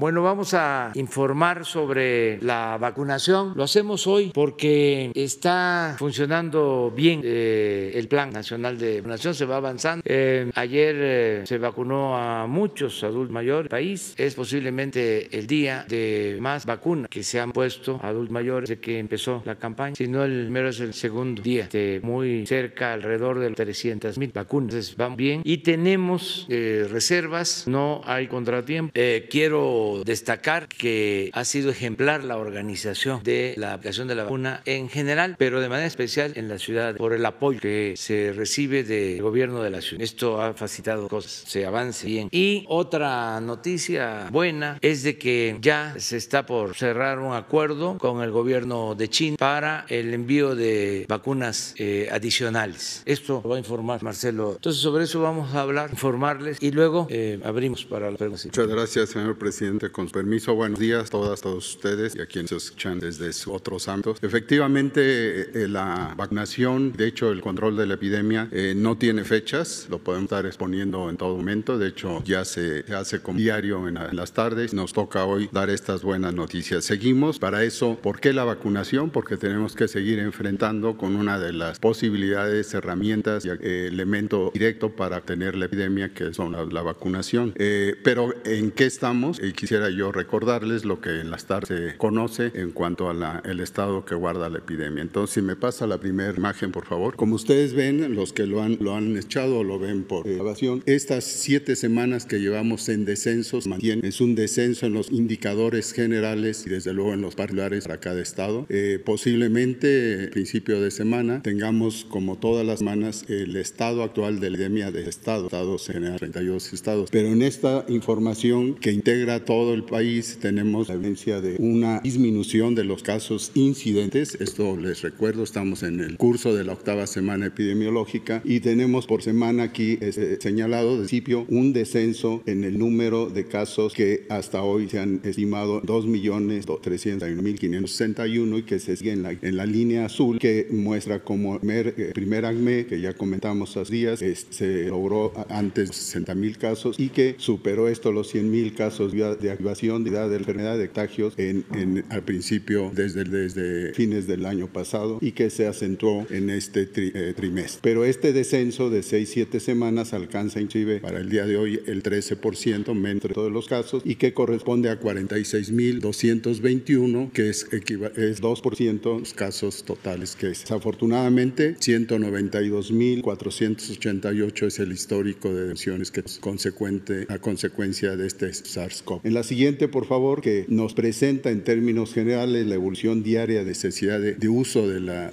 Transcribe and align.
Bueno, 0.00 0.22
vamos 0.22 0.54
a 0.54 0.92
informar 0.94 1.66
sobre 1.66 2.40
la 2.40 2.78
vacunación. 2.80 3.52
Lo 3.54 3.64
hacemos 3.64 4.06
hoy 4.06 4.30
porque 4.32 5.12
está 5.14 5.94
funcionando 5.98 6.90
bien 6.96 7.20
eh, 7.22 7.92
el 7.94 8.08
Plan 8.08 8.30
Nacional 8.30 8.78
de 8.78 9.02
Vacunación, 9.02 9.34
se 9.34 9.44
va 9.44 9.56
avanzando. 9.56 10.02
Eh, 10.06 10.50
ayer 10.54 10.96
eh, 10.98 11.42
se 11.44 11.58
vacunó 11.58 12.16
a 12.16 12.46
muchos 12.46 13.04
adultos 13.04 13.30
mayores 13.30 13.64
del 13.64 13.68
país. 13.68 14.14
Es 14.16 14.36
posiblemente 14.36 15.36
el 15.38 15.46
día 15.46 15.84
de 15.86 16.38
más 16.40 16.64
vacunas 16.64 17.10
que 17.10 17.22
se 17.22 17.38
han 17.38 17.52
puesto 17.52 18.00
adultos 18.02 18.32
mayores 18.32 18.70
desde 18.70 18.80
que 18.80 18.98
empezó 18.98 19.42
la 19.44 19.56
campaña. 19.56 19.96
Si 19.96 20.08
no, 20.08 20.24
el 20.24 20.44
primero 20.44 20.70
es 20.70 20.80
el 20.80 20.94
segundo 20.94 21.42
día, 21.42 21.68
de 21.70 22.00
muy 22.02 22.46
cerca, 22.46 22.94
alrededor 22.94 23.38
de 23.38 23.50
300 23.50 24.16
mil 24.16 24.32
vacunas. 24.32 24.70
Entonces, 24.72 24.96
van 24.96 25.14
bien 25.14 25.42
y 25.44 25.58
tenemos 25.58 26.46
reservas, 26.48 27.64
no 27.66 28.00
hay 28.06 28.28
contratiempo. 28.28 28.94
quiero 29.28 29.89
destacar 30.04 30.68
que 30.68 31.30
ha 31.32 31.44
sido 31.44 31.70
ejemplar 31.70 32.24
la 32.24 32.36
organización 32.36 33.22
de 33.22 33.54
la 33.56 33.74
aplicación 33.74 34.08
de 34.08 34.14
la 34.14 34.24
vacuna 34.24 34.62
en 34.64 34.88
general, 34.88 35.36
pero 35.38 35.60
de 35.60 35.68
manera 35.68 35.86
especial 35.86 36.32
en 36.36 36.48
la 36.48 36.58
ciudad 36.58 36.96
por 36.96 37.12
el 37.12 37.24
apoyo 37.26 37.60
que 37.60 37.94
se 37.96 38.32
recibe 38.32 38.84
del 38.84 39.22
gobierno 39.22 39.62
de 39.62 39.70
la 39.70 39.80
ciudad. 39.80 40.02
Esto 40.02 40.40
ha 40.40 40.54
facilitado 40.54 41.08
cosas, 41.08 41.44
se 41.46 41.66
avance 41.66 42.06
bien. 42.06 42.28
Y 42.30 42.64
otra 42.68 43.40
noticia 43.40 44.28
buena 44.30 44.78
es 44.80 45.02
de 45.02 45.18
que 45.18 45.56
ya 45.60 45.94
se 45.98 46.16
está 46.16 46.46
por 46.46 46.76
cerrar 46.76 47.18
un 47.18 47.34
acuerdo 47.34 47.98
con 47.98 48.22
el 48.22 48.30
gobierno 48.30 48.94
de 48.94 49.08
China 49.08 49.36
para 49.38 49.86
el 49.88 50.14
envío 50.14 50.54
de 50.54 51.06
vacunas 51.08 51.74
eh, 51.78 52.08
adicionales. 52.10 53.02
Esto 53.06 53.40
lo 53.42 53.50
va 53.50 53.56
a 53.56 53.58
informar 53.58 54.02
Marcelo. 54.02 54.52
Entonces 54.56 54.80
sobre 54.82 55.04
eso 55.04 55.20
vamos 55.20 55.54
a 55.54 55.62
hablar, 55.62 55.90
informarles 55.90 56.58
y 56.60 56.70
luego 56.70 57.06
eh, 57.10 57.40
abrimos 57.44 57.84
para 57.84 58.10
la 58.10 58.16
pregunta. 58.16 58.42
Muchas 58.44 58.66
gracias, 58.68 59.10
señor 59.10 59.38
presidente. 59.38 59.79
Con 59.88 60.10
permiso, 60.10 60.54
buenos 60.54 60.78
días 60.78 61.06
a 61.06 61.10
todas, 61.10 61.40
todos 61.40 61.66
ustedes 61.74 62.14
y 62.14 62.20
a 62.20 62.26
quienes 62.26 62.52
escuchan 62.52 63.00
desde 63.00 63.30
otros 63.50 63.88
ámbitos. 63.88 64.18
Efectivamente, 64.20 65.62
eh, 65.64 65.68
la 65.68 66.12
vacunación, 66.18 66.92
de 66.92 67.06
hecho, 67.06 67.32
el 67.32 67.40
control 67.40 67.78
de 67.78 67.86
la 67.86 67.94
epidemia 67.94 68.48
eh, 68.52 68.74
no 68.76 68.98
tiene 68.98 69.24
fechas, 69.24 69.86
lo 69.88 69.98
podemos 69.98 70.24
estar 70.24 70.44
exponiendo 70.44 71.08
en 71.08 71.16
todo 71.16 71.34
momento. 71.34 71.78
De 71.78 71.88
hecho, 71.88 72.22
ya 72.24 72.44
se, 72.44 72.84
hace 72.94 73.20
como 73.20 73.38
diario 73.38 73.88
en, 73.88 73.94
las 73.94 74.32
tardes. 74.32 74.74
Nos 74.74 74.92
toca 74.92 75.24
hoy 75.24 75.48
dar 75.50 75.70
estas 75.70 76.02
buenas 76.02 76.34
noticias. 76.34 76.84
Seguimos 76.84 77.38
para 77.38 77.64
eso. 77.64 77.98
¿Por 78.02 78.20
qué 78.20 78.34
la 78.34 78.44
vacunación? 78.44 79.08
Porque 79.08 79.38
tenemos 79.38 79.74
que 79.74 79.88
seguir 79.88 80.18
enfrentando 80.18 80.98
con 80.98 81.16
una 81.16 81.38
de 81.38 81.54
las 81.54 81.78
posibilidades, 81.78 82.74
herramientas 82.74 83.46
y 83.46 83.48
eh, 83.48 83.86
elemento 83.86 84.50
directo 84.52 84.90
para 84.90 85.22
tener 85.22 85.54
la 85.54 85.64
epidemia, 85.66 86.12
que 86.12 86.34
son 86.34 86.52
la, 86.52 86.82
vacunación. 86.82 87.54
pero 87.56 88.34
¿en 88.44 88.70
qué 88.72 88.84
estamos? 88.84 89.38
Quisiera 89.70 89.88
yo 89.88 90.10
recordarles 90.10 90.84
lo 90.84 91.00
que 91.00 91.20
en 91.20 91.30
las 91.30 91.44
tardes 91.44 91.68
se 91.68 91.96
conoce 91.96 92.50
en 92.54 92.72
cuanto 92.72 93.08
al 93.08 93.60
estado 93.60 94.04
que 94.04 94.16
guarda 94.16 94.48
la 94.48 94.58
epidemia. 94.58 95.00
Entonces, 95.00 95.34
si 95.34 95.42
me 95.42 95.54
pasa 95.54 95.86
la 95.86 95.98
primera 95.98 96.34
imagen, 96.36 96.72
por 96.72 96.86
favor. 96.86 97.14
Como 97.14 97.36
ustedes 97.36 97.72
ven, 97.72 98.16
los 98.16 98.32
que 98.32 98.46
lo 98.46 98.62
han, 98.62 98.78
lo 98.80 98.96
han 98.96 99.16
echado 99.16 99.58
o 99.58 99.62
lo 99.62 99.78
ven 99.78 100.02
por 100.02 100.28
grabación, 100.28 100.82
estas 100.86 101.22
siete 101.22 101.76
semanas 101.76 102.26
que 102.26 102.40
llevamos 102.40 102.88
en 102.88 103.04
descensos 103.04 103.68
mantienen, 103.68 104.04
es 104.04 104.20
un 104.20 104.34
descenso 104.34 104.86
en 104.86 104.94
los 104.94 105.12
indicadores 105.12 105.92
generales 105.92 106.66
y 106.66 106.70
desde 106.70 106.92
luego 106.92 107.14
en 107.14 107.20
los 107.20 107.36
particulares 107.36 107.84
para 107.84 108.00
cada 108.00 108.20
estado. 108.20 108.66
Eh, 108.70 109.00
posiblemente, 109.04 110.30
principio 110.32 110.80
de 110.80 110.90
semana, 110.90 111.42
tengamos 111.42 112.04
como 112.06 112.36
todas 112.38 112.66
las 112.66 112.80
semanas 112.80 113.24
el 113.28 113.54
estado 113.54 114.02
actual 114.02 114.40
de 114.40 114.50
la 114.50 114.56
epidemia 114.56 114.90
de 114.90 115.08
estado, 115.08 115.46
estados 115.46 115.86
general, 115.86 116.18
32 116.18 116.72
estados. 116.72 117.10
Pero 117.12 117.28
en 117.28 117.42
esta 117.42 117.84
información 117.86 118.74
que 118.74 118.90
integra 118.90 119.44
todo 119.44 119.59
el 119.68 119.84
país 119.84 120.38
tenemos 120.40 120.88
la 120.88 120.94
evidencia 120.94 121.40
de 121.40 121.54
una 121.58 122.00
disminución 122.00 122.74
de 122.74 122.82
los 122.84 123.02
casos 123.02 123.52
incidentes. 123.54 124.36
Esto 124.40 124.76
les 124.76 125.02
recuerdo, 125.02 125.44
estamos 125.44 125.82
en 125.82 126.00
el 126.00 126.16
curso 126.16 126.54
de 126.54 126.64
la 126.64 126.72
octava 126.72 127.06
semana 127.06 127.44
epidemiológica 127.46 128.40
y 128.44 128.60
tenemos 128.60 129.06
por 129.06 129.22
semana 129.22 129.64
aquí 129.64 129.98
eh, 130.00 130.38
señalado 130.40 130.92
de 130.92 131.00
principio 131.00 131.44
un 131.48 131.72
descenso 131.72 132.42
en 132.46 132.62
el 132.64 132.78
número 132.78 133.28
de 133.28 133.46
casos 133.46 133.92
que 133.92 134.24
hasta 134.28 134.62
hoy 134.62 134.88
se 134.88 134.98
han 134.98 135.20
estimado 135.24 135.82
2.301.561 135.82 138.58
y 138.58 138.62
que 138.62 138.78
se 138.78 138.96
sigue 138.96 139.12
en 139.12 139.22
la, 139.22 139.32
en 139.32 139.56
la 139.56 139.66
línea 139.66 140.06
azul 140.06 140.38
que 140.38 140.68
muestra 140.70 141.22
como 141.22 141.56
el 141.56 141.94
eh, 141.96 142.12
primer 142.14 142.46
ACME, 142.46 142.86
que 142.86 143.00
ya 143.00 143.14
comentamos 143.14 143.76
hace 143.76 143.92
días, 143.92 144.22
se 144.50 144.84
logró 144.84 145.32
antes 145.48 145.88
de 145.88 145.94
60.000 146.20 146.56
casos 146.56 146.94
y 146.98 147.08
que 147.08 147.34
superó 147.38 147.88
esto 147.88 148.12
los 148.12 148.32
100.000 148.34 148.74
casos 148.74 149.12
de 149.12 149.49
activación 149.52 150.04
de, 150.04 150.10
de 150.10 150.36
enfermedad 150.36 150.78
de 150.78 150.86
contagios 150.86 151.34
en, 151.36 152.04
al 152.08 152.22
principio 152.22 152.90
desde, 152.94 153.92
fines 153.94 154.26
del 154.26 154.46
año 154.46 154.66
pasado 154.66 155.18
y 155.20 155.32
que 155.32 155.50
se 155.50 155.66
acentuó 155.66 156.26
en 156.30 156.48
este 156.50 156.88
eh, 156.94 157.34
trimestre. 157.34 157.80
Pero 157.82 158.04
este 158.04 158.32
descenso 158.32 158.90
de 158.90 159.00
6-7 159.00 159.58
semanas 159.60 160.12
alcanza 160.12 160.60
inclusive 160.60 161.00
para 161.00 161.18
el 161.18 161.30
día 161.30 161.46
de 161.46 161.56
hoy 161.56 161.80
el 161.86 162.02
13% 162.02 163.10
entre 163.10 163.34
todos 163.34 163.52
los 163.52 163.66
casos 163.66 164.02
y 164.04 164.16
que 164.16 164.34
corresponde 164.34 164.90
a 164.90 165.00
46.221 165.00 167.32
que 167.32 167.48
es, 167.48 167.66
es 167.72 168.42
2% 168.42 169.20
los 169.20 169.32
casos 169.34 169.84
totales 169.84 170.34
que 170.36 170.50
es. 170.50 170.60
Desafortunadamente 170.60 171.76
192.488 171.76 174.66
es 174.66 174.78
el 174.78 174.92
histórico 174.92 175.52
de 175.52 175.62
defunciones 175.62 176.10
que 176.10 176.20
es 176.20 176.38
consecuente 176.38 177.26
a 177.28 177.38
consecuencia 177.38 178.16
de 178.16 178.26
este 178.26 178.50
SARS-CoV. 178.50 179.20
En 179.24 179.34
la 179.34 179.39
siguiente, 179.42 179.88
por 179.88 180.06
favor, 180.06 180.40
que 180.40 180.64
nos 180.68 180.94
presenta 180.94 181.50
en 181.50 181.64
términos 181.64 182.12
generales 182.14 182.66
la 182.66 182.74
evolución 182.74 183.22
diaria 183.22 183.64
de 183.64 183.70
necesidad 183.70 184.20
de, 184.20 184.48
uso 184.48 184.88
de 184.88 185.00
la 185.00 185.32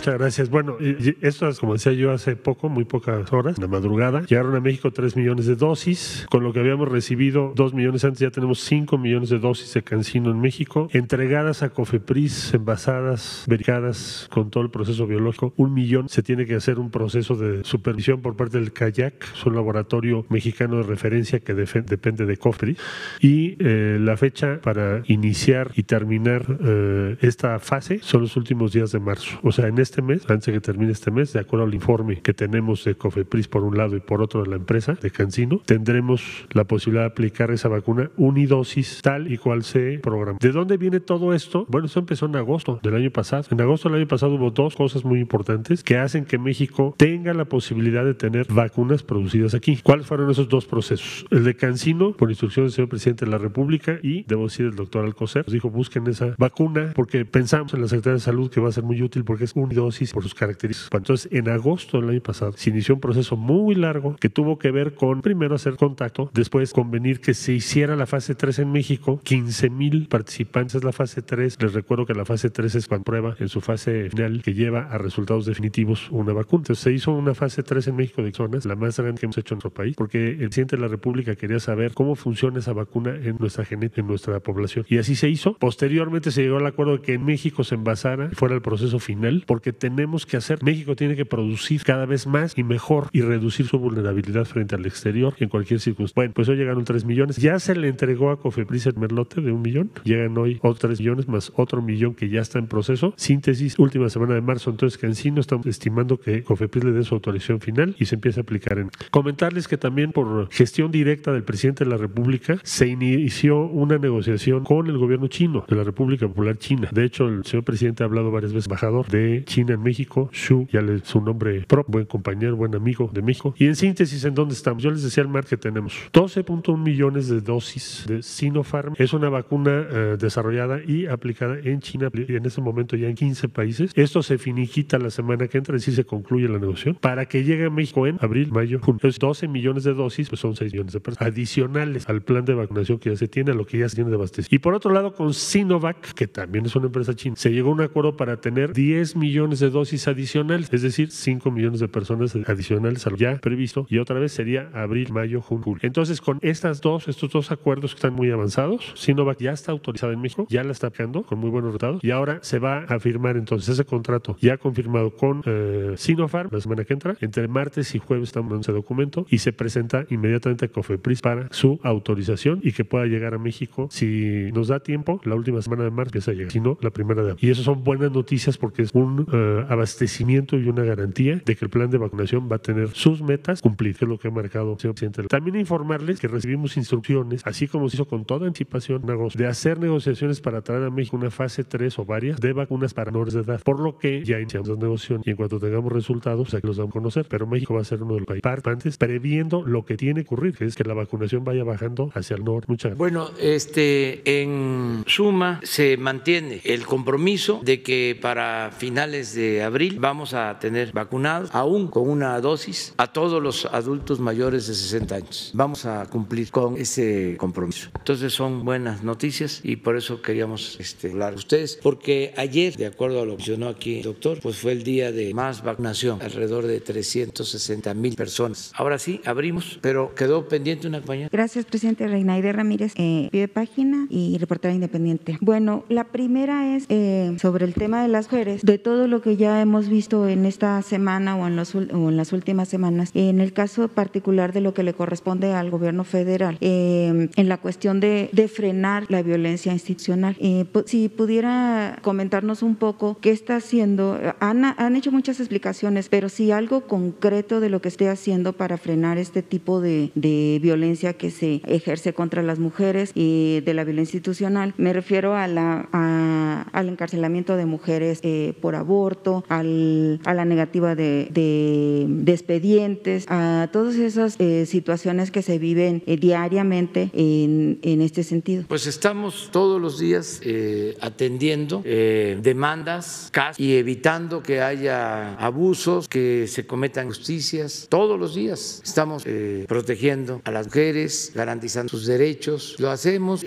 Muchas 0.09 0.21
gracias. 0.21 0.49
Bueno, 0.49 0.77
esto 1.21 1.47
como 1.59 1.73
decía 1.73 1.91
yo 1.91 2.11
hace 2.11 2.35
poco, 2.35 2.67
muy 2.67 2.83
pocas 2.83 3.31
horas, 3.31 3.57
en 3.57 3.61
la 3.61 3.67
madrugada, 3.67 4.23
llegaron 4.23 4.55
a 4.55 4.59
México 4.59 4.91
3 4.91 5.15
millones 5.15 5.45
de 5.45 5.55
dosis. 5.55 6.25
Con 6.31 6.43
lo 6.43 6.51
que 6.51 6.61
habíamos 6.61 6.89
recibido 6.89 7.53
2 7.55 7.75
millones 7.75 8.03
antes, 8.05 8.19
ya 8.19 8.31
tenemos 8.31 8.59
5 8.61 8.97
millones 8.97 9.29
de 9.29 9.37
dosis 9.37 9.71
de 9.75 9.83
cancino 9.83 10.31
en 10.31 10.41
México, 10.41 10.89
entregadas 10.93 11.61
a 11.61 11.69
Cofepris, 11.69 12.55
envasadas, 12.55 13.43
verificadas 13.47 14.27
con 14.31 14.49
todo 14.49 14.63
el 14.63 14.71
proceso 14.71 15.05
biológico. 15.05 15.53
Un 15.57 15.75
millón 15.75 16.09
se 16.09 16.23
tiene 16.23 16.47
que 16.47 16.55
hacer 16.55 16.79
un 16.79 16.89
proceso 16.89 17.35
de 17.35 17.63
supervisión 17.63 18.23
por 18.23 18.35
parte 18.35 18.57
del 18.57 18.73
CAYAC, 18.73 19.35
es 19.35 19.45
un 19.45 19.53
laboratorio 19.53 20.25
mexicano 20.29 20.77
de 20.77 20.83
referencia 20.83 21.39
que 21.39 21.53
depende 21.53 22.25
de 22.25 22.37
Cofepris. 22.37 22.79
Y 23.19 23.57
eh, 23.59 23.99
la 24.01 24.17
fecha 24.17 24.59
para 24.59 25.03
iniciar 25.05 25.69
y 25.75 25.83
terminar 25.83 26.47
eh, 26.65 27.17
esta 27.21 27.59
fase 27.59 27.99
son 28.01 28.21
los 28.21 28.35
últimos 28.37 28.73
días 28.73 28.91
de 28.91 28.99
marzo. 28.99 29.37
O 29.43 29.51
sea, 29.51 29.67
en 29.67 29.77
este 29.77 29.98
mes, 30.01 30.29
antes 30.29 30.47
de 30.47 30.53
que 30.53 30.61
termine 30.61 30.91
este 30.91 31.11
mes, 31.11 31.33
de 31.33 31.39
acuerdo 31.39 31.65
al 31.65 31.73
informe 31.73 32.21
que 32.21 32.33
tenemos 32.33 32.83
de 32.85 32.95
Cofepris 32.95 33.47
por 33.47 33.63
un 33.63 33.77
lado 33.77 33.95
y 33.95 33.99
por 33.99 34.21
otro 34.21 34.43
de 34.43 34.49
la 34.49 34.55
empresa 34.55 34.93
de 34.93 35.11
Cancino, 35.11 35.61
tendremos 35.65 36.45
la 36.51 36.65
posibilidad 36.65 37.03
de 37.03 37.11
aplicar 37.11 37.51
esa 37.51 37.69
vacuna 37.69 38.11
unidosis 38.17 39.01
tal 39.01 39.31
y 39.31 39.37
cual 39.37 39.63
se 39.63 39.99
programa. 39.99 40.39
¿De 40.41 40.51
dónde 40.51 40.77
viene 40.77 40.99
todo 40.99 41.33
esto? 41.33 41.65
Bueno, 41.69 41.87
eso 41.87 41.99
empezó 41.99 42.25
en 42.25 42.35
agosto 42.35 42.79
del 42.83 42.95
año 42.95 43.11
pasado. 43.11 43.45
En 43.51 43.61
agosto 43.61 43.89
del 43.89 43.99
año 43.99 44.07
pasado 44.07 44.35
hubo 44.35 44.51
dos 44.51 44.75
cosas 44.75 45.03
muy 45.03 45.19
importantes 45.19 45.83
que 45.83 45.97
hacen 45.97 46.25
que 46.25 46.37
México 46.37 46.95
tenga 46.97 47.33
la 47.33 47.45
posibilidad 47.45 48.05
de 48.05 48.13
tener 48.13 48.47
vacunas 48.49 49.03
producidas 49.03 49.53
aquí. 49.53 49.79
¿Cuáles 49.83 50.05
fueron 50.05 50.29
esos 50.29 50.49
dos 50.49 50.65
procesos? 50.65 51.25
El 51.31 51.43
de 51.43 51.55
Cancino, 51.55 52.13
por 52.13 52.29
instrucción 52.29 52.65
del 52.65 52.71
señor 52.71 52.89
presidente 52.89 53.25
de 53.25 53.31
la 53.31 53.37
República 53.37 53.99
y, 54.01 54.23
debo 54.23 54.45
decir, 54.45 54.65
el 54.65 54.75
doctor 54.75 55.05
Alcocer, 55.05 55.45
nos 55.45 55.53
dijo 55.53 55.69
busquen 55.69 56.07
esa 56.07 56.35
vacuna 56.37 56.93
porque 56.95 57.25
pensamos 57.25 57.73
en 57.73 57.81
la 57.81 57.87
Secretaría 57.87 58.15
de 58.15 58.19
Salud 58.19 58.49
que 58.49 58.59
va 58.59 58.69
a 58.69 58.71
ser 58.71 58.83
muy 58.83 59.01
útil 59.01 59.23
porque 59.23 59.45
es 59.45 59.53
unidosis 59.55 59.78
por 60.13 60.23
sus 60.23 60.35
características. 60.35 60.89
Entonces, 60.93 61.31
en 61.31 61.49
agosto 61.49 61.99
del 61.99 62.09
año 62.09 62.21
pasado 62.21 62.51
se 62.55 62.69
inició 62.69 62.95
un 62.95 63.01
proceso 63.01 63.37
muy 63.37 63.75
largo 63.75 64.15
que 64.17 64.29
tuvo 64.29 64.59
que 64.59 64.71
ver 64.71 64.93
con 64.93 65.21
primero 65.21 65.55
hacer 65.55 65.75
contacto, 65.75 66.29
después 66.33 66.73
convenir 66.73 67.21
que 67.21 67.33
se 67.33 67.53
hiciera 67.53 67.95
la 67.95 68.05
fase 68.05 68.35
3 68.35 68.59
en 68.59 68.71
México, 68.71 69.19
15 69.23 69.69
mil 69.69 70.07
participantes 70.07 70.75
es 70.75 70.83
la 70.83 70.91
fase 70.91 71.21
3. 71.21 71.57
Les 71.61 71.73
recuerdo 71.73 72.05
que 72.05 72.13
la 72.13 72.25
fase 72.25 72.49
3 72.49 72.75
es 72.75 72.87
cuando 72.87 73.05
prueba 73.05 73.35
en 73.39 73.49
su 73.49 73.61
fase 73.61 74.09
final 74.09 74.41
que 74.43 74.53
lleva 74.53 74.83
a 74.91 74.97
resultados 74.97 75.45
definitivos 75.45 76.09
una 76.11 76.33
vacuna. 76.33 76.61
Entonces, 76.61 76.83
se 76.83 76.91
hizo 76.91 77.11
una 77.11 77.33
fase 77.33 77.63
3 77.63 77.87
en 77.87 77.95
México 77.95 78.21
de 78.21 78.33
zonas, 78.33 78.65
la 78.65 78.75
más 78.75 78.99
grande 78.99 79.19
que 79.19 79.25
hemos 79.25 79.37
hecho 79.37 79.53
en 79.53 79.57
nuestro 79.57 79.73
país, 79.73 79.95
porque 79.95 80.31
el 80.31 80.49
presidente 80.49 80.75
de 80.75 80.81
la 80.81 80.87
República 80.87 81.35
quería 81.35 81.59
saber 81.59 81.93
cómo 81.93 82.15
funciona 82.15 82.59
esa 82.59 82.73
vacuna 82.73 83.15
en 83.15 83.37
nuestra 83.37 83.65
genética, 83.65 84.01
en 84.01 84.07
nuestra 84.07 84.39
población. 84.39 84.85
Y 84.89 84.97
así 84.97 85.15
se 85.15 85.29
hizo. 85.29 85.55
Posteriormente 85.57 86.31
se 86.31 86.43
llegó 86.43 86.57
al 86.57 86.65
acuerdo 86.65 86.97
de 86.97 87.01
que 87.01 87.13
en 87.13 87.25
México 87.25 87.63
se 87.63 87.75
envasara, 87.75 88.29
fuera 88.33 88.55
el 88.55 88.61
proceso 88.61 88.99
final, 88.99 89.43
porque 89.45 89.68
tenemos 89.73 90.25
que 90.25 90.37
hacer, 90.37 90.63
México 90.63 90.95
tiene 90.95 91.15
que 91.15 91.25
producir 91.25 91.83
cada 91.83 92.05
vez 92.05 92.27
más 92.27 92.57
y 92.57 92.63
mejor 92.63 93.09
y 93.11 93.21
reducir 93.21 93.67
su 93.67 93.79
vulnerabilidad 93.79 94.45
frente 94.45 94.75
al 94.75 94.85
exterior 94.85 95.35
en 95.39 95.49
cualquier 95.49 95.79
circunstancia. 95.79 96.13
Bueno, 96.15 96.33
pues 96.33 96.49
hoy 96.49 96.57
llegaron 96.57 96.83
3 96.83 97.05
millones. 97.05 97.37
Ya 97.37 97.59
se 97.59 97.75
le 97.75 97.87
entregó 97.87 98.31
a 98.31 98.39
Cofepris 98.39 98.87
el 98.87 98.97
merlote 98.97 99.41
de 99.41 99.51
un 99.51 99.61
millón. 99.61 99.91
Llegan 100.03 100.37
hoy 100.37 100.59
otros 100.61 100.79
3 100.79 100.99
millones 100.99 101.27
más 101.27 101.51
otro 101.55 101.81
millón 101.81 102.15
que 102.15 102.29
ya 102.29 102.41
está 102.41 102.59
en 102.59 102.67
proceso. 102.67 103.13
Síntesis, 103.17 103.77
última 103.79 104.09
semana 104.09 104.33
de 104.33 104.41
marzo. 104.41 104.69
Entonces, 104.69 104.97
que 104.97 105.05
en 105.05 105.15
sí 105.15 105.31
no 105.31 105.41
estamos 105.41 105.65
estimando 105.67 106.19
que 106.19 106.43
Cofepris 106.43 106.83
le 106.83 106.91
dé 106.91 107.03
su 107.03 107.15
autorización 107.15 107.59
final 107.61 107.95
y 107.99 108.05
se 108.05 108.15
empiece 108.15 108.39
a 108.39 108.43
aplicar 108.43 108.79
en. 108.79 108.89
Comentarles 109.11 109.67
que 109.67 109.77
también 109.77 110.11
por 110.11 110.49
gestión 110.51 110.91
directa 110.91 111.31
del 111.31 111.43
presidente 111.43 111.83
de 111.83 111.91
la 111.91 111.97
República 111.97 112.59
se 112.63 112.87
inició 112.87 113.61
una 113.61 113.97
negociación 113.97 114.63
con 114.63 114.87
el 114.87 114.97
gobierno 114.97 115.27
chino 115.27 115.65
de 115.67 115.75
la 115.75 115.83
República 115.83 116.27
Popular 116.27 116.57
China. 116.57 116.89
De 116.91 117.03
hecho, 117.03 117.27
el 117.27 117.45
señor 117.45 117.63
presidente 117.63 118.03
ha 118.03 118.05
hablado 118.05 118.31
varias 118.31 118.53
veces, 118.53 118.67
embajador 118.67 119.07
de 119.07 119.43
China 119.45 119.58
en 119.67 119.81
México, 119.81 120.29
Xu, 120.31 120.67
ya 120.71 120.81
le 120.81 120.99
su 120.99 121.21
nombre 121.21 121.65
propio, 121.67 121.91
buen 121.91 122.05
compañero, 122.05 122.55
buen 122.55 122.75
amigo 122.75 123.09
de 123.13 123.21
México. 123.21 123.53
Y 123.57 123.65
en 123.65 123.75
síntesis, 123.75 124.23
¿en 124.25 124.35
dónde 124.35 124.53
estamos? 124.53 124.83
Yo 124.83 124.91
les 124.91 125.03
decía 125.03 125.23
al 125.23 125.29
mar 125.29 125.45
que 125.45 125.57
tenemos 125.57 125.93
12.1 126.13 126.77
millones 126.77 127.27
de 127.29 127.41
dosis 127.41 128.05
de 128.07 128.21
Sinopharm. 128.21 128.93
Es 128.97 129.13
una 129.13 129.29
vacuna 129.29 129.87
eh, 129.89 130.17
desarrollada 130.19 130.79
y 130.85 131.07
aplicada 131.07 131.57
en 131.63 131.79
China 131.81 132.09
y 132.13 132.35
en 132.35 132.45
ese 132.45 132.61
momento 132.61 132.95
ya 132.95 133.07
en 133.07 133.15
15 133.15 133.49
países. 133.49 133.91
Esto 133.95 134.23
se 134.23 134.37
finiquita 134.37 134.97
la 134.97 135.09
semana 135.09 135.47
que 135.47 135.57
entra, 135.57 135.75
es 135.75 135.81
decir, 135.81 135.95
se 135.95 136.05
concluye 136.05 136.47
la 136.47 136.59
negociación 136.59 136.95
para 136.95 137.25
que 137.25 137.43
llegue 137.43 137.65
a 137.65 137.69
México 137.69 138.07
en 138.07 138.17
abril, 138.21 138.51
mayo, 138.51 138.79
junio. 138.79 138.97
Entonces, 138.97 139.19
12 139.19 139.47
millones 139.47 139.83
de 139.83 139.93
dosis, 139.93 140.29
pues 140.29 140.41
son 140.41 140.55
6 140.55 140.71
millones 140.73 140.93
de 140.93 140.99
personas 140.99 141.31
adicionales 141.31 142.07
al 142.07 142.21
plan 142.21 142.45
de 142.45 142.53
vacunación 142.53 142.99
que 142.99 143.09
ya 143.09 143.15
se 143.15 143.27
tiene, 143.27 143.51
a 143.51 143.53
lo 143.55 143.65
que 143.65 143.79
ya 143.79 143.89
se 143.89 143.95
tiene 143.95 144.09
de 144.09 144.15
abastecimiento. 144.15 144.55
Y 144.55 144.59
por 144.59 144.73
otro 144.73 144.91
lado, 144.93 145.13
con 145.13 145.33
Sinovac, 145.33 146.13
que 146.13 146.27
también 146.27 146.65
es 146.65 146.75
una 146.75 146.87
empresa 146.87 147.15
china, 147.15 147.35
se 147.35 147.51
llegó 147.51 147.69
a 147.69 147.73
un 147.73 147.81
acuerdo 147.81 148.15
para 148.15 148.39
tener 148.39 148.73
10 148.73 149.15
millones 149.15 149.48
de 149.57 149.71
dosis 149.71 150.07
adicionales, 150.07 150.71
es 150.71 150.83
decir, 150.83 151.09
5 151.09 151.49
millones 151.49 151.79
de 151.79 151.87
personas 151.87 152.35
adicionales 152.47 153.07
a 153.07 153.09
lo 153.09 153.17
ya 153.17 153.37
previsto 153.37 153.87
y 153.89 153.97
otra 153.97 154.19
vez 154.19 154.31
sería 154.31 154.69
abril, 154.75 155.11
mayo, 155.11 155.41
junio, 155.41 155.63
julio. 155.63 155.81
Entonces, 155.83 156.21
con 156.21 156.37
estas 156.43 156.81
dos, 156.81 157.07
estos 157.07 157.31
dos 157.31 157.51
acuerdos 157.51 157.91
que 157.91 157.95
están 157.95 158.13
muy 158.13 158.29
avanzados, 158.29 158.93
Sinovac 158.95 159.39
ya 159.39 159.51
está 159.51 159.71
autorizada 159.71 160.13
en 160.13 160.21
México, 160.21 160.45
ya 160.49 160.63
la 160.63 160.71
está 160.71 160.87
aplicando 160.87 161.23
con 161.23 161.39
muy 161.39 161.49
buenos 161.49 161.69
resultados 161.69 162.03
y 162.03 162.11
ahora 162.11 162.39
se 162.43 162.59
va 162.59 162.83
a 162.83 162.99
firmar 162.99 163.37
entonces 163.37 163.69
ese 163.69 163.85
contrato 163.85 164.37
ya 164.41 164.57
confirmado 164.57 165.15
con 165.15 165.41
eh, 165.45 165.93
Sinopharm 165.97 166.49
la 166.51 166.61
semana 166.61 166.83
que 166.83 166.93
entra. 166.93 167.15
Entre 167.21 167.47
martes 167.47 167.95
y 167.95 167.99
jueves 167.99 168.29
estamos 168.29 168.53
en 168.53 168.59
ese 168.59 168.71
documento 168.71 169.25
y 169.29 169.39
se 169.39 169.53
presenta 169.53 170.05
inmediatamente 170.09 170.65
a 170.65 170.67
COFEPRIS 170.67 171.21
para 171.21 171.47
su 171.51 171.79
autorización 171.83 172.59
y 172.63 172.71
que 172.73 172.85
pueda 172.85 173.05
llegar 173.05 173.33
a 173.33 173.37
México 173.37 173.87
si 173.89 174.51
nos 174.53 174.67
da 174.67 174.79
tiempo, 174.79 175.21
la 175.23 175.35
última 175.35 175.61
semana 175.61 175.83
de 175.83 175.91
marzo 175.91 176.09
empieza 176.09 176.31
a 176.31 176.33
llegar, 176.33 176.51
si 176.51 176.59
no, 176.59 176.77
la 176.81 176.89
primera 176.89 177.23
de 177.23 177.31
abril. 177.31 177.47
Y 177.47 177.51
eso 177.51 177.63
son 177.63 177.83
buenas 177.83 178.11
noticias 178.11 178.57
porque 178.57 178.81
es 178.81 178.91
un 178.93 179.21
uh, 179.21 179.25
abastecimiento 179.69 180.57
y 180.57 180.67
una 180.69 180.83
garantía 180.83 181.41
de 181.45 181.55
que 181.55 181.65
el 181.65 181.69
plan 181.69 181.89
de 181.89 181.97
vacunación 181.97 182.49
va 182.51 182.57
a 182.57 182.59
tener 182.59 182.89
sus 182.91 183.21
metas 183.21 183.61
cumplidas, 183.61 183.97
que 183.97 184.05
es 184.05 184.09
lo 184.09 184.17
que 184.17 184.27
ha 184.27 184.31
marcado 184.31 184.73
el 184.73 184.79
señor 184.79 184.95
presidente. 184.95 185.23
También 185.23 185.57
informarles 185.57 186.19
que 186.19 186.27
recibimos 186.27 186.77
instrucciones, 186.77 187.41
así 187.45 187.67
como 187.67 187.89
se 187.89 187.97
hizo 187.97 188.07
con 188.07 188.25
toda 188.25 188.47
anticipación 188.47 189.03
en 189.03 189.11
agosto, 189.11 189.39
de 189.39 189.47
hacer 189.47 189.79
negociaciones 189.79 190.41
para 190.41 190.61
traer 190.61 190.83
a 190.83 190.89
México 190.89 191.17
una 191.17 191.31
fase 191.31 191.63
3 191.63 191.99
o 191.99 192.05
varias 192.05 192.39
de 192.39 192.53
vacunas 192.53 192.93
para 192.93 193.11
menores 193.11 193.33
de 193.33 193.41
edad, 193.41 193.61
por 193.63 193.79
lo 193.79 193.97
que 193.97 194.23
ya 194.23 194.39
iniciamos 194.39 194.69
las 194.69 194.77
negociaciones 194.77 195.27
y 195.27 195.31
en 195.31 195.35
cuanto 195.35 195.59
tengamos 195.59 195.91
resultados, 195.91 196.49
pues 196.49 196.55
aquí 196.55 196.67
los 196.67 196.77
vamos 196.77 196.91
a 196.91 196.93
conocer, 196.93 197.25
pero 197.29 197.47
México 197.47 197.73
va 197.73 197.81
a 197.81 197.83
ser 197.83 198.01
uno 198.03 198.13
de 198.13 198.19
los 198.21 198.27
países 198.27 198.41
participantes 198.41 198.97
previendo 198.97 199.63
lo 199.65 199.85
que 199.85 199.97
tiene 199.97 200.21
que 200.23 200.27
ocurrir, 200.27 200.55
que 200.55 200.65
es 200.65 200.75
que 200.75 200.83
la 200.83 200.93
vacunación 200.93 201.43
vaya 201.43 201.63
bajando 201.63 202.11
hacia 202.13 202.35
el 202.35 202.43
norte. 202.43 202.67
Muchas 202.67 202.91
gracias. 202.91 202.97
Bueno, 202.97 203.29
este, 203.39 204.41
en 204.41 205.03
suma, 205.07 205.59
se 205.63 205.97
mantiene 205.97 206.61
el 206.63 206.85
compromiso 206.85 207.61
de 207.63 207.81
que 207.81 208.17
para 208.19 208.71
finales 208.71 209.28
de 209.33 209.63
abril 209.63 209.97
vamos 209.99 210.33
a 210.33 210.57
tener 210.59 210.91
vacunados, 210.91 211.49
aún 211.53 211.87
con 211.87 212.09
una 212.09 212.39
dosis, 212.41 212.93
a 212.97 213.07
todos 213.07 213.41
los 213.41 213.65
adultos 213.65 214.19
mayores 214.19 214.67
de 214.67 214.73
60 214.73 215.15
años. 215.15 215.51
Vamos 215.53 215.85
a 215.85 216.05
cumplir 216.05 216.51
con 216.51 216.77
ese 216.77 217.35
compromiso. 217.37 217.89
Entonces 217.97 218.33
son 218.33 218.65
buenas 218.65 219.03
noticias 219.03 219.61
y 219.63 219.75
por 219.77 219.97
eso 219.97 220.21
queríamos 220.21 220.77
este, 220.79 221.11
hablar 221.11 221.33
a 221.33 221.35
ustedes, 221.35 221.79
porque 221.81 222.33
ayer, 222.37 222.75
de 222.75 222.85
acuerdo 222.85 223.21
a 223.21 223.25
lo 223.25 223.31
que 223.33 223.39
mencionó 223.39 223.69
aquí 223.69 223.97
el 223.97 224.03
doctor, 224.03 224.39
pues 224.41 224.57
fue 224.57 224.73
el 224.73 224.83
día 224.83 225.11
de 225.11 225.33
más 225.33 225.63
vacunación, 225.63 226.21
alrededor 226.21 226.67
de 226.67 226.79
360 226.79 227.93
mil 227.93 228.15
personas. 228.15 228.71
Ahora 228.75 228.99
sí, 228.99 229.21
abrimos, 229.25 229.79
pero 229.81 230.13
quedó 230.15 230.47
pendiente 230.47 230.87
una 230.87 230.99
compañera. 230.99 231.29
Gracias, 231.31 231.65
presidente 231.65 232.07
Reinaide 232.07 232.51
Ramírez, 232.51 232.93
eh, 232.95 233.29
pide 233.31 233.47
página 233.47 234.07
y 234.09 234.37
reportera 234.37 234.73
independiente. 234.73 235.37
Bueno, 235.41 235.83
la 235.89 236.05
primera 236.05 236.75
es 236.75 236.85
eh, 236.89 237.35
sobre 237.39 237.65
el 237.65 237.73
tema 237.73 238.01
de 238.01 238.07
las 238.07 238.25
mujeres, 238.25 238.61
de 238.61 238.77
todo 238.77 239.07
que 239.21 239.37
ya 239.37 239.61
hemos 239.61 239.89
visto 239.89 240.27
en 240.27 240.45
esta 240.45 240.81
semana 240.81 241.35
o 241.35 241.47
en, 241.47 241.55
los, 241.55 241.75
o 241.75 241.79
en 241.81 242.17
las 242.17 242.33
últimas 242.33 242.69
semanas, 242.69 243.11
en 243.13 243.39
el 243.39 243.53
caso 243.53 243.87
particular 243.87 244.53
de 244.53 244.61
lo 244.61 244.73
que 244.73 244.83
le 244.83 244.93
corresponde 244.93 245.53
al 245.53 245.69
gobierno 245.69 246.03
federal, 246.03 246.57
eh, 246.61 247.29
en 247.35 247.49
la 247.49 247.57
cuestión 247.57 247.99
de, 247.99 248.29
de, 248.31 248.47
frenar 248.47 249.05
la 249.09 249.21
violencia 249.21 249.71
institucional. 249.71 250.35
Eh, 250.39 250.65
si 250.85 251.09
pudiera 251.09 251.99
comentarnos 252.01 252.63
un 252.63 252.75
poco 252.75 253.17
qué 253.21 253.31
está 253.31 253.57
haciendo, 253.57 254.19
han, 254.39 254.65
han 254.65 254.95
hecho 254.95 255.11
muchas 255.11 255.39
explicaciones, 255.39 256.09
pero 256.09 256.29
si 256.29 256.51
algo 256.51 256.81
concreto 256.81 257.59
de 257.59 257.69
lo 257.69 257.81
que 257.81 257.89
esté 257.89 258.09
haciendo 258.09 258.53
para 258.53 258.77
frenar 258.77 259.17
este 259.17 259.41
tipo 259.41 259.81
de, 259.81 260.11
de 260.15 260.59
violencia 260.61 261.13
que 261.13 261.31
se 261.31 261.61
ejerce 261.65 262.13
contra 262.13 262.41
las 262.43 262.59
mujeres 262.59 263.11
y 263.15 263.61
de 263.61 263.73
la 263.73 263.83
violencia 263.83 264.17
institucional. 264.17 264.73
Me 264.77 264.93
refiero 264.93 265.35
a 265.35 265.47
la, 265.47 265.87
a, 265.91 266.65
al 266.71 266.89
encarcelamiento 266.89 267.55
de 267.55 267.65
mujeres 267.65 268.19
eh, 268.23 268.53
por 268.61 268.75
aborto, 268.75 269.08
al, 269.49 270.19
a 270.25 270.33
la 270.33 270.45
negativa 270.45 270.95
de, 270.95 271.29
de, 271.31 272.05
de, 272.07 272.31
expedientes, 272.31 273.25
a 273.27 273.69
todas 273.71 273.95
esas 273.95 274.35
eh, 274.39 274.65
situaciones 274.65 275.31
que 275.31 275.41
se 275.41 275.57
viven 275.57 276.03
eh, 276.05 276.17
diariamente 276.17 277.09
en, 277.13 277.79
en, 277.81 278.01
este 278.01 278.23
sentido. 278.23 278.63
Pues 278.67 278.87
estamos 278.87 279.49
todos 279.51 279.81
los 279.81 279.99
días 279.99 280.41
eh, 280.43 280.95
atendiendo 281.01 281.81
demandas 281.83 283.31
y 283.57 283.73
evitando 283.73 284.43
que 284.43 284.61
haya 284.61 285.35
abusos, 285.35 286.07
que 286.07 286.47
se 286.47 286.65
cometan 286.65 287.07
justicias. 287.07 287.87
Todos 287.89 288.19
los 288.19 288.35
días 288.35 288.81
estamos 288.83 289.25
protegiendo 289.67 290.41
a 290.43 290.51
las 290.51 290.67
mujeres, 290.67 291.31
garantizando 291.33 291.89
sus 291.89 292.05
derechos. 292.05 292.75
Lo 292.79 292.91
hacemos 292.91 293.43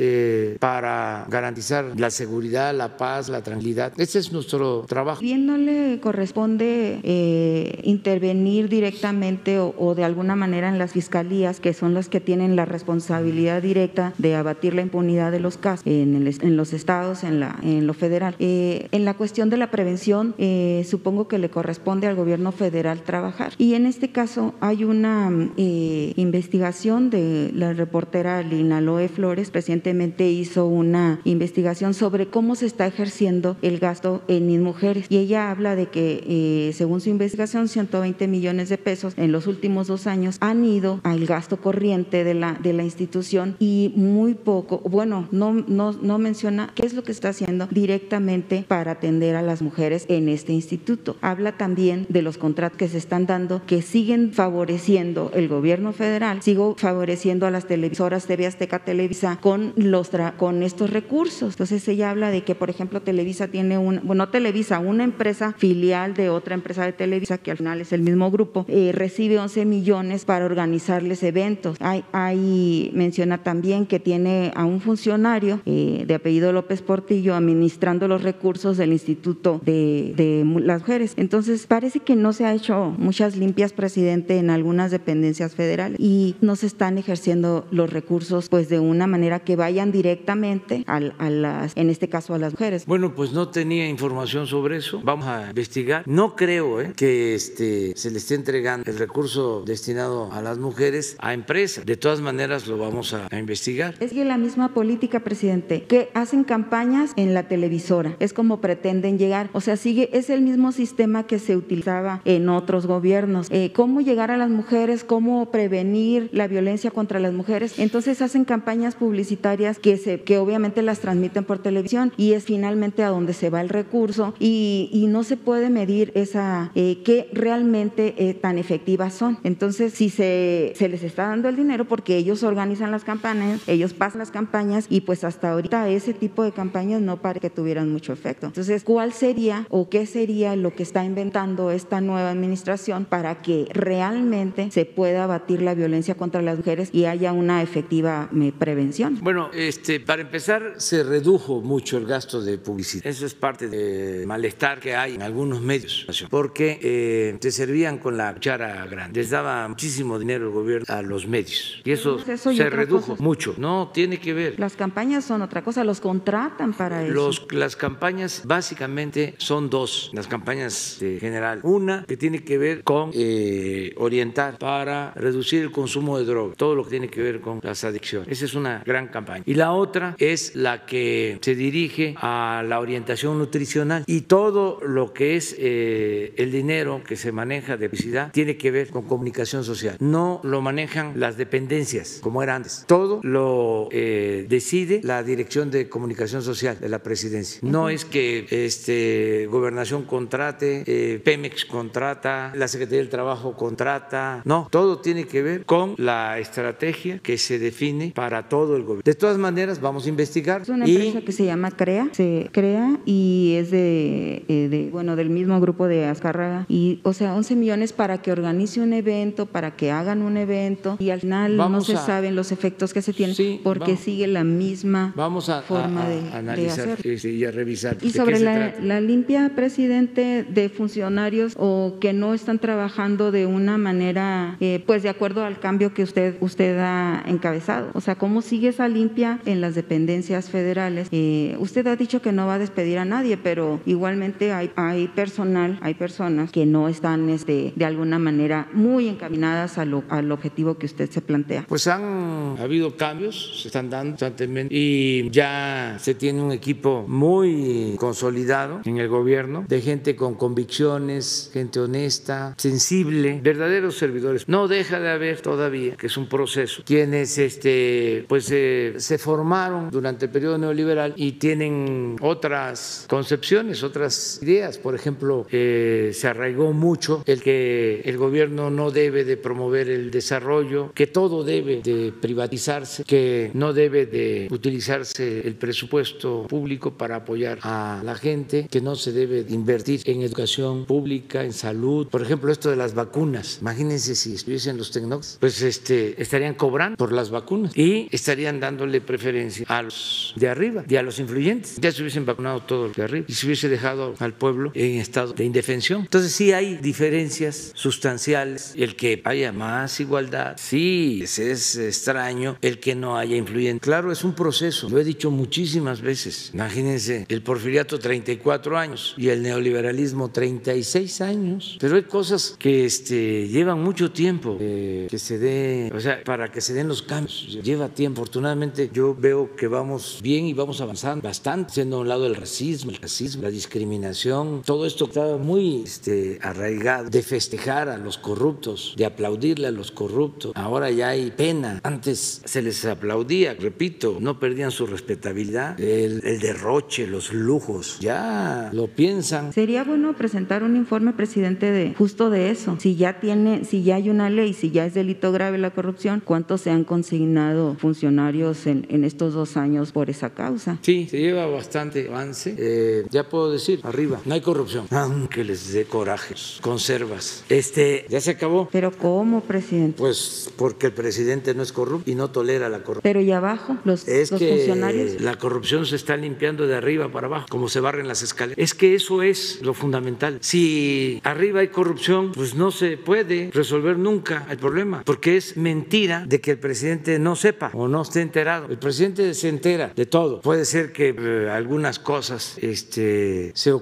para 0.59 1.27
garantizar 1.29 1.93
la 1.97 2.11
seguridad, 2.11 2.75
la 2.75 2.97
paz, 2.97 3.29
la 3.29 3.43
tranquilidad. 3.43 3.93
Ese 3.97 4.19
es 4.19 4.33
nuestro 4.33 4.85
trabajo. 4.89 5.21
Bien, 5.21 5.42
no 5.43 5.59
le 5.59 5.99
corresponde 6.01 7.01
eh, 7.03 7.81
intervenir 7.83 8.69
directamente 8.69 9.59
o, 9.59 9.95
de 9.95 10.05
alguna 10.05 10.37
manera 10.37 10.69
en 10.69 10.79
las 10.79 10.93
fiscalías, 10.93 11.61
que 11.61 11.75
son 11.75 11.95
las 11.95 12.09
que 12.09 12.21
tienen 12.21 12.57
la 12.57 12.65
responsabilidad 12.65 13.63
directa 13.63 14.15
de 14.19 14.35
abatir 14.35 14.75
la 14.75 14.83
impunidad 14.83 15.33
de 15.33 15.41
los 15.41 15.57
casos 15.59 15.87
en, 15.87 16.15
el, 16.15 16.35
en 16.41 16.57
los 16.57 16.73
estados, 16.73 17.25
en, 17.25 17.41
la, 17.41 17.59
en 17.63 17.87
lo 17.87 17.95
federal. 17.95 18.35
Eh, 18.39 18.89
en 18.93 19.05
la 19.05 19.15
cuestión 19.15 19.51
de 19.51 19.57
la 19.57 19.71
prevención, 19.71 20.35
eh, 20.39 20.87
supongo 20.89 21.29
que 21.29 21.39
le 21.39 21.51
corresponde 21.51 22.07
al 22.07 22.15
gobierno 22.15 22.53
federal 22.53 23.03
trabajar. 23.03 23.53
Y 23.59 23.75
en 23.75 23.87
este 23.87 24.11
caso 24.11 24.55
hay 24.61 24.85
una 24.85 25.31
eh, 25.57 26.13
investigación 26.17 27.11
de 27.11 27.51
la 27.55 27.73
reportera 27.73 28.43
Lina 28.43 28.81
Loe 28.81 29.09
Flores, 29.09 29.51
recientemente 29.53 30.31
hizo 30.31 30.67
una 30.67 31.21
investigación 31.25 31.95
sobre 31.95 32.27
cómo 32.27 32.55
se 32.55 32.67
está 32.67 32.87
ejerciendo 32.87 33.57
el 33.63 33.79
gasto 33.79 34.23
en 34.29 34.47
mujeres 34.61 35.07
y 35.09 35.19
ella 35.19 35.32
habla 35.35 35.77
de 35.77 35.87
que 35.87 36.25
eh, 36.27 36.73
según 36.73 37.01
su 37.01 37.11
investigación 37.11 37.69
120 37.69 38.27
millones 38.29 38.69
de 38.69 38.79
pesos 38.79 39.15
en 39.17 39.33
los 39.33 39.47
últimos 39.47 39.87
dos 39.87 40.07
años 40.07 40.37
han 40.41 40.65
ido 40.65 41.01
al 41.03 41.27
gasto 41.27 41.61
corriente 41.61 42.25
de 42.25 42.35
la, 42.35 42.55
de 42.55 42.73
la 42.73 42.83
institución 42.83 43.57
y 43.59 43.93
muy 43.97 44.35
poco, 44.35 44.79
bueno, 44.81 45.29
no, 45.31 45.53
no, 45.53 45.93
no 45.93 46.19
menciona 46.19 46.71
qué 46.75 46.87
es 46.87 46.95
lo 46.95 47.03
que 47.03 47.13
está 47.13 47.31
haciendo 47.31 47.69
directamente 47.71 48.65
para 48.67 48.93
atender 48.93 49.37
a 49.37 49.43
las 49.43 49.63
mujeres 49.63 50.07
en 50.09 50.29
este 50.29 50.53
instituto. 50.53 51.17
Habla 51.21 51.53
también 51.53 52.07
de 52.09 52.23
los 52.23 52.39
contratos 52.39 52.79
que 52.79 52.89
se 52.89 52.99
están 52.99 53.27
dando 53.27 53.63
que 53.67 53.83
siguen 53.83 54.33
favoreciendo 54.33 55.31
el 55.35 55.49
gobierno 55.49 55.93
federal, 55.93 56.43
sigo 56.43 56.75
favoreciendo 56.79 57.47
a 57.47 57.51
las 57.51 57.67
televisoras 57.67 58.27
TV 58.27 58.47
Azteca 58.47 58.81
Televisa 58.81 59.39
con, 59.41 59.73
los 59.77 60.11
con 60.37 60.63
estos 60.63 60.91
recursos. 60.91 61.55
Entonces 61.55 61.87
ella 61.89 62.11
habla 62.11 62.31
de 62.31 62.45
que, 62.45 62.55
por 62.55 62.71
ejemplo, 62.71 63.03
Televisa 63.03 63.49
tiene 63.49 63.79
un, 63.79 64.01
bueno, 64.05 64.29
Televisa, 64.29 64.79
una 64.79 65.05
empresa 65.05 65.22
filial 65.57 66.15
de 66.15 66.29
otra 66.31 66.55
empresa 66.55 66.85
de 66.85 66.93
Televisa, 66.93 67.39
que 67.39 67.51
al 67.51 67.57
final 67.57 67.81
es 67.81 67.93
el 67.93 68.03
mismo 68.03 68.31
grupo, 68.31 68.65
eh, 68.69 68.91
recibe 68.93 69.39
11 69.39 69.65
millones 69.65 70.25
para 70.25 70.45
organizarles 70.45 71.23
eventos. 71.23 71.77
Hay, 71.81 72.05
hay, 72.13 72.91
menciona 72.95 73.39
también 73.39 73.87
que 73.87 74.01
tiene 74.01 74.53
a 74.55 74.65
un 74.65 74.81
funcionario 74.81 75.61
eh, 75.65 76.05
de 76.07 76.15
apellido 76.15 76.53
López 76.53 76.83
Portillo 76.83 77.35
administrando 77.35 78.09
los 78.09 78.23
recursos 78.23 78.77
del 78.77 78.93
Instituto 78.93 79.61
de, 79.65 80.13
de 80.17 80.45
las 80.61 80.81
Mujeres. 80.81 81.15
Entonces, 81.17 81.67
parece 81.67 82.01
que 82.01 82.17
no 82.17 82.33
se 82.33 82.45
ha 82.45 82.55
hecho 82.55 82.95
muchas 82.99 83.37
limpias, 83.37 83.73
presidente, 83.73 84.39
en 84.39 84.51
algunas 84.51 84.91
dependencias 84.91 85.55
federales 85.55 85.99
y 86.01 86.35
no 86.41 86.57
se 86.57 86.67
están 86.67 86.99
ejerciendo 86.99 87.67
los 87.71 87.91
recursos 87.91 88.49
pues 88.49 88.69
de 88.69 88.81
una 88.81 89.07
manera 89.07 89.41
que 89.41 89.55
vayan 89.55 89.93
directamente 89.93 90.85
a, 90.87 90.97
a 90.97 91.31
las, 91.31 91.77
en 91.77 91.91
este 91.91 92.09
caso 92.09 92.35
a 92.35 92.39
las 92.39 92.53
mujeres. 92.53 92.87
Bueno, 92.87 93.15
pues 93.15 93.33
no 93.33 93.49
tenía 93.49 93.89
información 93.89 94.47
sobre 94.47 94.79
eso. 94.79 95.01
Vamos 95.13 95.27
a 95.27 95.49
investigar. 95.49 96.05
No 96.07 96.37
creo 96.37 96.81
¿eh? 96.81 96.95
que 96.97 97.35
este, 97.35 97.93
se 97.97 98.11
le 98.11 98.17
esté 98.17 98.35
entregando 98.35 98.91
el 98.91 98.99
recurso 98.99 99.63
destinado 99.67 100.33
a 100.33 100.41
las 100.41 100.57
mujeres 100.57 101.17
a 101.19 101.35
empresas. 101.35 101.85
De 101.85 101.99
todas 101.99 102.23
maneras, 102.23 102.67
lo 102.67 102.79
vamos 102.79 103.13
a, 103.13 103.29
investigar. 103.39 103.95
Es 104.01 104.15
la 104.15 104.39
misma 104.39 104.73
política, 104.73 105.21
presidente, 105.21 105.83
que 105.83 106.09
hacen 106.15 106.45
campañas 106.45 107.13
en 107.17 107.35
la 107.35 107.43
televisora. 107.43 108.17
Es 108.21 108.33
como 108.33 108.63
pretenden 108.63 109.19
llegar. 109.19 109.51
O 109.53 109.61
sea, 109.61 109.77
sigue, 109.77 110.09
es 110.15 110.31
el 110.31 110.41
mismo 110.41 110.73
sistema 110.73 111.27
que 111.27 111.39
se 111.39 111.59
utilizaba 111.59 112.23
en 112.25 112.49
otros 112.49 112.87
gobiernos. 112.87 113.49
Eh, 113.51 113.71
¿Cómo 113.75 114.01
llegar 114.01 114.31
a 114.31 114.39
las 114.39 114.49
mujeres? 114.49 115.05
¿Cómo 115.05 115.51
prevenir 115.51 116.31
la 116.33 116.49
violencia 116.49 116.91
contra 116.91 117.21
las 117.21 117.35
mujeres? 117.35 117.79
Entonces 117.79 118.23
hacen 118.23 118.47
campañas 118.47 118.95
publicitarias 118.95 119.79
que, 119.79 119.99
se, 119.99 120.23
que 120.23 120.39
obviamente 120.39 120.81
las 120.81 121.01
transmiten 121.01 121.45
por 121.45 121.59
televisión 121.59 122.15
y 122.17 122.33
es 122.33 122.45
finalmente 122.45 123.03
a 123.03 123.11
donde 123.11 123.35
se 123.35 123.51
va 123.51 123.61
el 123.61 123.69
recurso 123.69 124.33
y 124.39 125.02
no 125.07 125.25
se 125.25 125.37
puede 125.37 125.71
medir 125.71 126.13
esa 126.15 126.71
eh, 126.75 127.03
qué 127.05 127.29
realmente 127.33 128.15
eh, 128.19 128.35
tan 128.35 128.59
efectivas 128.59 129.15
son. 129.15 129.39
Entonces, 129.45 129.93
si 129.95 130.11
se, 130.11 130.75
les 130.79 131.03
está 131.03 131.29
dando 131.29 131.49
el 131.49 131.57
dinero 131.57 131.87
porque 131.87 132.17
ellos 132.17 132.43
organizan 132.43 132.91
las 132.91 133.05
campañas, 133.05 133.61
ellos 133.67 133.93
pasan 133.95 134.21
las 134.21 134.31
campañas 134.31 134.87
y 134.89 135.03
pues 135.03 135.25
hasta 135.25 135.53
ahorita 135.53 135.89
ese 135.89 136.15
tipo 136.15 136.43
de 136.45 136.53
campañas 136.53 137.01
no 137.01 137.21
parece 137.21 137.41
que 137.41 137.51
tuvieran 137.51 137.91
mucho 137.91 138.13
efecto. 138.13 138.47
Entonces, 138.47 138.85
¿cuál 138.85 139.13
sería 139.13 139.67
o 139.71 139.89
qué 139.89 140.07
sería 140.07 140.57
lo 140.57 140.75
que 140.75 140.83
está 140.83 141.05
inventando 141.05 141.71
esta 141.71 142.01
nueva 142.01 142.31
administración 142.31 143.05
para 143.05 143.43
que 143.43 143.67
realmente 143.73 144.71
se 144.71 144.85
pueda 144.85 145.25
abatir 145.25 145.63
la 145.63 145.75
violencia 145.75 146.15
contra 146.15 146.43
las 146.43 146.59
mujeres 146.59 146.91
y 146.93 147.07
haya 147.07 147.33
una 147.33 147.63
efectiva 147.63 148.29
eh, 148.41 148.53
prevención? 148.57 149.19
Bueno, 149.23 149.51
este, 149.55 150.01
para 150.01 150.23
empezar, 150.23 150.75
se 150.79 151.03
redujo 151.03 151.61
mucho 151.61 151.99
el 151.99 152.07
gasto 152.07 152.43
de 152.43 152.59
publicidad. 152.59 153.07
Eso 153.07 153.27
es 153.27 153.35
parte 153.35 153.69
del 153.69 154.27
malestar 154.27 154.81
que 154.81 154.92
hay 154.97 155.15
en 155.15 155.23
algunos 155.23 155.61
medios, 155.61 156.07
porque 156.31 156.79
eh, 156.83 157.37
se 157.41 157.51
servían 157.51 157.99
con 157.99 158.17
la 158.17 158.35
cuchara 158.35 158.87
grande. 158.87 159.21
Les 159.21 159.31
daba 159.31 159.69
muchísimo 159.69 160.19
dinero 160.19 160.47
el 160.47 160.53
gobierno 160.53 160.87
a 160.89 161.03
los 161.03 161.27
medios 161.27 161.81
y 161.85 161.91
eso, 161.91 162.19
se 162.19 162.71
redujo 162.71 163.17
mucho. 163.19 163.55
No 163.59 163.91
tiene 163.93 164.19
que 164.19 164.33
ver. 164.33 164.59
Las 164.59 164.77
campañas 164.77 165.25
son 165.25 165.43
otra 165.43 165.63
cosa, 165.63 165.85
los 165.85 166.01
contratan 166.01 166.73
para 166.73 167.05
eso. 167.05 167.31
Las 167.51 167.77
campañas 167.77 168.43
básicamente 168.45 169.35
son 169.39 169.71
dos, 169.71 170.11
las 170.13 170.27
campañas 170.27 170.99
de 171.01 171.19
general. 171.19 171.61
Una 171.63 172.05
que 172.07 172.17
tiene 172.17 172.45
que 172.45 172.59
ver 172.59 172.83
con 172.83 173.11
eh, 173.15 173.95
orientar 173.97 174.59
para 174.59 175.13
reducir 175.15 175.63
el 175.63 175.73
consumo 175.73 176.19
de 176.19 176.25
droga, 176.25 176.55
todo 176.57 176.75
lo 176.75 176.85
que 176.85 176.91
tiene 176.91 177.09
que 177.09 177.23
ver 177.23 177.41
con 177.41 177.61
las 177.63 177.85
adicciones. 177.85 178.29
Esa 178.29 178.45
es 178.45 178.55
una 178.55 178.83
gran 178.85 179.09
campaña. 179.09 179.43
Y 179.47 179.55
la 179.55 179.73
otra 179.73 180.15
es 180.19 180.55
la 180.55 180.87
que 180.87 181.39
se 181.41 181.55
dirige 181.55 182.15
a 182.19 182.63
la 182.67 182.81
orientación 182.81 183.39
nutricional 183.39 184.05
y 184.07 184.23
todo 184.23 184.81
lo 184.87 185.13
que 185.13 185.37
es 185.37 185.55
eh, 185.59 186.35
el 186.37 186.53
dinero 186.53 187.03
que 187.07 187.17
se 187.17 187.33
maneja 187.33 187.77
de 187.77 187.89
publicidad 187.89 188.33
tiene 188.33 188.57
que 188.57 188.71
ver 188.71 188.91
con 188.91 189.03
comunicación 189.03 189.65
social. 189.65 189.97
No 190.01 190.41
lo 190.43 190.61
manejan 190.61 191.19
las 191.19 191.37
dependencias 191.37 192.19
como 192.23 192.43
era 192.43 192.57
antes. 192.57 192.85
Todo 192.87 193.21
lo 193.23 193.89
eh, 193.91 194.47
decide 194.49 195.01
la 195.03 195.23
Dirección 195.23 195.71
de 195.71 195.89
Comunicación 195.89 196.43
Social 196.43 196.79
de 196.81 196.89
la 196.89 197.01
Presidencia. 197.01 197.61
No 197.63 197.89
es 197.89 198.05
que 198.05 198.47
este, 198.51 199.47
Gobernación 199.51 200.05
contrate, 200.05 200.85
eh, 200.87 201.21
Pemex 201.23 201.65
contrata, 201.65 202.53
la 202.55 202.69
Secretaría 202.69 203.01
del 203.01 203.09
Trabajo 203.09 203.57
contrata. 203.57 204.43
No, 204.45 204.69
todo 204.71 204.99
tiene 204.99 205.25
que 205.25 205.43
ver 205.43 205.65
con 205.65 205.95
la 205.99 206.39
estrategia 206.39 207.19
que 207.19 207.39
se 207.39 207.59
define 207.59 208.13
para 208.15 208.49
todo 208.49 208.77
el 208.77 208.83
gobierno. 208.83 209.03
De 209.05 209.15
todas 209.15 209.39
maneras, 209.39 209.81
vamos 209.81 210.07
a 210.07 210.09
investigar. 210.09 210.63
Es 210.63 210.69
una 210.69 210.87
empresa 210.87 211.21
que 211.23 211.33
se 211.33 211.45
llama 211.45 211.71
CREA, 211.71 212.09
se 212.13 212.49
crea 212.53 212.99
y 213.05 213.55
es 213.59 213.71
de, 213.71 214.45
eh, 214.75 214.89
bueno, 214.91 215.17
del 215.17 215.31
mismo 215.31 215.61
grupo 215.61 215.87
de 215.87 216.07
Azcárraga. 216.07 216.67
Y, 216.69 217.01
o 217.03 217.13
sea, 217.13 217.35
11 217.35 217.57
millones 217.57 217.93
para 217.93 218.23
que 218.23 218.33
organice 218.33 218.81
un 218.81 218.93
evento, 218.93 219.47
para 219.47 219.77
que 219.77 219.91
hagan 219.91 220.23
un 220.23 220.37
evento 220.37 220.97
y 220.99 221.11
al 221.11 221.21
final 221.21 221.57
no 221.57 221.81
se 221.83 221.97
saben 221.97 222.37
los 222.37 222.53
efectos 222.53 222.93
que 222.93 223.03
se 223.03 223.13
tienen 223.13 223.37
porque 223.63 223.97
sigue 223.97 224.27
la 224.27 224.45
misma 224.45 225.13
vamos 225.17 225.49
a, 225.49 225.63
forma 225.63 226.07
de, 226.09 226.21
analizar 226.33 226.99
y 227.05 227.45
a 227.45 227.51
revisar. 227.51 227.97
Y 228.03 228.11
sobre 228.11 228.39
la, 228.41 229.01
limpia, 229.01 229.53
presidente, 229.55 230.45
de 230.49 230.69
funcionarios 230.69 231.55
o 231.59 231.97
que 232.01 232.13
no 232.13 232.35
están 232.35 232.59
trabajando 232.59 233.31
de 233.31 233.47
una 233.47 233.79
manera, 233.79 234.57
eh, 234.61 234.83
pues 234.87 235.03
de 235.03 235.09
acuerdo 235.09 235.45
al 235.45 235.59
cambio 235.59 235.95
que 235.95 236.03
usted, 236.03 236.37
usted 236.41 236.79
ha 236.79 237.23
encabezado. 237.27 237.91
O 237.95 238.01
sea, 238.01 238.15
¿cómo 238.15 238.43
sigue 238.43 238.69
esa 238.69 238.89
limpia 238.89 239.41
en 239.47 239.61
las 239.61 239.75
dependencias 239.75 240.51
federales? 240.51 241.09
Eh, 241.11 241.57
usted 241.59 241.87
ha 241.87 241.97
dicho 241.97 242.23
que 242.23 242.33
no 242.33 242.47
va 242.47 242.55
a 242.55 242.59
despedir 242.59 242.99
a 242.99 243.05
nadie, 243.05 243.37
pero 243.37 243.81
igualmente 243.87 244.53
hay, 244.53 244.62
hay 244.77 245.09
personal, 245.09 245.79
hay 245.83 245.95
personas 245.95 246.51
que 246.53 246.67
no 246.67 246.89
están 246.89 247.29
este, 247.29 247.73
de 247.75 247.85
alguna 247.85 248.19
manera 248.19 248.69
muy 248.73 249.09
encaminadas 249.09 249.79
a 249.79 249.85
lo, 249.85 250.05
al 250.09 250.31
objetivo 250.33 250.79
que 250.79 250.87
usted 250.87 251.11
se 251.11 251.21
plantea. 251.21 251.65
Pues 251.69 251.87
han 251.87 252.57
habido 252.61 252.97
cambios, 252.97 253.61
se 253.63 253.69
están 253.69 253.91
dando 253.91 254.13
constantemente 254.13 254.75
y 254.75 255.31
ya 255.31 255.97
se 256.01 256.15
tiene 256.15 256.43
un 256.43 256.53
equipo 256.53 257.05
muy 257.09 257.97
consolidado 257.99 258.81
en 258.85 258.99
el 258.99 259.09
gobierno 259.09 259.65
de 259.69 259.81
gente 259.81 260.17
con 260.17 260.35
convicciones, 260.35 261.51
gente 261.53 261.81
honesta, 261.81 262.55
sensible, 262.59 263.41
verdaderos 263.43 263.97
servidores. 263.97 264.49
No 264.49 264.69
deja 264.69 265.01
de 265.01 265.11
haber 265.11 265.41
todavía, 265.41 265.97
que 265.97 266.07
es 266.07 266.17
un 266.17 266.29
proceso, 266.29 266.83
quienes 266.85 267.39
este, 267.39 268.25
pues, 268.29 268.51
eh, 268.51 268.95
se 268.99 269.19
formaron 269.19 269.91
durante 269.91 270.27
el 270.27 270.31
periodo 270.31 270.59
neoliberal 270.59 271.15
y 271.17 271.33
tienen 271.33 272.17
otras 272.21 273.07
concepciones, 273.09 273.83
otras 273.83 274.41
ideas. 274.43 274.79
Por 274.79 274.95
ejemplo, 274.95 275.47
eh, 275.51 276.11
se 276.15 276.29
arraigó 276.29 276.73
mucho 276.73 277.23
el 277.27 277.43
que 277.43 278.03
el 278.05 278.17
gobierno 278.17 278.71
no 278.71 278.91
debe 278.91 279.25
de 279.25 279.37
promover 279.37 279.89
el 279.89 280.11
desarrollo, 280.11 280.93
que 280.95 281.07
todo 281.07 281.45
debe 281.45 281.81
de 281.83 282.13
privatizarse, 282.13 283.05
que 283.05 283.51
no 283.55 283.73
debe 283.73 284.07
de 284.07 284.49
utilizarse 284.51 285.47
el 285.47 285.55
presupuesto 285.55 286.47
público 286.49 286.93
para 286.93 287.17
apoyar 287.17 287.59
a 287.63 288.03
la 288.05 288.15
gente, 288.15 288.69
que 288.71 288.81
no 288.81 288.97
se 288.97 289.13
debe 289.13 289.45
de 289.45 289.55
invertir 289.55 290.03
en 290.07 290.23
educación 290.23 290.85
pública, 290.87 291.45
en 291.45 291.53
salud. 291.53 292.09
Por 292.09 292.23
ejemplo, 292.23 292.53
esto 292.53 292.71
de 292.71 292.77
las 292.77 292.95
vacunas. 292.95 293.59
Imagínense 293.61 294.15
si 294.15 294.35
estuviesen 294.35 294.77
los 294.77 294.91
tecnólogos, 294.91 295.39
pues 295.41 295.63
este, 295.63 296.21
estarían 296.21 296.55
cobrando 296.55 296.97
por 296.97 297.13
las 297.13 297.31
vacunas 297.31 297.77
y 297.77 298.09
estarían 298.11 298.61
dándole 298.61 299.01
preferencia 299.01 299.67
a 299.69 299.83
los 299.83 300.35
de 300.37 300.49
arriba 300.49 300.85
y 300.89 300.97
a 300.97 301.03
los 301.03 301.19
influyentes. 301.19 301.77
Ya 301.81 301.93
se 301.93 302.03
hubiesen 302.03 302.27
vacunado 302.27 302.61
todos 302.61 302.89
los 302.89 302.97
de 302.97 303.03
arriba 303.05 303.27
y 303.29 303.33
se 303.33 303.47
hubiese 303.47 303.69
dejado 303.69 304.15
al 304.19 304.32
pueblo 304.33 304.71
en 304.75 305.01
estado 305.01 305.33
de 305.33 305.45
indefensión. 305.45 306.03
Entonces 306.03 306.33
sí 306.33 306.53
hay 306.53 306.77
diferencias 306.77 307.73
sustanciales. 307.75 308.75
El 308.77 308.97
que 308.97 309.21
haya 309.25 309.53
más 309.53 310.01
igualdad, 310.01 310.57
sí, 310.59 311.23
es 311.23 311.77
extraño 311.77 312.57
el 312.61 312.81
que 312.81 312.95
no 312.95 313.17
haya 313.17 313.37
influyentes. 313.37 313.83
Claro, 313.83 314.13
es 314.13 314.25
un 314.25 314.35
proceso. 314.35 314.89
Lo 314.89 314.99
he 314.99 315.05
dicho 315.05 315.31
muchísimas 315.31 316.01
veces. 316.01 316.51
Imagínense, 316.55 317.27
el 317.29 317.43
porfiriato 317.43 317.99
34 317.99 318.79
años 318.79 319.15
y 319.17 319.29
el 319.29 319.43
neoliberalismo 319.43 320.31
36 320.31 321.21
años. 321.21 321.77
Pero 321.81 321.97
hay 321.97 322.03
cosas 322.03 322.57
que 322.59 322.85
este, 322.85 323.49
llevan 323.49 323.83
mucho 323.83 324.11
tiempo 324.13 324.57
eh, 324.61 325.07
que 325.11 325.19
se 325.19 325.39
dé, 325.39 325.91
o 325.95 326.01
sea, 326.01 326.23
para 326.25 326.51
que 326.51 326.61
se 326.61 326.75
den 326.75 326.89
los 326.89 327.03
cambios. 327.03 327.59
Lleva 327.63 327.89
tiempo. 327.89 328.23
Afortunadamente 328.23 328.91
yo 328.93 329.15
veo 329.15 329.55
que 329.57 329.67
vamos 329.67 330.21
bien 330.23 330.47
y 330.47 330.55
vamos 330.55 330.81
avanzando 330.81 331.23
bastante, 331.23 331.75
siendo 331.75 331.97
a 331.97 332.01
un 332.01 332.09
lado 332.09 332.27
el 332.27 332.35
racismo, 332.35 332.91
el 332.91 332.99
racismo, 332.99 333.43
la 333.43 333.51
discriminación, 333.51 334.22
todo 334.65 334.87
esto 334.87 335.07
estaba 335.07 335.37
muy 335.37 335.83
este, 335.83 336.39
arraigado 336.43 337.11
de 337.11 337.23
festejar 337.23 337.89
a 337.89 337.97
los 337.97 338.19
corruptos, 338.19 338.95
de 338.97 339.05
aplaudirle 339.05 339.69
a 339.69 339.71
los 339.71 339.91
corruptos. 339.91 340.53
Ahora 340.55 340.91
ya 340.91 341.09
hay 341.09 341.31
pena. 341.31 341.81
Antes 341.83 342.43
se 342.45 342.63
les 342.63 342.85
aplaudía, 342.85 343.55
repito, 343.55 344.19
no 344.21 344.39
perdían 344.39 344.71
su 344.71 344.87
respetabilidad, 344.87 345.81
el, 345.81 346.21
el 346.25 346.41
derroche, 346.41 347.07
los 347.07 347.33
lujos, 347.33 347.99
ya 348.01 348.71
lo 348.73 348.87
piensan. 348.89 349.53
Sería 349.53 349.85
bueno 349.85 350.15
presentar 350.17 350.63
un 350.63 350.77
informe, 350.77 351.13
presidente, 351.13 351.71
de 351.71 351.95
justo 351.95 352.31
de 352.31 352.51
eso. 352.51 352.77
Si 352.79 352.97
ya 352.97 353.21
tiene, 353.21 353.65
si 353.65 353.83
ya 353.83 353.97
hay 353.97 354.11
una 354.11 354.31
ley, 354.31 354.55
si 354.55 354.71
ya 354.71 354.87
es 354.87 354.95
delito 354.95 355.33
grave 355.33 355.59
la 355.59 355.71
corrupción, 355.71 356.23
¿cuántos 356.25 356.61
se 356.61 356.71
han 356.71 356.85
consignado 356.85 357.77
funcionarios 357.79 358.67
en, 358.67 358.87
en 358.89 359.05
estos 359.05 359.35
dos 359.35 359.57
años 359.57 359.93
por 359.93 360.11
esa 360.11 360.31
causa? 360.31 360.79
Sí, 360.83 361.07
se 361.11 361.19
lleva 361.19 361.47
bastante 361.47 362.09
avance. 362.09 362.55
Eh, 362.59 363.07
ya 363.11 363.29
puedo 363.29 363.51
decir, 363.51 363.81
arriba, 363.83 364.12
no 364.25 364.35
hay 364.35 364.41
corrupción, 364.41 364.87
aunque 364.91 365.45
les 365.45 365.73
dé 365.73 365.85
coraje, 365.85 366.35
conservas. 366.61 367.45
Este, 367.49 368.07
ya 368.09 368.21
se 368.21 368.31
acabó. 368.31 368.69
¿Pero 368.71 368.93
cómo, 368.93 369.41
presidente? 369.43 369.99
Pues 369.99 370.51
porque 370.57 370.87
el 370.87 370.93
presidente 370.93 371.55
no 371.55 371.63
es 371.63 371.73
corrupto 371.73 372.11
y 372.11 372.15
no 372.15 372.31
tolera 372.31 372.69
la 372.69 372.79
corrupción. 372.79 373.03
Pero 373.03 373.21
¿y 373.21 373.33
abajo? 373.33 373.77
¿Los, 373.85 374.07
es 374.09 374.31
los 374.31 374.41
que 374.41 374.49
funcionarios? 374.49 375.21
La 375.21 375.37
corrupción 375.37 375.87
se 375.87 375.97
está 375.97 376.17
limpiando 376.17 376.67
de 376.67 376.77
arriba 376.77 377.11
para 377.11 377.27
abajo, 377.27 377.47
como 377.49 377.69
se 377.69 377.81
barren 377.81 378.09
las 378.09 378.23
escaleras. 378.23 378.59
Es 378.59 378.75
que 378.75 378.95
eso 378.95 379.23
es 379.23 379.61
lo 379.63 379.75
fundamental. 379.75 380.39
Si 380.41 381.21
arriba 381.25 381.61
hay 381.61 381.69
corrupción, 381.69 382.33
pues 382.33 382.55
no 382.55 382.71
se 382.71 382.97
puede 382.97 383.51
resolver 383.53 383.99
nunca 383.99 384.47
el 384.51 384.59
problema, 384.59 385.03
porque 385.05 385.37
es 385.37 385.57
mentira 385.57 386.25
de 386.27 386.41
que 386.41 386.53
el 386.53 386.59
presidente 386.59 387.19
no 387.19 387.37
sepa 387.37 387.71
o 387.75 387.89
no 387.89 388.03
esté 388.03 388.21
enterado. 388.21 388.67
El 388.69 388.79
presidente 388.79 389.35
se 389.35 389.49
entera 389.49 389.93
de 389.95 390.07
todo. 390.07 390.41
Puede 390.41 390.65
ser 390.65 390.93
que 390.93 391.15
eh, 391.17 391.51
algunas 391.51 391.99
cosas 391.99 392.57
este, 392.61 393.53
se 393.55 393.73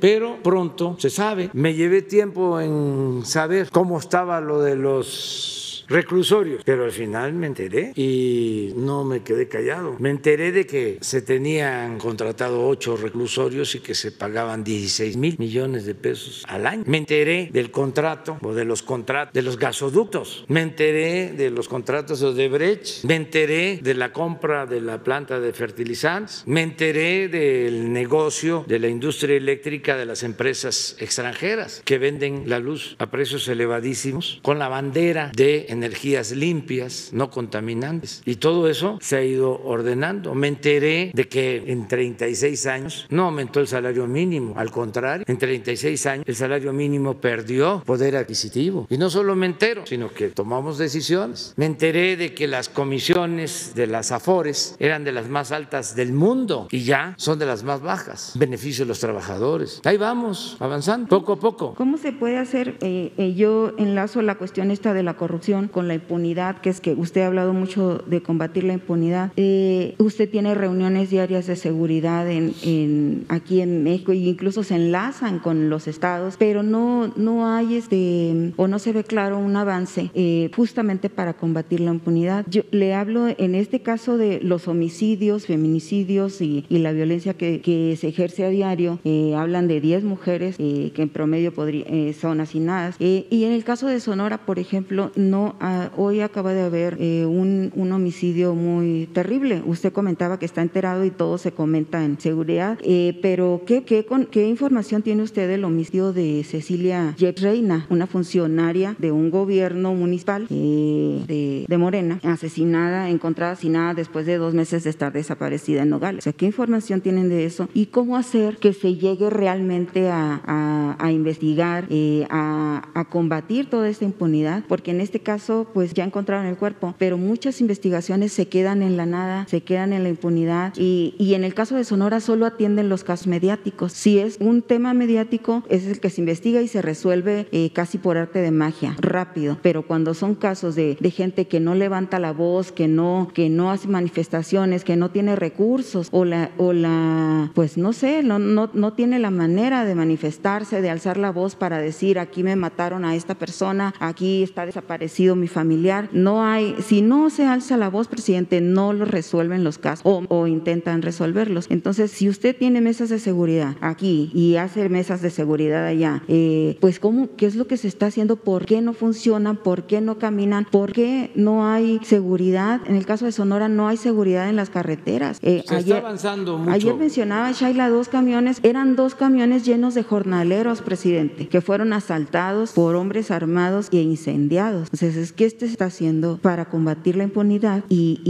pero 0.00 0.38
pronto 0.42 0.96
se 0.98 1.10
sabe. 1.10 1.50
Me 1.52 1.74
llevé 1.74 2.02
tiempo 2.02 2.60
en 2.60 3.22
saber 3.24 3.68
cómo 3.70 3.98
estaba 3.98 4.40
lo 4.40 4.60
de 4.60 4.76
los 4.76 5.71
reclusorios. 5.88 6.62
Pero 6.64 6.84
al 6.84 6.92
final 6.92 7.32
me 7.32 7.46
enteré 7.46 7.92
y 7.96 8.72
no 8.76 9.04
me 9.04 9.22
quedé 9.22 9.48
callado. 9.48 9.96
Me 9.98 10.10
enteré 10.10 10.52
de 10.52 10.66
que 10.66 10.98
se 11.00 11.22
tenían 11.22 11.98
contratado 11.98 12.66
ocho 12.66 12.96
reclusorios 12.96 13.74
y 13.74 13.80
que 13.80 13.94
se 13.94 14.12
pagaban 14.12 14.64
16 14.64 15.16
mil 15.16 15.36
millones 15.38 15.84
de 15.84 15.94
pesos 15.94 16.44
al 16.48 16.66
año. 16.66 16.84
Me 16.86 16.98
enteré 16.98 17.50
del 17.52 17.70
contrato 17.70 18.38
o 18.42 18.54
de 18.54 18.64
los 18.64 18.82
contratos 18.82 19.32
de 19.34 19.42
los 19.42 19.58
gasoductos. 19.58 20.44
Me 20.48 20.62
enteré 20.62 21.32
de 21.32 21.50
los 21.50 21.68
contratos 21.68 22.20
de 22.20 22.26
Odebrecht. 22.26 23.04
Me 23.04 23.16
enteré 23.16 23.78
de 23.82 23.94
la 23.94 24.12
compra 24.12 24.66
de 24.66 24.80
la 24.80 25.02
planta 25.02 25.40
de 25.40 25.52
fertilizantes. 25.52 26.42
Me 26.46 26.62
enteré 26.62 27.28
del 27.28 27.92
negocio 27.92 28.64
de 28.66 28.78
la 28.78 28.88
industria 28.88 29.36
eléctrica 29.36 29.96
de 29.96 30.06
las 30.06 30.22
empresas 30.22 30.96
extranjeras 30.98 31.82
que 31.84 31.98
venden 31.98 32.44
la 32.46 32.58
luz 32.58 32.96
a 32.98 33.10
precios 33.10 33.48
elevadísimos 33.48 34.40
con 34.42 34.58
la 34.58 34.68
bandera 34.68 35.30
de 35.34 35.66
energías 35.72 36.32
limpias, 36.32 37.10
no 37.12 37.30
contaminantes. 37.30 38.22
Y 38.24 38.36
todo 38.36 38.68
eso 38.68 38.98
se 39.00 39.16
ha 39.16 39.24
ido 39.24 39.60
ordenando. 39.64 40.34
Me 40.34 40.48
enteré 40.48 41.10
de 41.14 41.28
que 41.28 41.64
en 41.66 41.88
36 41.88 42.66
años 42.66 43.06
no 43.10 43.24
aumentó 43.24 43.60
el 43.60 43.66
salario 43.66 44.06
mínimo, 44.06 44.54
al 44.56 44.70
contrario, 44.70 45.24
en 45.26 45.38
36 45.38 46.06
años 46.06 46.24
el 46.26 46.36
salario 46.36 46.72
mínimo 46.72 47.14
perdió 47.20 47.82
poder 47.84 48.16
adquisitivo. 48.16 48.86
Y 48.90 48.98
no 48.98 49.10
solo 49.10 49.34
me 49.34 49.46
entero, 49.46 49.84
sino 49.86 50.12
que 50.12 50.28
tomamos 50.28 50.78
decisiones. 50.78 51.54
Me 51.56 51.66
enteré 51.66 52.16
de 52.16 52.34
que 52.34 52.46
las 52.46 52.68
comisiones 52.68 53.72
de 53.74 53.86
las 53.86 54.12
AFORES 54.12 54.76
eran 54.78 55.04
de 55.04 55.12
las 55.12 55.28
más 55.28 55.52
altas 55.52 55.96
del 55.96 56.12
mundo 56.12 56.68
y 56.70 56.84
ya 56.84 57.14
son 57.16 57.38
de 57.38 57.46
las 57.46 57.62
más 57.62 57.80
bajas. 57.80 58.32
Beneficio 58.34 58.84
de 58.84 58.88
los 58.88 59.00
trabajadores. 59.00 59.80
Ahí 59.84 59.96
vamos, 59.96 60.56
avanzando, 60.60 61.08
poco 61.08 61.34
a 61.34 61.40
poco. 61.40 61.74
¿Cómo 61.74 61.98
se 61.98 62.12
puede 62.12 62.38
hacer? 62.38 62.76
Eh, 62.80 63.12
eh, 63.16 63.34
yo 63.34 63.72
enlazo 63.78 64.22
la 64.22 64.36
cuestión 64.36 64.70
esta 64.70 64.92
de 64.92 65.02
la 65.02 65.14
corrupción 65.14 65.61
con 65.68 65.88
la 65.88 65.94
impunidad, 65.94 66.60
que 66.60 66.70
es 66.70 66.80
que 66.80 66.94
usted 66.94 67.22
ha 67.22 67.26
hablado 67.26 67.52
mucho 67.52 68.02
de 68.06 68.22
combatir 68.22 68.64
la 68.64 68.74
impunidad. 68.74 69.32
Eh, 69.36 69.94
usted 69.98 70.28
tiene 70.28 70.54
reuniones 70.54 71.10
diarias 71.10 71.46
de 71.46 71.56
seguridad 71.56 72.30
en, 72.30 73.24
aquí 73.28 73.60
en 73.60 73.82
México 73.82 74.12
e 74.12 74.16
incluso 74.16 74.62
se 74.62 74.76
enlazan 74.76 75.38
con 75.38 75.70
los 75.70 75.88
estados, 75.88 76.36
pero 76.38 76.62
no, 76.62 77.12
no 77.16 77.46
hay 77.46 77.76
este, 77.76 78.52
o 78.56 78.68
no 78.68 78.78
se 78.78 78.92
ve 78.92 79.04
claro 79.04 79.38
un 79.38 79.56
avance 79.56 80.10
justamente 80.54 81.08
para 81.08 81.34
combatir 81.34 81.80
la 81.80 81.90
impunidad. 81.92 82.44
Yo 82.48 82.62
le 82.70 82.94
hablo 82.94 83.28
en 83.28 83.54
este 83.54 83.80
caso 83.80 84.16
de 84.16 84.40
los 84.40 84.68
homicidios, 84.68 85.46
feminicidios 85.46 86.40
y, 86.40 86.64
la 86.68 86.92
violencia 86.92 87.34
que, 87.34 87.96
se 87.98 88.08
ejerce 88.08 88.44
a 88.44 88.48
diario. 88.48 88.98
hablan 89.36 89.68
de 89.68 89.80
10 89.80 90.04
mujeres 90.04 90.56
que 90.56 90.92
en 90.96 91.08
promedio 91.08 91.52
podría, 91.52 91.84
son 92.12 92.40
asesinadas. 92.40 92.96
y 92.98 93.44
en 93.44 93.52
el 93.52 93.64
caso 93.64 93.86
de 93.86 94.00
Sonora, 94.00 94.38
por 94.38 94.58
ejemplo, 94.58 95.12
no 95.16 95.51
ah, 95.60 95.90
hoy 95.96 96.20
acaba 96.20 96.52
de 96.52 96.62
haber 96.62 96.96
eh, 97.00 97.26
un, 97.26 97.72
un, 97.74 97.92
homicidio 97.92 98.54
muy 98.54 99.08
terrible. 99.12 99.62
Usted 99.66 99.92
comentaba 99.92 100.38
que 100.38 100.46
está 100.46 100.62
enterado 100.62 101.04
y 101.04 101.10
todo 101.10 101.38
se 101.38 101.52
comenta 101.52 102.04
en 102.04 102.18
seguridad, 102.20 102.78
eh, 102.82 103.18
pero 103.22 103.62
¿qué, 103.66 103.84
qué, 103.84 104.06
¿qué, 104.30 104.48
información 104.48 105.02
tiene 105.02 105.22
usted 105.22 105.48
del 105.48 105.64
homicidio 105.64 106.12
de 106.12 106.44
Cecilia 106.44 107.14
Jeff 107.18 107.40
Reina, 107.40 107.86
una 107.90 108.06
funcionaria 108.06 108.96
de 108.98 109.12
un 109.12 109.30
gobierno 109.30 109.94
municipal 109.94 110.46
eh, 110.50 111.22
de, 111.26 111.64
de, 111.68 111.78
Morena, 111.78 112.20
asesinada, 112.22 113.10
encontrada 113.10 113.52
asesinada 113.52 113.94
después 113.94 114.26
de 114.26 114.36
dos 114.36 114.54
meses 114.54 114.84
de 114.84 114.90
estar 114.90 115.12
desaparecida 115.12 115.82
en 115.82 115.90
Nogales? 115.90 116.20
O 116.20 116.24
sea, 116.24 116.32
¿qué 116.32 116.46
información 116.46 117.00
tienen 117.00 117.28
de 117.28 117.44
eso? 117.44 117.68
¿Y 117.74 117.86
cómo 117.86 118.16
hacer 118.16 118.56
que 118.58 118.72
se 118.72 118.94
llegue 118.94 119.30
realmente 119.30 120.08
a, 120.08 120.40
a, 120.44 120.96
a 120.98 121.12
investigar, 121.12 121.88
a, 122.30 122.88
a 122.94 123.04
combatir 123.04 123.68
toda 123.68 123.88
esta 123.88 124.04
impunidad? 124.04 124.64
Porque 124.68 124.90
en 124.90 125.00
este 125.00 125.20
caso, 125.20 125.41
pues 125.72 125.94
ya 125.94 126.04
encontraron 126.04 126.46
el 126.46 126.56
cuerpo, 126.56 126.94
pero 126.98 127.18
muchas 127.18 127.60
investigaciones 127.60 128.32
se 128.32 128.48
quedan 128.48 128.82
en 128.82 128.96
la 128.96 129.06
nada, 129.06 129.46
se 129.48 129.62
quedan 129.62 129.92
en 129.92 130.02
la 130.02 130.08
impunidad 130.08 130.72
y, 130.76 131.14
y 131.18 131.34
en 131.34 131.44
el 131.44 131.54
caso 131.54 131.76
de 131.76 131.84
Sonora 131.84 132.20
solo 132.20 132.46
atienden 132.46 132.88
los 132.88 133.04
casos 133.04 133.26
mediáticos. 133.26 133.92
Si 133.92 134.18
es 134.18 134.36
un 134.40 134.62
tema 134.62 134.94
mediático, 134.94 135.62
es 135.68 135.86
el 135.86 136.00
que 136.00 136.10
se 136.10 136.20
investiga 136.20 136.60
y 136.60 136.68
se 136.68 136.82
resuelve 136.82 137.48
eh, 137.52 137.70
casi 137.72 137.98
por 137.98 138.16
arte 138.16 138.40
de 138.40 138.50
magia, 138.50 138.96
rápido, 139.00 139.58
pero 139.62 139.86
cuando 139.86 140.14
son 140.14 140.34
casos 140.34 140.74
de, 140.74 140.96
de, 141.00 141.10
gente 141.10 141.46
que 141.46 141.60
no 141.60 141.74
levanta 141.74 142.18
la 142.18 142.32
voz, 142.32 142.72
que 142.72 142.88
no, 142.88 143.30
que 143.34 143.48
no 143.50 143.70
hace 143.70 143.88
manifestaciones, 143.88 144.84
que 144.84 144.96
no 144.96 145.10
tiene 145.10 145.36
recursos 145.36 146.08
o 146.10 146.24
la, 146.24 146.50
o 146.58 146.72
la 146.72 147.50
pues 147.54 147.76
no 147.76 147.92
sé, 147.92 148.22
no, 148.22 148.38
no, 148.38 148.70
no 148.72 148.92
tiene 148.94 149.18
la 149.18 149.30
manera 149.30 149.84
de 149.84 149.94
manifestarse, 149.94 150.80
de 150.80 150.90
alzar 150.90 151.16
la 151.16 151.30
voz 151.30 151.54
para 151.54 151.78
decir 151.78 152.18
aquí 152.18 152.42
me 152.42 152.56
mataron 152.56 153.04
a 153.04 153.14
esta 153.14 153.34
persona, 153.34 153.94
aquí 153.98 154.42
está 154.42 154.66
desaparecido 154.66 155.31
mi 155.36 155.48
familiar. 155.48 156.08
No 156.12 156.44
hay, 156.44 156.76
si 156.82 157.02
no 157.02 157.30
se 157.30 157.46
alza 157.46 157.76
la 157.76 157.88
voz, 157.88 158.08
presidente, 158.08 158.60
no 158.60 158.92
lo 158.92 159.04
resuelven 159.04 159.64
los 159.64 159.78
casos 159.78 160.02
o, 160.04 160.46
intentan 160.46 161.02
resolverlos. 161.02 161.66
Entonces, 161.70 162.10
si 162.10 162.28
usted 162.28 162.56
tiene 162.56 162.80
mesas 162.80 163.08
de 163.08 163.18
seguridad 163.18 163.76
aquí 163.80 164.30
y 164.34 164.56
hace 164.56 164.88
mesas 164.88 165.22
de 165.22 165.30
seguridad 165.30 165.86
allá, 165.86 166.22
eh, 166.28 166.76
pues 166.80 166.98
¿cómo, 166.98 167.28
¿qué 167.36 167.46
es 167.46 167.54
lo 167.54 167.66
que 167.66 167.76
se 167.76 167.88
está 167.88 168.06
haciendo? 168.06 168.36
¿Por 168.36 168.66
qué 168.66 168.80
no 168.80 168.92
funcionan? 168.92 169.56
¿Por 169.56 169.84
qué 169.84 170.00
no 170.00 170.18
caminan? 170.18 170.66
¿Por 170.70 170.92
qué 170.92 171.30
no 171.34 171.66
hay 171.66 172.00
seguridad? 172.02 172.80
En 172.86 172.96
el 172.96 173.06
caso 173.06 173.24
de 173.24 173.32
Sonora 173.32 173.68
no 173.68 173.88
hay 173.88 173.96
seguridad 173.96 174.48
en 174.48 174.56
las 174.56 174.70
carreteras. 174.70 175.38
Eh, 175.42 175.62
se 175.66 175.76
ayer, 175.76 175.96
está 175.96 176.06
avanzando 176.06 176.58
mucho. 176.58 176.70
Ayer 176.70 176.94
mencionaba 176.94 177.52
Shaila 177.52 177.88
dos 177.88 178.08
camiones, 178.08 178.60
eran 178.62 178.96
dos 178.96 179.14
camiones 179.14 179.64
llenos 179.64 179.94
de 179.94 180.02
jornaleros, 180.02 180.82
presidente, 180.82 181.48
que 181.48 181.60
fueron 181.60 181.92
asaltados 181.92 182.72
por 182.72 182.94
hombres 182.96 183.30
armados 183.30 183.88
e 183.92 184.00
incendiados. 184.00 184.88
Entonces, 184.92 185.16
¿qué 185.30 185.48
se 185.48 185.66
está 185.66 185.84
haciendo 185.84 186.38
para 186.42 186.64
combatir 186.64 187.14
la 187.14 187.22
impunidad 187.22 187.84
y, 187.88 188.20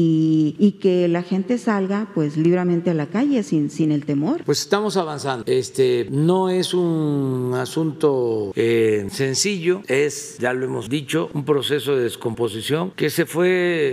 y, 0.59 0.73
que 0.83 1.07
la 1.09 1.23
gente 1.23 1.59
salga 1.59 2.11
pues 2.15 2.37
libremente 2.37 2.91
a 2.91 2.95
la 2.95 3.07
calle 3.07 3.43
sin, 3.43 3.71
sin 3.71 3.93
el 3.93 4.05
temor? 4.05 4.43
Pues 4.45 4.61
estamos 4.61 4.97
avanzando. 4.97 5.45
Este 5.47 6.09
no 6.11 6.51
es 6.51 6.75
un 6.75 7.53
asunto 7.55 8.53
eh, 8.57 9.07
sencillo, 9.11 9.83
es, 9.87 10.37
ya 10.39 10.53
lo 10.53 10.67
hemos 10.67 10.89
dicho, 10.89 11.31
un 11.33 11.45
proceso 11.45 11.97
de 11.97 12.05
descomposición 12.05 12.91
que 12.91 13.11
se 13.11 13.27
fue 13.27 13.49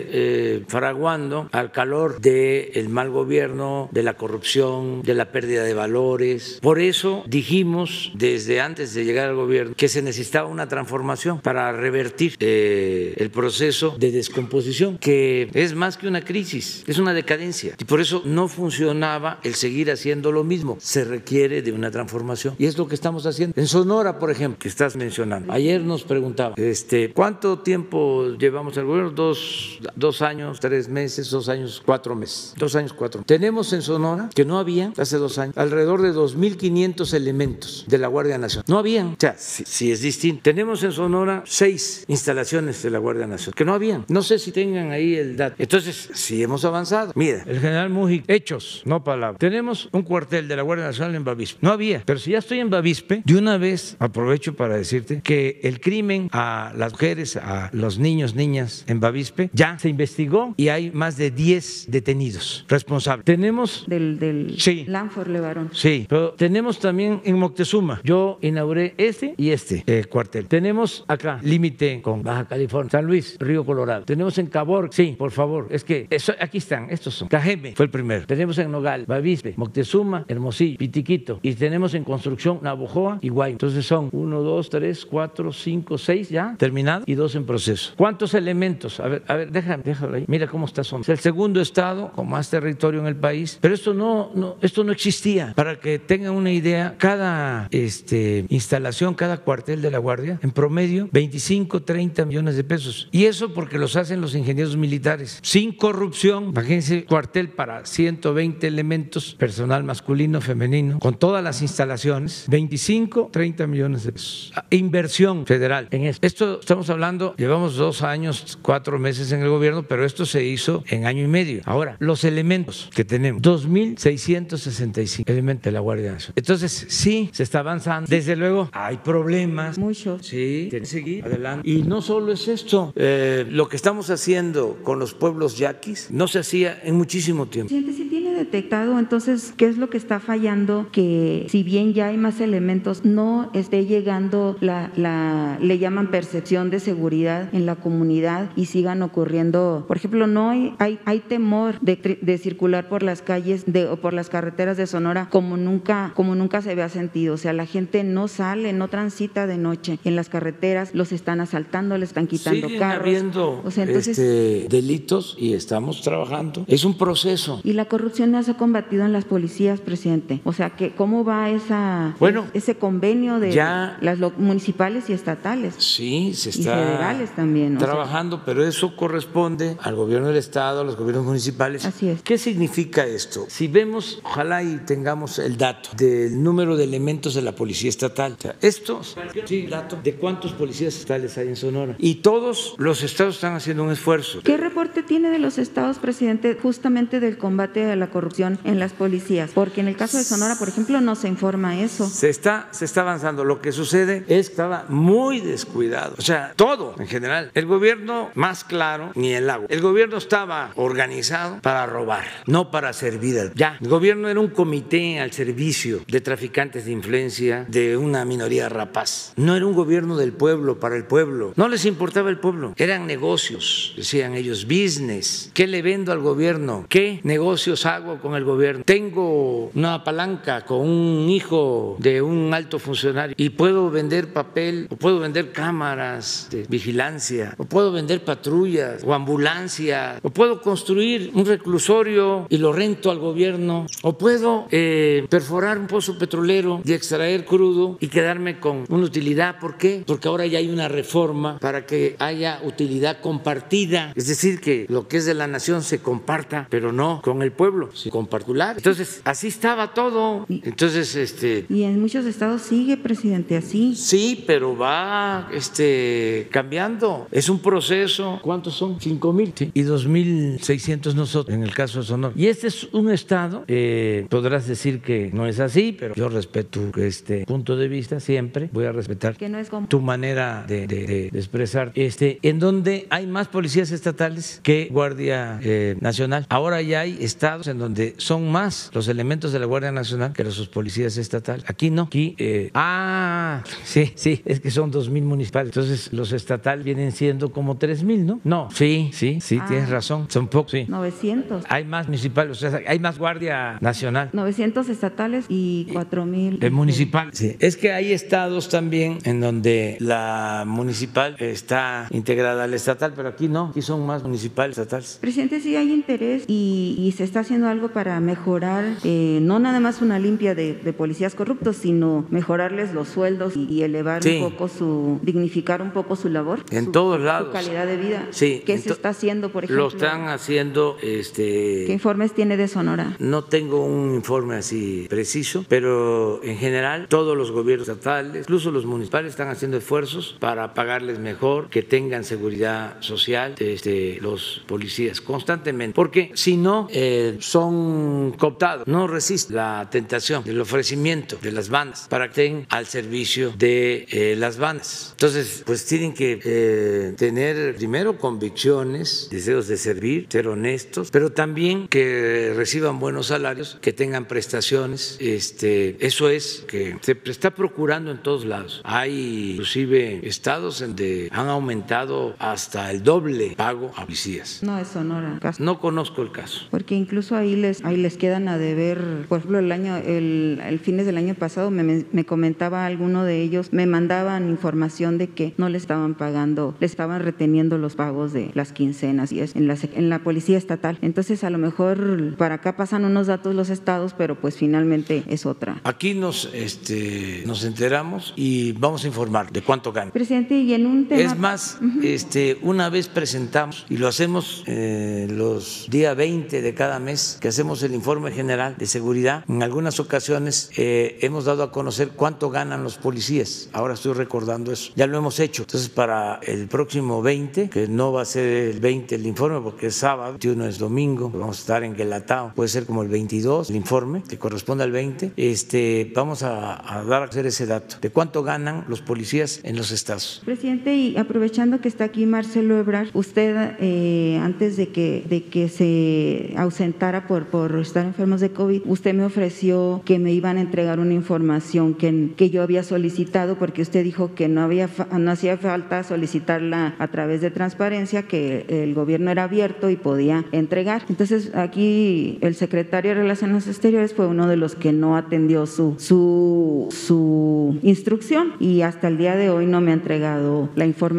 eh, 0.10 0.64
fraguando 0.68 1.48
al 1.52 1.72
calor 1.72 2.20
del 2.20 2.90
mal 2.90 3.12
gobierno, 3.12 3.90
de 3.92 4.04
la 4.04 4.16
corrupción, 4.16 5.02
de 5.04 5.14
la 5.14 5.32
pérdida 5.32 5.64
de 5.64 5.74
valores. 5.74 6.60
Por 6.62 6.80
eso 6.80 7.24
dijimos 7.28 8.12
desde 8.16 8.62
antes 8.62 8.94
de 8.94 9.06
llegar 9.06 9.30
al 9.30 9.36
gobierno 9.36 9.74
que 9.78 9.88
se 9.88 10.02
necesitaba 10.02 10.48
una 10.48 10.68
transformación 10.68 11.42
para 11.42 11.72
revertir 11.72 12.36
eh, 12.40 12.89
el 13.18 13.30
proceso 13.32 13.96
de 13.98 14.12
descomposición, 14.12 14.98
que 14.98 15.50
es 15.54 15.76
más 15.76 15.98
que 15.98 16.08
una 16.08 16.22
crisis, 16.22 16.84
es 16.88 16.98
una 16.98 17.14
decadencia. 17.14 17.76
Y 17.80 17.86
por 17.86 18.02
eso 18.02 18.22
no 18.26 18.48
funcionaba 18.48 19.40
el 19.44 19.56
seguir 19.56 19.92
haciendo 19.92 20.32
lo 20.32 20.44
mismo. 20.44 20.78
Se 20.80 21.04
requiere 21.04 21.62
de 21.62 21.72
una 21.72 21.92
transformación. 21.92 22.56
Y 22.58 22.66
es 22.66 22.78
lo 22.78 22.88
que 22.88 22.96
estamos 22.96 23.26
haciendo. 23.26 23.60
En 23.60 23.68
Sonora, 23.68 24.20
por 24.20 24.32
ejemplo, 24.32 24.60
que 24.60 24.68
estás 24.68 24.96
mencionando. 24.96 25.52
Ayer 25.52 25.82
nos 25.82 26.04
preguntaba, 26.04 26.56
este, 26.58 27.12
¿cuánto 27.14 27.60
tiempo 27.60 28.36
llevamos 28.38 28.78
al 28.78 28.86
gobierno? 28.86 29.12
Dos, 29.12 29.80
dos 29.96 30.22
años, 30.22 30.60
tres 30.60 30.88
meses, 30.88 31.30
dos 31.30 31.50
años, 31.50 31.82
cuatro 31.86 32.16
meses. 32.16 32.54
Dos 32.58 32.76
años, 32.76 32.94
cuatro. 32.94 33.24
Tenemos 33.26 33.74
en 33.74 33.82
Sonora, 33.82 34.30
que 34.34 34.46
no 34.46 34.60
había 34.60 34.94
hace 34.98 35.18
dos 35.18 35.38
años, 35.38 35.58
alrededor 35.58 36.02
de 36.02 36.14
2.500 36.14 37.14
elementos 37.14 37.86
de 37.88 37.98
la 37.98 38.08
Guardia 38.08 38.38
Nacional. 38.38 38.66
No 38.68 38.78
habían. 38.78 39.08
O 39.08 39.16
sea, 39.20 39.36
si 39.38 39.92
es 39.92 40.02
distinto. 40.02 40.42
Tenemos 40.44 40.84
en 40.84 40.92
Sonora 40.92 41.44
seis 41.46 42.06
instalaciones 42.08 42.79
de 42.84 42.90
la 42.90 43.00
Guardia 43.00 43.28
Nacional, 43.28 43.56
que 43.56 43.66
no 43.66 43.74
habían. 43.74 44.06
No 44.08 44.22
sé 44.22 44.40
si 44.40 44.52
tengan 44.52 44.92
ahí 44.92 45.16
el 45.16 45.38
dato. 45.38 45.56
Entonces, 45.58 46.10
si 46.14 46.42
hemos 46.44 46.66
avanzado. 46.66 47.12
Mira, 47.16 47.44
el 47.46 47.60
general 47.60 47.90
Mujic, 47.90 48.26
hechos, 48.28 48.82
no 48.86 49.04
palabras. 49.04 49.40
Tenemos 49.40 49.90
un 49.92 50.04
cuartel 50.04 50.48
de 50.48 50.56
la 50.56 50.62
Guardia 50.62 50.86
Nacional 50.86 51.16
en 51.16 51.24
Bavispe. 51.24 51.60
No 51.62 51.72
había, 51.72 52.02
pero 52.06 52.20
si 52.20 52.32
ya 52.32 52.40
estoy 52.40 52.60
en 52.60 52.70
Bavispe, 52.70 53.22
de 53.26 53.36
una 53.36 53.58
vez 53.58 53.96
aprovecho 54.00 54.56
para 54.56 54.78
decirte 54.78 55.22
que 55.22 55.60
el 55.64 55.80
crimen 55.80 56.30
a 56.32 56.74
las 56.76 56.94
mujeres, 56.94 57.36
a 57.38 57.70
los 57.74 58.00
niños, 58.00 58.36
niñas 58.36 58.84
en 58.88 59.00
Bavispe, 59.00 59.50
ya 59.54 59.78
se 59.80 59.90
investigó 59.90 60.54
y 60.58 60.70
hay 60.70 60.92
más 60.92 61.18
de 61.18 61.32
10 61.32 61.86
detenidos 61.90 62.66
responsables. 62.68 63.26
Tenemos... 63.26 63.86
Del, 63.88 64.20
del 64.20 64.56
sí. 64.60 64.86
Lanford 64.88 65.30
Levarón. 65.30 65.70
Sí, 65.74 66.06
pero 66.10 66.32
tenemos 66.32 66.80
también 66.80 67.22
en 67.24 67.38
Moctezuma. 67.38 68.02
Yo 68.04 68.40
inauguré 68.42 68.94
este 68.98 69.36
y 69.38 69.52
este 69.52 69.84
eh, 69.86 70.06
cuartel. 70.06 70.48
Tenemos 70.48 71.06
acá 71.08 71.40
límite 71.44 72.02
con 72.02 72.24
Baja 72.24 72.48
California, 72.48 72.69
San 72.90 73.06
Luis, 73.06 73.38
Río 73.40 73.66
Colorado. 73.66 74.06
Tenemos 74.06 74.38
en 74.38 74.48
Cabor, 74.48 74.90
sí, 74.92 75.16
por 75.18 75.32
favor, 75.32 75.68
es 75.70 75.84
que 75.84 76.08
aquí 76.40 76.60
están, 76.60 76.90
estos 76.90 77.16
son. 77.16 77.28
Cajeme 77.28 77.74
fue 77.76 77.86
el 77.86 77.92
primero. 77.92 78.26
Tenemos 78.26 78.58
en 78.58 78.72
Nogal, 78.72 79.06
Bavispe, 79.06 79.54
Moctezuma, 79.58 80.26
Hermosillo, 80.28 80.78
Pitiquito. 80.78 81.40
Y 81.42 81.54
tenemos 81.54 81.94
en 81.94 82.04
construcción 82.04 82.60
Navojoa 82.62 83.20
y 83.22 83.30
Guay. 83.30 83.54
Entonces 83.54 83.86
son 83.86 84.10
uno, 84.12 84.42
dos, 84.42 84.70
tres, 84.70 85.06
cuatro, 85.06 85.52
cinco, 85.52 85.98
seis 85.98 86.30
ya 86.30 86.56
terminado 86.58 87.04
y 87.06 87.16
dos 87.16 87.36
en 87.36 87.46
proceso. 87.46 87.94
¿Cuántos 87.98 88.34
elementos? 88.34 89.00
A 89.00 89.08
ver, 89.08 89.24
a 89.28 89.36
ver, 89.36 89.52
déjame, 89.52 89.84
déjalo 89.84 90.16
ahí. 90.16 90.26
Mira 90.28 90.48
cómo 90.48 90.66
está 90.66 90.84
son. 90.84 91.02
Es 91.02 91.10
el 91.10 91.20
segundo 91.20 91.62
estado 91.62 92.12
con 92.12 92.30
más 92.30 92.50
territorio 92.50 93.00
en 93.00 93.08
el 93.08 93.16
país. 93.16 93.58
Pero 93.62 93.74
esto 93.74 93.94
no, 93.94 94.32
no, 94.36 94.58
esto 94.62 94.84
no 94.84 94.92
existía. 94.92 95.54
Para 95.56 95.80
que 95.80 96.00
tengan 96.00 96.34
una 96.34 96.52
idea, 96.52 96.96
cada 96.98 97.68
este, 97.72 98.46
instalación, 98.50 99.14
cada 99.14 99.38
cuartel 99.38 99.82
de 99.82 99.92
la 99.92 99.98
Guardia, 99.98 100.40
en 100.42 100.52
promedio 100.52 101.10
25, 101.12 101.84
30 101.84 102.26
millones 102.26 102.49
de 102.56 102.64
pesos. 102.64 103.08
Y 103.12 103.26
eso 103.26 103.54
porque 103.54 103.78
los 103.78 103.96
hacen 103.96 104.22
los 104.22 104.36
ingenieros 104.36 104.78
militares. 104.78 105.40
Sin 105.42 105.72
corrupción, 105.72 106.50
imagínense, 106.50 107.06
cuartel 107.06 107.50
para 107.50 107.86
120 107.86 108.68
elementos, 108.68 109.36
personal 109.36 109.84
masculino, 109.84 110.42
femenino, 110.42 111.00
con 111.00 111.18
todas 111.18 111.44
las 111.44 111.62
instalaciones, 111.62 112.46
25, 112.48 113.30
30 113.32 113.68
millones 113.68 114.04
de 114.04 114.12
pesos. 114.12 114.52
Ah, 114.56 114.66
inversión 114.70 115.46
federal 115.46 115.88
en 115.92 116.04
esto. 116.06 116.26
Esto 116.26 116.60
estamos 116.60 116.90
hablando, 116.90 117.36
llevamos 117.38 117.76
dos 117.76 118.02
años, 118.02 118.58
cuatro 118.62 119.00
meses 119.00 119.32
en 119.32 119.42
el 119.42 119.50
gobierno, 119.50 119.84
pero 119.84 120.06
esto 120.06 120.26
se 120.26 120.44
hizo 120.44 120.84
en 120.88 121.06
año 121.06 121.24
y 121.24 121.28
medio. 121.28 121.62
Ahora, 121.66 121.96
los 122.00 122.24
elementos 122.24 122.90
que 122.94 123.06
tenemos, 123.06 123.42
2.665 123.42 125.24
elementos 125.26 125.66
de 125.66 125.72
la 125.72 125.80
Guardia 125.80 126.12
Nacional. 126.14 126.34
Entonces, 126.36 126.86
sí, 126.90 127.30
se 127.34 127.44
está 127.44 127.60
avanzando. 127.60 128.10
Desde 128.10 128.36
luego, 128.36 128.70
hay 128.72 128.98
problemas. 128.98 129.78
Muchos. 129.78 130.26
Sí, 130.26 130.68
tiene 130.70 130.82
que 130.82 130.86
seguir 130.86 131.26
adelante. 131.26 131.70
Y 131.70 131.84
no 131.84 132.02
solo 132.02 132.32
es 132.32 132.39
es 132.40 132.48
esto. 132.48 132.94
Eh, 132.96 133.46
lo 133.50 133.68
que 133.70 133.76
estamos 133.76 134.10
haciendo 134.10 134.78
con 134.84 135.00
los 135.00 135.14
pueblos 135.14 135.58
yaquis 135.58 136.10
no 136.12 136.28
se 136.28 136.40
hacía 136.40 136.80
en 136.84 136.96
muchísimo 136.96 137.46
tiempo. 137.46 137.70
Presidente, 137.70 137.94
si 137.94 138.10
tiene 138.10 138.34
detectado, 138.34 138.98
entonces, 138.98 139.54
¿qué 139.58 139.68
es 139.68 139.78
lo 139.78 139.90
que 139.90 139.98
está 139.98 140.20
fallando? 140.20 140.88
Que 140.92 141.46
si 141.50 141.64
bien 141.64 141.94
ya 141.94 142.08
hay 142.08 142.18
más 142.18 142.40
elementos, 142.40 143.04
no 143.04 143.52
esté 143.54 143.86
llegando 143.86 144.58
la, 144.62 144.92
la 144.96 145.58
le 145.62 145.78
llaman 145.78 146.12
percepción 146.12 146.70
de 146.70 146.80
seguridad 146.80 147.54
en 147.54 147.66
la 147.66 147.76
comunidad 147.76 148.50
y 148.56 148.66
sigan 148.66 149.02
ocurriendo, 149.02 149.86
por 149.88 149.98
ejemplo, 149.98 150.28
no 150.28 150.50
hay, 150.50 150.74
hay, 150.80 151.00
hay 151.06 151.20
temor 151.20 151.80
de, 151.82 152.20
de 152.22 152.38
circular 152.38 152.88
por 152.88 153.04
las 153.04 153.22
calles 153.22 153.64
de, 153.66 153.88
o 153.88 153.98
por 153.98 154.14
las 154.14 154.30
carreteras 154.30 154.78
de 154.78 154.88
Sonora 154.88 155.28
como 155.30 155.58
nunca, 155.58 156.14
como 156.16 156.36
nunca 156.36 156.62
se 156.62 156.72
había 156.72 156.90
sentido. 156.90 157.34
O 157.34 157.38
sea, 157.38 157.54
la 157.54 157.66
gente 157.66 158.04
no 158.04 158.28
sale, 158.28 158.74
no 158.74 158.88
transita 158.88 159.48
de 159.48 159.58
noche 159.58 160.00
en 160.04 160.16
las 160.16 160.30
carreteras, 160.30 160.96
los 160.96 161.12
están 161.12 161.42
asaltando, 161.42 161.98
les 161.98 162.10
están 162.10 162.28
quitando 162.30 162.68
Siguen 162.68 162.80
carros. 162.80 163.02
habiendo 163.06 163.62
o 163.66 163.72
sea, 163.72 163.84
entonces, 163.84 164.18
este, 164.18 164.68
delitos 164.70 165.36
y 165.38 165.54
estamos 165.54 166.02
trabajando. 166.02 166.64
Es 166.68 166.86
un 166.86 166.98
proceso. 166.98 167.60
Y 167.64 167.74
la 167.74 167.86
corrupción 167.86 168.32
no 168.32 168.42
se 168.44 168.52
ha 168.52 168.58
combatido 168.58 169.04
en 169.06 169.12
las 169.14 169.26
policías, 169.26 169.82
presidente. 169.82 170.42
O 170.46 170.54
sea, 170.54 170.70
que 170.72 170.92
¿cómo 170.92 171.24
va 171.26 171.50
esa, 171.50 172.16
Bueno, 172.20 172.46
ese 172.54 172.76
convenio 172.76 173.40
de 173.40 173.52
ya- 173.52 173.98
las 174.02 174.20
municipales 174.38 175.10
y 175.10 175.14
estatales? 175.14 175.76
Sí, 175.78 176.34
se 176.36 176.50
Y 176.50 176.62
está 176.62 176.76
federales 176.76 177.36
también, 177.36 177.78
sea. 177.78 177.88
trabajando, 177.88 178.44
pero 178.46 178.66
eso 178.66 178.96
corresponde 178.96 179.76
al 179.82 179.96
gobierno 179.96 180.28
del 180.28 180.38
estado, 180.38 180.82
a 180.82 180.84
los 180.84 180.96
gobiernos 180.96 181.26
municipales. 181.26 181.86
Así 181.86 182.08
es. 182.10 182.22
¿Qué 182.22 182.38
significa 182.38 183.06
esto? 183.06 183.46
Si 183.50 183.68
vemos, 183.68 184.20
ojalá 184.24 184.64
y 184.64 184.78
tengamos 184.86 185.40
el 185.40 185.58
dato 185.58 185.90
del 185.98 186.42
número 186.42 186.78
de 186.78 186.84
elementos 186.84 187.34
de 187.34 187.42
la 187.42 187.54
policía 187.56 187.90
estatal. 187.90 188.36
O 188.38 188.42
sea, 188.42 188.56
estos, 188.62 189.16
sí, 189.46 189.68
dato 189.68 189.98
de 190.04 190.16
cuántos 190.16 190.52
policías 190.54 190.94
estatales 190.96 191.38
hay 191.38 191.48
en 191.50 191.56
Sonora. 191.56 191.96
Y 191.98 192.16
todos 192.22 192.76
los 192.78 193.04
estados 193.04 193.36
están 193.36 193.56
haciendo 193.56 193.84
un 193.84 193.92
esfuerzo. 193.92 194.42
¿Qué 194.44 194.58
reporte 194.58 195.04
tiene 195.04 195.30
de 195.30 195.40
los 195.40 195.58
estados, 195.58 196.00
presidente, 196.00 196.58
justamente 196.62 197.20
del 197.20 197.38
combate 197.38 197.92
a 197.92 197.96
la 197.96 198.10
corrupción 198.10 198.60
en 198.64 198.80
las 198.80 198.94
policías? 198.94 199.52
Porque 199.54 199.82
en 199.82 199.88
el 199.88 199.96
caso 199.96 200.18
de 200.18 200.24
Sonora, 200.24 200.56
por 200.58 200.70
ejemplo, 200.70 201.02
no 201.02 201.16
se 201.16 201.28
informa 201.28 201.80
eso. 201.80 202.08
Se 202.08 202.30
está, 202.30 202.68
se 202.72 202.86
está 202.86 203.02
avanzando. 203.02 203.46
Lo 203.46 203.62
que 203.62 203.72
sucede 203.72 204.26
es 204.28 204.48
que 204.48 204.54
estaba 204.54 204.86
muy 204.90 205.40
descuidado. 205.40 206.16
O 206.18 206.22
sea, 206.22 206.54
todo 206.56 206.96
en 207.00 207.08
general. 207.08 207.52
El 207.54 207.66
gobierno, 207.66 208.32
más 208.36 208.64
claro, 208.64 209.12
ni 209.16 209.34
el 209.34 209.50
agua. 209.50 209.68
El 209.70 209.82
gobierno 209.82 210.18
estaba 210.18 210.72
organizado 210.76 211.60
para 211.62 211.86
robar, 211.86 212.26
no 212.46 212.72
para 212.72 212.94
servir. 212.94 213.30
Ya, 213.56 213.78
el 213.80 213.90
gobierno 213.90 214.28
era 214.28 214.40
un 214.40 214.48
comité 214.48 215.20
al 215.20 215.32
servicio 215.32 216.02
de 216.08 216.22
traficantes 216.22 216.86
de 216.86 216.92
influencia 216.92 217.66
de 217.68 217.96
una 217.98 218.26
minoría 218.26 218.70
rapaz. 218.70 219.34
No 219.36 219.56
era 219.56 219.66
un 219.66 219.74
gobierno 219.74 220.18
del 220.18 220.34
pueblo, 220.34 220.80
para 220.80 220.96
el 220.96 221.06
pueblo. 221.06 221.54
No 221.56 221.68
les 221.68 221.86
importaba 221.86 222.09
el 222.16 222.40
pueblo. 222.40 222.74
Eran 222.78 223.08
negocios, 223.08 223.94
decían 223.96 224.36
ellos, 224.36 224.66
business. 224.66 225.52
¿Qué 225.54 225.68
le 225.68 225.82
vendo 225.82 226.12
al 226.12 226.20
gobierno? 226.20 226.86
¿Qué 226.90 227.20
negocios 227.24 227.86
hago 227.86 228.20
con 228.20 228.36
el 228.36 228.44
gobierno? 228.44 228.84
Tengo 228.84 229.72
una 229.74 230.04
palanca 230.04 230.66
con 230.66 230.82
un 230.82 231.30
hijo 231.30 231.96
de 232.00 232.22
un 232.22 232.54
alto 232.54 232.80
funcionario 232.80 233.36
y 233.38 233.50
puedo 233.50 233.90
vender 233.90 234.34
papel 234.34 234.88
o 234.90 234.96
puedo 234.96 235.20
vender 235.20 235.52
cámaras 235.52 236.48
de 236.52 236.66
vigilancia 236.68 237.56
o 237.58 237.66
puedo 237.66 237.92
vender 237.92 238.24
patrullas 238.24 239.04
o 239.06 239.14
ambulancias 239.14 240.20
o 240.24 240.30
puedo 240.30 240.62
construir 240.62 241.32
un 241.34 241.46
reclusorio 241.46 242.48
y 242.50 242.58
lo 242.58 242.74
rento 242.74 243.12
al 243.12 243.20
gobierno 243.20 243.86
o 244.02 244.18
puedo 244.18 244.68
eh, 244.72 245.26
perforar 245.30 245.78
un 245.78 245.88
pozo 245.88 246.18
petrolero 246.18 246.82
y 246.84 246.94
extraer 246.94 247.46
crudo 247.46 247.98
y 248.00 248.08
quedarme 248.08 248.60
con 248.60 248.86
una 248.90 249.06
utilidad. 249.06 249.60
¿Por 249.60 249.78
qué? 249.78 250.04
Porque 250.06 250.28
ahora 250.28 250.46
ya 250.46 250.60
hay 250.60 250.70
una 250.70 250.88
reforma 250.88 251.60
para 251.60 251.86
que 251.86 251.99
haya 252.20 252.60
utilidad 252.64 253.20
compartida, 253.22 254.14
es 254.16 254.28
decir, 254.28 254.60
que 254.60 254.86
lo 254.90 255.08
que 255.08 255.18
es 255.18 255.26
de 255.26 255.34
la 255.34 255.48
nación 255.48 255.84
se 255.84 256.00
comparta, 256.00 256.68
pero 256.70 256.92
no 256.92 257.22
con 257.24 257.42
el 257.42 257.52
pueblo, 257.52 257.90
sino 257.94 258.12
con 258.12 258.28
particular. 258.28 258.76
Entonces, 258.78 259.22
así 259.26 259.48
estaba 259.48 259.94
todo. 259.94 260.46
Entonces, 260.50 261.16
este, 261.16 261.66
Y 261.70 261.84
en 261.84 262.00
muchos 262.00 262.26
estados 262.26 262.62
sigue, 262.62 262.98
presidente, 262.98 263.58
así. 263.58 263.96
Sí, 263.96 264.44
pero 264.48 264.78
va 264.78 265.50
este, 265.54 266.48
cambiando. 266.52 267.28
Es 267.32 267.50
un 267.50 267.60
proceso. 267.60 268.40
¿Cuántos 268.42 268.76
son? 268.76 269.00
Cinco 269.00 269.34
mil. 269.34 269.54
Y 269.74 269.82
dos 269.82 270.06
mil 270.08 270.60
seiscientos 270.62 271.16
nosotros, 271.16 271.56
en 271.56 271.64
el 271.64 271.74
caso 271.74 272.00
de 272.00 272.06
Sonora. 272.06 272.34
Y 272.36 272.48
este 272.48 272.68
es 272.68 272.86
un 272.94 273.10
estado, 273.12 273.64
eh, 273.68 274.26
podrás 274.30 274.68
decir 274.68 275.02
que 275.02 275.30
no 275.34 275.48
es 275.48 275.60
así, 275.60 275.96
pero 275.98 276.14
yo 276.16 276.30
respeto 276.30 276.92
este 276.98 277.46
punto 277.46 277.76
de 277.76 277.88
vista 277.88 278.20
siempre. 278.20 278.70
Voy 278.72 278.86
a 278.86 278.92
respetar 278.92 279.36
Que 279.38 279.50
no 279.50 279.58
es 279.58 279.70
como... 279.70 279.88
tu 279.88 280.00
manera 280.02 280.66
de, 280.68 280.88
de- 280.88 281.06
de- 281.08 281.30
de 281.32 281.40
expresar, 281.40 281.89
este, 281.96 282.40
en 282.42 282.60
donde 282.60 283.08
hay 283.10 283.28
más 283.28 283.48
policías 283.48 283.92
estatales 283.92 284.60
que 284.64 284.90
Guardia 284.92 285.60
eh, 285.64 285.96
Nacional. 286.02 286.46
Ahora 286.50 286.82
ya 286.82 287.02
hay 287.02 287.18
estados 287.22 287.68
en 287.68 287.80
donde 287.80 288.14
son 288.18 288.52
más 288.52 288.92
los 288.94 289.08
elementos 289.08 289.52
de 289.52 289.60
la 289.60 289.66
Guardia 289.66 289.92
Nacional 289.92 290.34
que 290.34 290.44
los 290.44 290.60
sus 290.60 290.68
policías 290.68 291.18
estatales. 291.18 291.64
Aquí 291.68 291.90
no. 291.90 292.04
Aquí, 292.04 292.36
eh, 292.38 292.70
ah, 292.74 293.64
sí, 293.84 294.12
sí, 294.16 294.42
es 294.46 294.60
que 294.60 294.72
son 294.72 294.92
dos 294.92 295.10
mil 295.10 295.24
municipales. 295.24 295.70
Entonces 295.70 296.12
los 296.12 296.32
estatales 296.34 296.84
vienen 296.84 297.12
siendo 297.12 297.52
como 297.52 297.78
tres 297.78 298.04
mil, 298.04 298.26
¿no? 298.26 298.40
No, 298.44 298.70
sí, 298.74 299.12
sí, 299.14 299.40
sí, 299.42 299.58
Ah. 299.62 299.66
tienes 299.68 299.90
razón. 299.90 300.26
Son 300.30 300.48
pocos, 300.48 300.72
sí. 300.72 300.86
900. 300.88 301.64
Hay 301.70 301.86
más 301.86 302.08
municipales, 302.08 302.62
o 302.62 302.70
sea, 302.70 302.82
hay 302.88 303.00
más 303.00 303.18
Guardia 303.18 303.78
Nacional. 303.82 304.30
900 304.34 304.90
estatales 304.90 305.46
y 305.50 305.88
4000 305.94 306.60
El 306.62 306.72
municipal. 306.72 307.30
Sí. 307.34 307.56
Es 307.60 307.78
que 307.78 307.92
hay 307.94 308.12
estados 308.12 308.70
también 308.70 309.20
en 309.24 309.40
donde 309.40 309.98
la 310.00 310.64
municipal 310.68 311.36
está 311.40 311.79
integrada 312.12 312.64
al 312.64 312.74
estatal, 312.74 313.14
pero 313.16 313.30
aquí 313.30 313.48
no, 313.48 313.68
aquí 313.72 313.82
son 313.82 314.06
más 314.06 314.24
municipales 314.24 314.78
estatales. 314.78 315.18
Presidente, 315.22 315.60
sí 315.62 315.76
hay 315.76 315.92
interés 315.92 316.44
y, 316.48 316.96
y 317.00 317.12
se 317.14 317.24
está 317.24 317.42
haciendo 317.42 317.68
algo 317.68 317.90
para 317.90 318.20
mejorar, 318.20 318.86
eh, 319.04 319.40
no 319.42 319.60
nada 319.60 319.80
más 319.80 320.02
una 320.02 320.20
limpia 320.20 320.56
de, 320.56 320.74
de 320.74 320.94
policías 320.94 321.36
corruptos, 321.36 321.78
sino 321.78 322.26
mejorarles 322.30 322.94
los 322.94 323.08
sueldos 323.10 323.56
y, 323.56 323.66
y 323.70 323.84
elevar 323.84 324.24
Sí. 324.24 324.38
un 324.42 324.52
poco 324.52 324.68
su, 324.68 325.20
dignificar 325.24 325.82
un 325.82 325.92
poco 325.92 326.16
su 326.16 326.30
labor. 326.30 326.60
En 326.72 326.86
su- 326.86 326.92
todos 326.92 327.18
su 327.20 327.24
lados. 327.26 327.50
calidad 327.54 327.86
de 327.86 327.98
vida. 327.98 328.28
Sí. 328.32 328.64
¿Qué 328.66 328.78
se 328.78 328.92
está 328.92 329.10
haciendo, 329.10 329.50
por 329.52 329.64
ejemplo? 329.64 329.84
Lo 329.84 329.90
están 329.90 330.28
haciendo, 330.28 330.98
¿Qué 331.00 331.20
este, 331.20 331.92
informes 331.92 332.34
tiene 332.34 332.58
de 332.58 332.68
Sonora? 332.68 333.16
no 333.20 333.44
tengo 333.44 333.86
un 333.86 334.16
informe 334.16 334.56
así 334.56 335.06
preciso, 335.10 335.66
pero 335.70 336.42
en 336.44 336.58
general 336.58 337.08
todos 337.10 337.38
los 337.38 337.52
gobiernos 337.52 337.88
estatales, 337.90 338.42
incluso 338.44 338.72
los 338.72 338.86
municipales, 338.86 339.32
están 339.32 339.48
haciendo 339.50 339.78
esfuerzos 339.78 340.36
para 340.40 340.74
pagarles 340.74 341.20
mejor, 341.20 341.59
que 341.70 341.84
tengan 341.84 342.24
seguridad 342.24 343.02
social, 343.02 343.56
este, 343.60 344.20
los 344.22 344.62
policías 344.68 345.22
constantemente, 345.22 345.96
porque 345.96 346.32
si 346.34 346.58
no 346.58 346.88
eh, 346.92 347.38
son 347.40 348.36
cooptados, 348.38 348.88
no 348.88 349.08
resisten 349.08 349.56
la 349.56 349.88
tentación 349.92 350.44
del 350.44 350.62
ofrecimiento 350.62 351.38
de 351.42 351.52
las 351.52 351.70
bandas 351.70 352.08
para 352.10 352.28
que 352.28 352.30
estén 352.30 352.68
al 352.70 352.86
servicio 352.86 353.54
de 353.58 354.06
eh, 354.10 354.36
las 354.38 354.58
bandas. 354.58 355.10
Entonces, 355.12 355.64
pues 355.66 355.86
tienen 355.86 356.14
que 356.14 356.40
eh, 356.44 357.14
tener 357.18 357.76
primero 357.76 358.18
convicciones, 358.18 359.28
deseos 359.32 359.68
de 359.68 359.78
servir, 359.78 360.28
ser 360.30 360.48
honestos, 360.48 361.10
pero 361.12 361.32
también 361.32 361.88
que 361.88 362.54
reciban 362.56 363.00
buenos 363.00 363.28
salarios, 363.28 363.78
que 363.82 363.94
tengan 363.94 364.28
prestaciones. 364.28 365.18
Este, 365.20 365.98
eso 366.06 366.30
es 366.30 366.66
que 366.68 366.98
se 367.02 367.18
está 367.26 367.52
procurando 367.52 368.12
en 368.12 368.22
todos 368.22 368.46
lados. 368.46 368.82
Hay 368.84 369.52
inclusive 369.52 370.22
estados 370.24 370.82
en 370.82 370.90
donde 370.90 371.30
han 371.32 371.49
aumentado 371.50 372.36
hasta 372.40 372.92
el 372.92 373.04
doble 373.04 373.54
pago 373.58 373.92
a 373.96 374.04
policías. 374.06 374.62
No 374.64 374.78
es 374.78 374.88
Sonora. 374.88 375.38
caso. 375.42 375.64
No 375.64 375.80
conozco 375.80 376.22
el 376.22 376.32
caso. 376.32 376.68
Porque 376.72 376.96
incluso 376.96 377.36
ahí 377.36 377.56
les, 377.56 377.84
ahí 377.84 377.98
les 377.98 378.18
quedan 378.18 378.48
a 378.48 378.58
deber, 378.58 379.26
por 379.28 379.40
ejemplo, 379.40 379.60
el 379.60 379.72
año, 379.72 379.96
el, 379.98 380.62
el 380.66 380.80
fines 380.80 381.06
del 381.06 381.18
año 381.18 381.36
pasado 381.36 381.72
me, 381.72 381.84
me- 381.84 382.06
me 382.12 382.26
comentaba 382.26 382.86
alguno 382.86 383.24
de 383.24 383.42
ellos, 383.42 383.70
me 383.72 383.86
mandaban 383.86 384.50
información 384.50 385.18
de 385.18 385.30
que 385.30 385.54
no 385.58 385.70
le 385.70 385.78
estaban 385.78 386.16
pagando, 386.16 386.76
le 386.80 386.86
estaban 386.86 387.22
reteniendo 387.22 387.78
los 387.78 387.96
pagos 387.96 388.34
de 388.34 388.52
las 388.54 388.72
quincenas 388.74 389.32
y 389.32 389.40
es 389.42 389.56
en 389.56 389.68
la, 389.68 389.78
en 389.96 390.10
la 390.10 390.20
policía 390.20 390.58
estatal. 390.58 390.98
Entonces, 391.02 391.44
a 391.44 391.50
lo 391.50 391.58
mejor 391.58 392.36
para 392.38 392.56
acá 392.56 392.76
pasan 392.76 393.06
unos 393.06 393.28
datos 393.28 393.56
los 393.56 393.70
estados, 393.70 394.14
pero 394.18 394.36
pues 394.40 394.56
finalmente 394.58 395.24
es 395.28 395.46
otra. 395.46 395.82
Aquí 395.84 396.14
nos, 396.14 396.50
este, 396.54 397.44
nos 397.46 397.64
enteramos 397.64 398.34
y 398.36 398.74
vamos 398.74 399.04
a 399.04 399.08
informar 399.08 399.52
de 399.52 399.62
cuánto 399.62 399.92
gana. 399.92 400.12
Presidente, 400.12 400.56
y 400.56 400.74
en 400.74 400.86
un 400.86 401.08
tema... 401.08 401.22
Es 401.22 401.38
más, 401.40 401.80
este, 402.04 402.60
una 402.62 402.90
vez 402.90 403.08
presentamos, 403.08 403.86
y 403.90 403.98
lo 403.98 404.08
hacemos 404.08 404.64
eh, 404.68 405.28
los 405.30 405.88
días 405.90 406.16
20 406.16 406.62
de 406.62 406.74
cada 406.74 407.00
mes, 407.00 407.38
que 407.40 407.48
hacemos 407.48 407.82
el 407.84 407.94
informe 407.94 408.32
general 408.32 408.76
de 408.78 408.86
seguridad, 408.86 409.44
en 409.48 409.64
algunas 409.64 410.00
ocasiones 410.00 410.70
eh, 410.78 411.18
hemos 411.22 411.46
dado 411.46 411.64
a 411.64 411.72
conocer 411.72 412.10
cuánto 412.10 412.50
ganan 412.50 412.84
los 412.84 412.98
policías. 412.98 413.70
Ahora 413.74 413.94
estoy 413.94 414.14
recordando 414.14 414.72
eso. 414.72 414.92
Ya 414.96 415.08
lo 415.08 415.18
hemos 415.18 415.40
hecho. 415.40 415.64
Entonces, 415.64 415.90
para 415.90 416.40
el 416.44 416.68
próximo 416.68 417.22
20, 417.22 417.70
que 417.70 417.88
no 417.88 418.12
va 418.12 418.22
a 418.24 418.26
ser 418.26 418.46
el 418.46 418.80
20 418.80 419.16
el 419.16 419.26
informe 419.26 419.62
porque 419.62 419.88
es 419.88 419.96
sábado, 419.96 420.34
21 420.34 420.66
es 420.66 420.78
domingo, 420.78 421.30
vamos 421.30 421.58
a 421.58 421.60
estar 421.62 421.84
en 421.84 421.96
Guelatao, 421.96 422.54
puede 422.56 422.70
ser 422.70 422.86
como 422.86 423.04
el 423.04 423.10
22 423.10 423.70
el 423.70 423.76
informe 423.76 424.24
que 424.28 424.38
corresponde 424.38 424.84
al 424.84 424.92
20, 424.92 425.34
este, 425.36 426.12
vamos 426.16 426.44
a, 426.44 427.04
dar 427.08 427.24
a 427.24 427.26
hacer 427.26 427.46
ese 427.46 427.66
dato 427.66 427.98
de 428.02 428.10
cuánto 428.10 428.44
ganan 428.44 428.86
los 428.88 429.02
policías 429.02 429.60
en 429.64 429.78
los 429.78 429.92
estados. 429.92 430.42
Presidente, 430.46 430.96
y 430.96 431.18
aprovechando 431.30 431.80
que 431.80 431.88
está 431.88 432.06
aquí 432.06 432.26
Marcelo 432.26 432.80
Ebrard, 432.80 433.10
usted 433.14 433.76
eh, 433.80 434.40
antes 434.42 434.78
de 434.78 434.88
que, 434.88 435.24
de 435.30 435.44
que 435.44 435.70
se 435.70 436.56
ausentara 436.58 437.28
por, 437.28 437.46
por 437.46 437.78
estar 437.80 438.04
enfermos 438.04 438.42
de 438.42 438.50
COVID, 438.50 438.82
usted 438.86 439.14
me 439.14 439.24
ofreció 439.24 440.02
que 440.06 440.18
me 440.18 440.34
iban 440.34 440.58
a 440.58 440.62
entregar 440.62 441.00
una 441.00 441.14
información 441.14 441.94
que, 441.94 442.32
que 442.36 442.50
yo 442.50 442.64
había 442.64 442.82
solicitado 442.82 443.60
porque 443.60 443.84
usted 443.84 444.04
dijo 444.04 444.34
que 444.34 444.48
no, 444.48 444.62
había, 444.62 444.90
no 445.20 445.30
hacía 445.30 445.56
falta 445.58 446.02
solicitarla 446.02 446.96
a 446.98 447.08
través 447.10 447.42
de 447.42 447.52
transparencia, 447.52 448.24
que 448.24 448.66
el 448.68 448.96
gobierno 448.96 449.30
era 449.30 449.44
abierto 449.44 449.92
y 449.92 449.98
podía 449.98 450.46
entregar. 450.52 451.04
Entonces 451.10 451.54
aquí 451.54 452.40
el 452.42 452.56
secretario 452.56 453.14
de 453.14 453.22
Relaciones 453.22 453.68
Exteriores 453.68 454.16
fue 454.16 454.26
uno 454.26 454.48
de 454.48 454.58
los 454.58 454.74
que 454.74 454.94
no 454.94 455.16
atendió 455.16 455.68
su, 455.68 455.94
su, 456.00 456.88
su 456.90 457.78
instrucción 457.84 458.54
y 458.60 458.82
hasta 458.82 459.08
el 459.08 459.20
día 459.20 459.36
de 459.36 459.52
hoy 459.52 459.68
no 459.68 459.80
me 459.80 459.92
ha 459.92 459.94
entregado 459.94 460.70
la 460.76 460.88
información. 460.88 461.19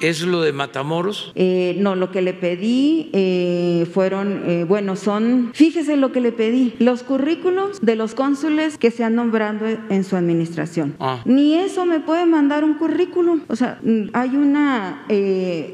¿Es 0.00 0.22
lo 0.22 0.42
de 0.42 0.52
Matamoros? 0.52 1.32
Eh, 1.34 1.76
no, 1.80 1.96
lo 1.96 2.10
que 2.10 2.20
le 2.20 2.34
pedí 2.34 3.08
eh, 3.12 3.86
fueron, 3.92 4.42
eh, 4.46 4.64
bueno, 4.68 4.94
son, 4.94 5.50
fíjese 5.54 5.96
lo 5.96 6.12
que 6.12 6.20
le 6.20 6.32
pedí, 6.32 6.74
los 6.78 7.02
currículos 7.02 7.80
de 7.80 7.96
los 7.96 8.14
cónsules 8.14 8.76
que 8.76 8.90
se 8.90 9.04
han 9.04 9.14
nombrado 9.14 9.66
en 9.88 10.04
su 10.04 10.16
administración. 10.16 10.96
Ah. 11.00 11.22
Ni 11.24 11.54
eso 11.54 11.86
me 11.86 12.00
puede 12.00 12.26
mandar 12.26 12.62
un 12.62 12.74
currículum. 12.74 13.42
O 13.48 13.56
sea, 13.56 13.80
hay 14.12 14.36
una, 14.36 15.06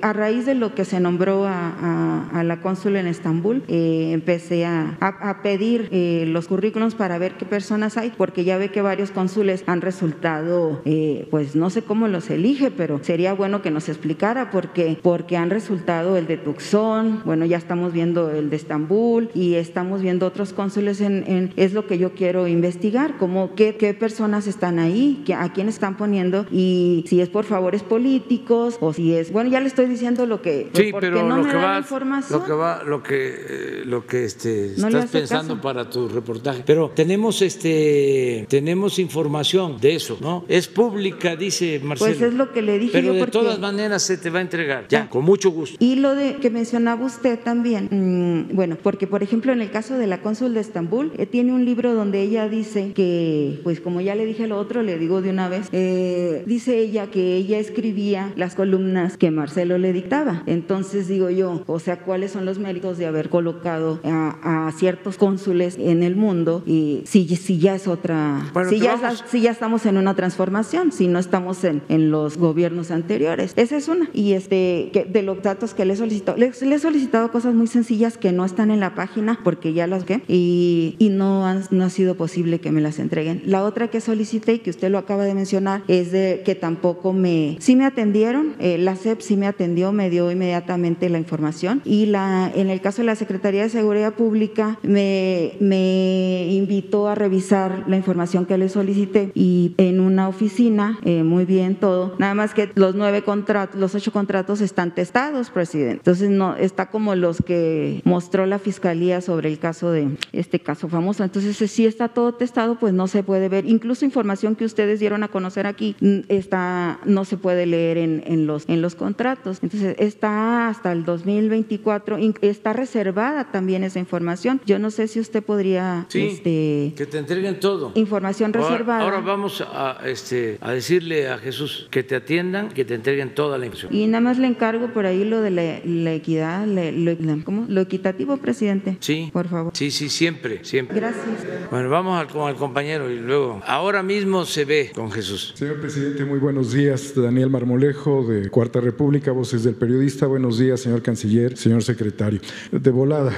a 0.02 0.12
raíz 0.12 0.46
de 0.46 0.54
lo 0.54 0.74
que 0.74 0.84
se 0.84 1.00
nombró 1.00 1.44
a, 1.44 2.28
a, 2.32 2.44
la 2.44 2.60
cónsul 2.60 2.96
en 2.96 3.06
Estambul, 3.06 3.64
empecé 3.68 4.66
a, 4.66 4.96
a 5.00 5.42
pedir 5.42 5.88
los 6.28 6.46
currículums 6.46 6.94
para 6.94 7.18
ver 7.18 7.32
qué 7.32 7.44
personas 7.44 7.96
hay, 7.96 8.12
porque 8.16 8.44
ya 8.44 8.58
ve 8.58 8.70
que 8.70 8.82
varios 8.82 9.10
cónsules 9.10 9.64
han 9.66 9.80
resultado, 9.80 10.82
pues 11.30 11.56
no 11.56 11.70
sé 11.70 11.82
cómo 11.82 12.06
los 12.06 12.30
elige, 12.30 12.70
pero 12.70 13.00
sería 13.02 13.32
bueno 13.32 13.62
que 13.64 13.70
nos 13.70 13.88
explicara 13.88 14.50
porque, 14.50 14.98
porque 15.02 15.38
han 15.38 15.48
resultado 15.48 16.18
el 16.18 16.26
de 16.26 16.36
Tucson, 16.36 17.22
bueno, 17.24 17.46
ya 17.46 17.56
estamos 17.56 17.94
viendo 17.94 18.30
el 18.30 18.50
de 18.50 18.56
Estambul 18.56 19.30
y 19.34 19.54
estamos 19.54 20.02
viendo 20.02 20.26
otros 20.26 20.52
cónsules 20.52 21.00
en, 21.00 21.50
es 21.56 21.72
lo 21.72 21.86
que 21.86 21.96
yo 21.96 22.12
quiero 22.12 22.46
investigar, 22.46 23.16
como 23.16 23.54
qué, 23.54 23.76
qué 23.76 23.94
personas 23.94 24.46
están 24.46 24.78
ahí, 24.78 25.24
a 25.34 25.50
quién 25.54 25.70
están 25.70 25.96
poniendo 25.96 26.44
y 26.52 27.04
si 27.08 27.22
es 27.22 27.30
por 27.30 27.46
favores 27.46 27.82
políticos 27.82 28.76
o 28.80 28.92
si 28.92 29.14
es, 29.14 29.32
bueno, 29.32 29.48
ya 29.48 29.60
le 29.60 29.68
estoy 29.68 29.86
diciendo 29.86 30.26
lo 30.26 30.42
que, 30.42 30.68
sí, 30.74 30.92
pero 31.00 31.26
no 31.26 31.38
lo, 31.38 31.48
que 31.48 31.56
va, 31.56 31.80
lo 32.28 32.44
que 32.44 32.52
va, 32.52 32.82
lo 32.84 33.02
que 33.02 33.34
eh, 33.48 33.82
lo 33.86 34.06
que 34.06 34.26
este, 34.26 34.74
estás 34.74 35.10
pensando 35.10 35.58
para 35.58 35.88
tu 35.88 36.06
reportaje, 36.08 36.64
pero 36.66 36.92
tenemos 36.94 37.40
este 37.40 38.46
tenemos 38.50 38.98
información 38.98 39.80
de 39.80 39.94
eso, 39.94 40.18
¿no? 40.20 40.44
Es 40.48 40.68
pública, 40.68 41.34
dice 41.34 41.80
Marcelo. 41.82 42.10
Pues 42.10 42.20
es 42.20 42.34
lo 42.34 42.52
que 42.52 42.60
le 42.60 42.78
dije 42.78 42.92
pero 42.92 43.14
de 43.14 43.26
todas 43.26 43.53
maneras 43.58 44.02
se 44.02 44.16
te 44.16 44.30
va 44.30 44.38
a 44.38 44.42
entregar, 44.42 44.86
ya, 44.88 45.08
con 45.08 45.24
mucho 45.24 45.50
gusto. 45.50 45.76
Y 45.80 45.96
lo 45.96 46.14
de 46.14 46.36
que 46.36 46.50
mencionaba 46.50 47.04
usted 47.04 47.38
también, 47.38 47.88
mm, 47.90 48.54
bueno, 48.54 48.76
porque 48.82 49.06
por 49.06 49.22
ejemplo 49.22 49.52
en 49.52 49.60
el 49.60 49.70
caso 49.70 49.96
de 49.96 50.06
la 50.06 50.20
cónsul 50.20 50.54
de 50.54 50.60
Estambul, 50.60 51.12
eh, 51.16 51.26
tiene 51.26 51.52
un 51.52 51.64
libro 51.64 51.94
donde 51.94 52.20
ella 52.20 52.48
dice 52.48 52.92
que, 52.94 53.60
pues 53.64 53.80
como 53.80 54.00
ya 54.00 54.14
le 54.14 54.26
dije 54.26 54.46
lo 54.46 54.58
otro, 54.58 54.82
le 54.82 54.98
digo 54.98 55.22
de 55.22 55.30
una 55.30 55.48
vez, 55.48 55.68
eh, 55.72 56.42
dice 56.46 56.78
ella 56.78 57.10
que 57.10 57.36
ella 57.36 57.58
escribía 57.58 58.32
las 58.36 58.54
columnas 58.54 59.16
que 59.16 59.30
Marcelo 59.30 59.78
le 59.78 59.92
dictaba. 59.92 60.42
Entonces 60.46 61.08
digo 61.08 61.30
yo, 61.30 61.62
o 61.66 61.78
sea, 61.78 62.00
¿cuáles 62.00 62.32
son 62.32 62.44
los 62.44 62.58
méritos 62.58 62.98
de 62.98 63.06
haber 63.06 63.28
colocado 63.28 64.00
a, 64.04 64.72
ciertos 64.76 65.16
cónsules 65.16 65.76
en 65.78 66.02
el 66.02 66.16
mundo? 66.16 66.62
Y 66.66 67.02
si, 67.04 67.26
si 67.36 67.58
ya 67.58 67.74
es 67.74 67.86
otra, 67.86 68.52
si, 68.68 68.80
ya 68.80 69.14
si 69.26 69.40
ya 69.40 69.50
estamos 69.50 69.86
en 69.86 69.96
una 69.96 70.14
transformación, 70.14 70.92
si 70.92 71.08
no 71.08 71.18
estamos 71.18 71.64
en, 71.64 71.82
en 71.88 72.10
los 72.10 72.36
gobiernos 72.36 72.90
anteriores. 72.90 73.43
Esa 73.56 73.76
es 73.76 73.88
una. 73.88 74.08
Y 74.12 74.32
este, 74.32 74.90
de 75.08 75.22
los 75.22 75.42
datos 75.42 75.74
que 75.74 75.84
le 75.84 75.94
he 75.94 75.96
solicitado, 75.96 76.38
le, 76.38 76.46
he 76.46 76.78
solicitado 76.78 77.30
cosas 77.30 77.54
muy 77.54 77.66
sencillas 77.66 78.16
que 78.16 78.32
no 78.32 78.44
están 78.44 78.70
en 78.70 78.80
la 78.80 78.94
página 78.94 79.38
porque 79.44 79.72
ya 79.72 79.86
las 79.86 80.06
vi 80.06 80.14
y, 80.28 80.96
y 80.98 81.08
no, 81.08 81.46
han, 81.46 81.64
no 81.70 81.84
ha 81.84 81.90
sido 81.90 82.14
posible 82.16 82.60
que 82.60 82.70
me 82.70 82.80
las 82.80 82.98
entreguen. 82.98 83.42
La 83.46 83.64
otra 83.64 83.88
que 83.88 84.00
solicité 84.00 84.54
y 84.54 84.58
que 84.60 84.70
usted 84.70 84.90
lo 84.90 84.98
acaba 84.98 85.24
de 85.24 85.34
mencionar 85.34 85.82
es 85.88 86.12
de 86.12 86.42
que 86.44 86.54
tampoco 86.54 87.12
me, 87.12 87.56
sí 87.60 87.76
me 87.76 87.84
atendieron, 87.84 88.54
eh, 88.58 88.78
la 88.78 88.96
CEP 88.96 89.20
sí 89.20 89.36
me 89.36 89.46
atendió, 89.46 89.92
me 89.92 90.10
dio 90.10 90.30
inmediatamente 90.30 91.08
la 91.08 91.18
información 91.18 91.82
y 91.84 92.06
la, 92.06 92.50
en 92.54 92.70
el 92.70 92.80
caso 92.80 93.02
de 93.02 93.06
la 93.06 93.16
Secretaría 93.16 93.62
de 93.62 93.68
Seguridad 93.68 94.14
Pública 94.14 94.78
me, 94.82 95.52
me 95.60 96.48
invitó 96.52 97.08
a 97.08 97.14
revisar 97.14 97.84
la 97.88 97.96
información 97.96 98.46
que 98.46 98.58
le 98.58 98.68
solicité 98.68 99.30
y 99.34 99.74
en 99.78 100.00
una 100.00 100.28
oficina, 100.28 100.98
eh, 101.04 101.22
muy 101.22 101.44
bien 101.44 101.74
todo, 101.74 102.14
nada 102.18 102.34
más 102.34 102.54
que 102.54 102.70
los 102.74 102.94
nueve 102.94 103.22
contratos, 103.24 103.80
los 103.80 103.94
ocho 103.94 104.12
contratos 104.12 104.60
están 104.60 104.94
testados, 104.94 105.50
presidente. 105.50 105.96
Entonces 105.96 106.30
no 106.30 106.56
está 106.56 106.86
como 106.86 107.14
los 107.14 107.38
que 107.44 108.00
mostró 108.04 108.46
la 108.46 108.58
fiscalía 108.58 109.20
sobre 109.20 109.48
el 109.48 109.58
caso 109.58 109.90
de 109.90 110.16
este 110.32 110.60
caso 110.60 110.88
famoso. 110.88 111.24
Entonces 111.24 111.56
si 111.70 111.86
está 111.86 112.08
todo 112.08 112.34
testado, 112.34 112.78
pues 112.78 112.92
no 112.92 113.08
se 113.08 113.22
puede 113.22 113.48
ver. 113.48 113.66
Incluso 113.66 114.04
información 114.04 114.56
que 114.56 114.64
ustedes 114.64 115.00
dieron 115.00 115.22
a 115.22 115.28
conocer 115.28 115.66
aquí 115.66 115.96
mm, 116.00 116.20
está 116.28 117.00
no 117.04 117.24
se 117.24 117.36
puede 117.36 117.66
leer 117.66 117.98
en, 117.98 118.22
en 118.26 118.46
los 118.46 118.68
en 118.68 118.82
los 118.82 118.94
contratos. 118.94 119.58
Entonces 119.62 119.96
está 119.98 120.68
hasta 120.68 120.92
el 120.92 121.04
2024 121.04 122.18
está 122.42 122.72
reservada 122.72 123.50
también 123.50 123.84
esa 123.84 123.98
información. 123.98 124.60
Yo 124.66 124.78
no 124.78 124.90
sé 124.90 125.08
si 125.08 125.20
usted 125.20 125.42
podría 125.42 126.06
este, 126.12 126.92
que 126.96 127.06
te 127.06 127.18
entreguen 127.18 127.60
todo. 127.60 127.92
Información 127.94 128.52
reservada. 128.52 129.02
Ahora, 129.02 129.20
vamos 129.20 129.60
a, 129.60 129.98
este, 130.04 130.58
a 130.60 130.72
decirle 130.72 131.28
a 131.28 131.38
Jesús 131.38 131.88
que 131.90 132.02
te 132.02 132.16
atiendan, 132.16 132.68
que 132.68 132.84
te 132.84 132.94
entreguen 132.94 133.13
toda 133.34 133.58
la 133.58 133.66
información. 133.66 134.02
Y 134.02 134.06
nada 134.06 134.20
más 134.20 134.38
le 134.38 134.46
encargo 134.46 134.88
por 134.92 135.06
ahí 135.06 135.24
lo 135.24 135.40
de 135.40 135.50
la, 135.50 136.12
equidad, 136.12 136.66
lo, 136.66 137.44
¿cómo? 137.44 137.66
lo 137.68 137.80
equitativo, 137.80 138.36
presidente. 138.36 138.96
Sí. 139.00 139.30
Por 139.32 139.48
favor. 139.48 139.72
Sí, 139.74 139.90
sí, 139.90 140.08
siempre, 140.08 140.64
siempre. 140.64 140.96
Gracias. 140.96 141.24
Bueno, 141.70 141.88
vamos 141.88 142.20
al, 142.20 142.28
con 142.28 142.48
el 142.50 142.56
compañero 142.56 143.10
y 143.10 143.18
luego. 143.18 143.62
Ahora 143.66 144.02
mismo 144.02 144.44
se 144.44 144.64
ve 144.64 144.90
con 144.94 145.10
Jesús. 145.10 145.52
Señor 145.56 145.80
presidente, 145.80 146.24
muy 146.24 146.38
buenos 146.38 146.72
días. 146.72 147.14
Daniel 147.14 147.50
Marmolejo, 147.50 148.26
de 148.26 148.50
Cuarta 148.50 148.80
República, 148.80 149.32
Voces 149.32 149.64
del 149.64 149.74
Periodista. 149.74 150.26
Buenos 150.26 150.58
días, 150.58 150.80
señor 150.80 151.02
canciller, 151.02 151.56
señor 151.56 151.82
secretario. 151.82 152.40
De 152.72 152.90
volada, 152.90 153.32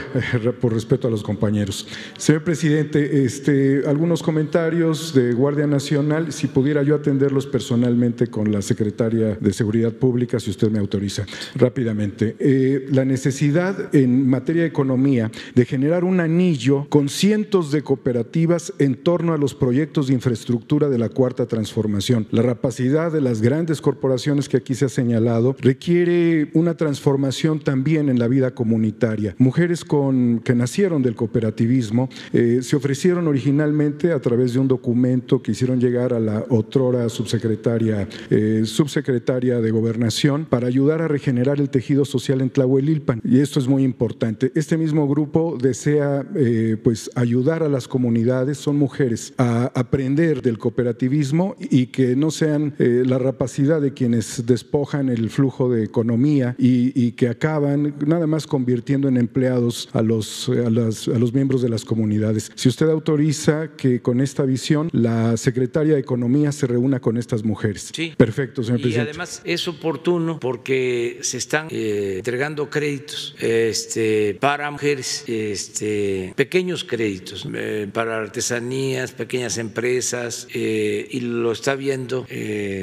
por 0.61 0.73
respeto 0.73 1.09
a 1.09 1.11
los 1.11 1.23
compañeros. 1.23 1.87
Señor 2.17 2.43
presidente, 2.43 3.25
este, 3.25 3.83
algunos 3.87 4.23
comentarios 4.23 5.15
de 5.15 5.33
Guardia 5.33 5.67
Nacional, 5.67 6.33
si 6.33 6.47
pudiera 6.47 6.83
yo 6.83 6.95
atenderlos 6.95 7.47
personalmente 7.47 8.29
con 8.29 8.51
la 8.51 8.63
secretaria 8.63 9.37
de 9.41 9.53
Seguridad 9.53 9.66
Pública, 9.99 10.41
si 10.41 10.51
usted 10.51 10.71
me 10.71 10.79
autoriza 10.79 11.27
rápidamente. 11.55 12.37
Eh, 12.39 12.87
la 12.91 13.05
necesidad 13.05 13.95
en 13.95 14.29
materia 14.29 14.63
de 14.63 14.69
economía 14.69 15.31
de 15.55 15.65
generar 15.65 16.05
un 16.05 16.21
anillo 16.21 16.87
con 16.89 17.09
cientos 17.09 17.71
de 17.73 17.83
cooperativas 17.83 18.73
en 18.79 18.95
torno 18.95 19.33
a 19.33 19.39
los 19.39 19.55
proyectos 19.55 20.09
de 20.09 20.15
infraestructura 20.15 20.89
de 20.89 20.99
la 20.99 21.09
cuarta 21.09 21.47
transformación. 21.47 22.27
La 22.31 22.43
rapacidad 22.43 23.13
de 23.13 23.21
las 23.21 23.41
grandes 23.41 23.81
corporaciones 23.81 24.49
que 24.49 24.57
aquí 24.57 24.75
se 24.75 24.87
ha 24.87 24.89
señalado 24.89 25.57
requiere 25.61 26.51
una 26.55 26.77
transformación 26.77 27.61
también 27.61 28.09
en 28.09 28.19
la 28.19 28.29
vida 28.29 28.53
comunitaria. 28.53 29.35
Mujeres 29.39 29.85
con, 29.85 30.41
que 30.41 30.55
nacieron 30.55 31.03
del 31.03 31.15
cooperativismo 31.15 32.09
eh, 32.33 32.61
se 32.63 32.77
ofrecieron 32.77 33.29
originalmente 33.29 34.13
a 34.13 34.21
través 34.21 34.55
de 34.55 34.61
un 34.61 34.69
documento 34.69 35.43
que 35.43 35.53
hicieron 35.53 35.81
llegar 35.81 36.13
a 36.13 36.21
la 36.21 36.45
otrora 36.49 37.09
subsecretaria, 37.09 38.09
eh, 38.31 38.63
subsecretaria 38.65 39.56
de 39.61 39.71
Gobernación 39.71 40.45
para 40.45 40.67
ayudar 40.67 41.03
a 41.03 41.09
regenerar 41.09 41.61
el 41.61 41.71
tejido 41.71 42.05
social 42.05 42.41
en 42.41 42.51
Tlahuelilpan. 42.51 43.21
Y 43.25 43.41
esto 43.41 43.61
es 43.61 43.69
muy 43.69 43.85
importante. 43.85 44.53
Este 44.55 44.77
mismo 44.77 45.09
grupo 45.09 45.59
desea 45.61 46.25
eh, 46.35 46.77
pues 46.83 47.11
ayudar 47.15 47.63
a 47.63 47.69
las 47.69 47.89
comunidades, 47.89 48.59
son 48.59 48.77
mujeres, 48.77 49.35
a 49.39 49.71
aprender 49.75 50.43
del 50.43 50.59
cooperativismo 50.59 51.57
y 51.59 51.87
que 51.87 52.17
no 52.17 52.31
sean 52.31 52.75
la 52.79 53.19
rapacidad 53.19 53.81
de 53.81 53.93
quienes 53.93 54.45
despojan 54.47 55.09
el 55.09 55.31
flujo 55.31 55.71
de 55.71 55.85
economía 55.85 56.55
y, 56.59 57.13
que 57.13 57.29
acaban 57.29 57.95
nada 58.05 58.27
más 58.27 58.47
convirtiendo 58.47 59.09
en 59.09 59.17
empleados 59.17 59.89
a 59.93 60.03
los, 60.03 60.49
a, 60.49 60.67
a 60.67 61.19
los 61.19 61.33
miembros 61.33 61.63
de 61.63 61.69
las 61.69 61.85
comunidades. 61.85 62.51
Si 62.55 62.69
usted 62.69 62.89
autoriza 62.89 63.71
que 63.77 64.01
con 64.01 64.21
esta 64.21 64.45
visión 64.45 64.91
la 64.93 65.37
secretaria 65.37 65.95
de 65.95 66.01
Economía 66.01 66.53
se 66.53 66.67
reúna 66.67 67.01
con 67.01 67.17
estas 67.17 67.45
mujeres. 67.45 67.91
Sí. 67.95 68.13
Perfecto, 68.17 68.63
señor 68.63 68.81
presidente. 68.81 69.09
Y 69.09 69.11
además 69.11 69.43
es 69.47 69.69
oportuno 69.69 70.41
porque 70.41 71.19
se 71.23 71.39
están 71.39 71.69
eh, 71.71 72.17
entregando 72.19 72.69
créditos 72.69 73.35
este, 73.39 74.37
para 74.41 74.71
mujeres 74.71 75.25
este, 75.29 76.33
pequeños 76.37 76.85
créditos 76.85 77.49
eh, 77.55 77.89
para 77.93 78.19
artesanías, 78.19 79.13
pequeñas 79.13 79.59
empresas, 79.59 80.49
eh, 80.53 81.07
y 81.11 81.21
lo 81.21 81.53
está 81.53 81.77
viendo 81.77 82.27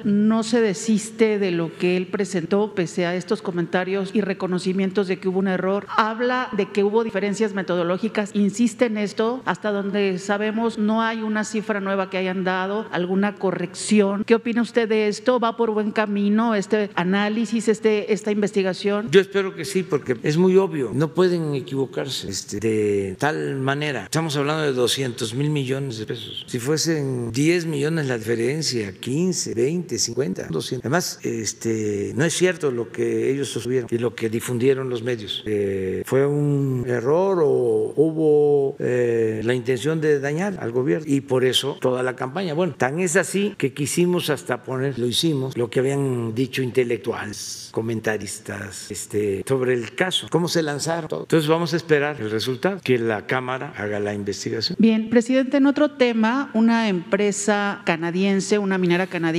no 0.04 0.44
se 0.44 0.62
desiste 0.62 1.38
de 1.38 1.52
lo 1.52 1.76
que 1.78 1.98
él 1.98 2.08
presentó 2.08 2.74
pese 2.74 3.06
a 3.06 3.16
estos 3.16 3.42
comentarios 3.42 4.12
y 4.14 4.22
reconocimientos 4.22 5.08
de 5.08 5.20
que 5.20 5.28
hubo 5.28 5.40
un 5.40 5.48
error? 5.48 5.86
Habla 5.98 6.50
de 6.54 6.70
que 6.70 6.84
hubo 6.84 7.04
diferencias 7.04 7.54
metodológicas, 7.54 8.32
insiste 8.34 8.86
en 8.86 8.98
esto, 8.98 9.42
hasta 9.46 9.72
donde 9.72 10.20
sabemos 10.20 10.78
no 10.78 11.02
hay 11.02 11.22
una 11.22 11.44
cifra 11.44 11.82
nueva 11.82 12.10
que 12.10 12.18
hayan 12.18 12.44
dado, 12.44 12.86
alguna 12.92 13.36
corrección. 13.36 14.24
¿Qué 14.24 14.36
opina 14.36 14.62
usted 14.62 14.88
de 14.88 15.08
esto? 15.08 15.40
¿Va 15.40 15.58
por 15.58 15.72
buen 15.72 15.92
camino 15.92 16.56
este 16.56 16.90
análisis, 16.96 17.68
este, 17.68 18.14
esta 18.14 18.32
investigación? 18.32 19.10
Yo 19.12 19.20
espero 19.20 19.54
que 19.56 19.66
sí, 19.66 19.84
porque 19.84 20.18
es 20.24 20.38
muy 20.38 20.56
obvio, 20.58 20.92
no 20.94 21.14
pueden 21.14 21.56
equivocarse 21.56 22.30
este, 22.30 22.60
de 22.60 23.16
tal 23.20 23.58
manera. 23.58 24.04
Estamos 24.04 24.38
hablando 24.38 24.64
de 24.64 24.74
200 24.74 25.34
mil 25.36 25.50
millones 25.50 25.98
de 25.98 26.06
pesos. 26.06 26.46
Si 26.48 26.60
fuesen 26.60 27.32
10 27.32 27.66
millones 27.66 28.08
la 28.08 28.18
diferencia, 28.18 28.94
15, 28.94 29.41
20, 29.56 29.98
50, 29.98 30.48
200. 30.50 30.86
Además, 30.86 31.20
este, 31.24 32.14
no 32.16 32.26
es 32.26 32.34
cierto 32.34 32.72
lo 32.72 32.92
que 32.92 33.32
ellos 33.32 33.50
sostuvieron 33.50 33.88
y 33.92 33.98
lo 33.98 34.16
que 34.16 34.30
difundieron 34.30 34.90
los 34.90 35.04
medios. 35.04 35.44
Eh, 35.46 36.04
fue 36.06 36.26
un 36.26 36.86
error 36.88 37.40
o 37.44 37.94
hubo 37.96 38.76
eh, 38.80 39.42
la 39.44 39.54
intención 39.54 40.02
de 40.02 40.20
dañar 40.20 40.58
al 40.60 40.72
gobierno 40.72 41.06
y 41.08 41.22
por 41.22 41.46
eso 41.46 41.78
toda 41.80 42.04
la 42.04 42.16
campaña. 42.16 42.54
Bueno, 42.54 42.76
tan 42.76 43.00
es 43.00 43.16
así 43.16 43.56
que 43.58 43.74
quisimos 43.74 44.30
hasta 44.30 44.64
poner, 44.64 45.00
lo 45.00 45.08
hicimos, 45.08 45.58
lo 45.58 45.70
que 45.70 45.80
habían 45.80 46.34
dicho 46.34 46.62
intelectuales, 46.62 47.70
comentaristas, 47.72 48.92
este, 48.92 49.44
sobre 49.48 49.74
el 49.74 49.96
caso, 49.96 50.28
cómo 50.30 50.48
se 50.48 50.62
lanzaron. 50.62 51.10
Entonces 51.12 51.48
vamos 51.48 51.74
a 51.74 51.78
esperar 51.78 52.20
el 52.20 52.32
resultado, 52.32 52.80
que 52.84 52.98
la 52.98 53.26
Cámara 53.26 53.74
haga 53.78 54.00
la 54.00 54.14
investigación. 54.14 54.76
Bien, 54.80 55.10
presidente, 55.10 55.58
en 55.58 55.66
otro 55.66 55.92
tema, 55.92 56.52
una 56.54 56.90
empresa 56.90 57.82
canadiense, 57.86 58.58
una 58.58 58.78
minera 58.78 59.08
canadiense, 59.08 59.31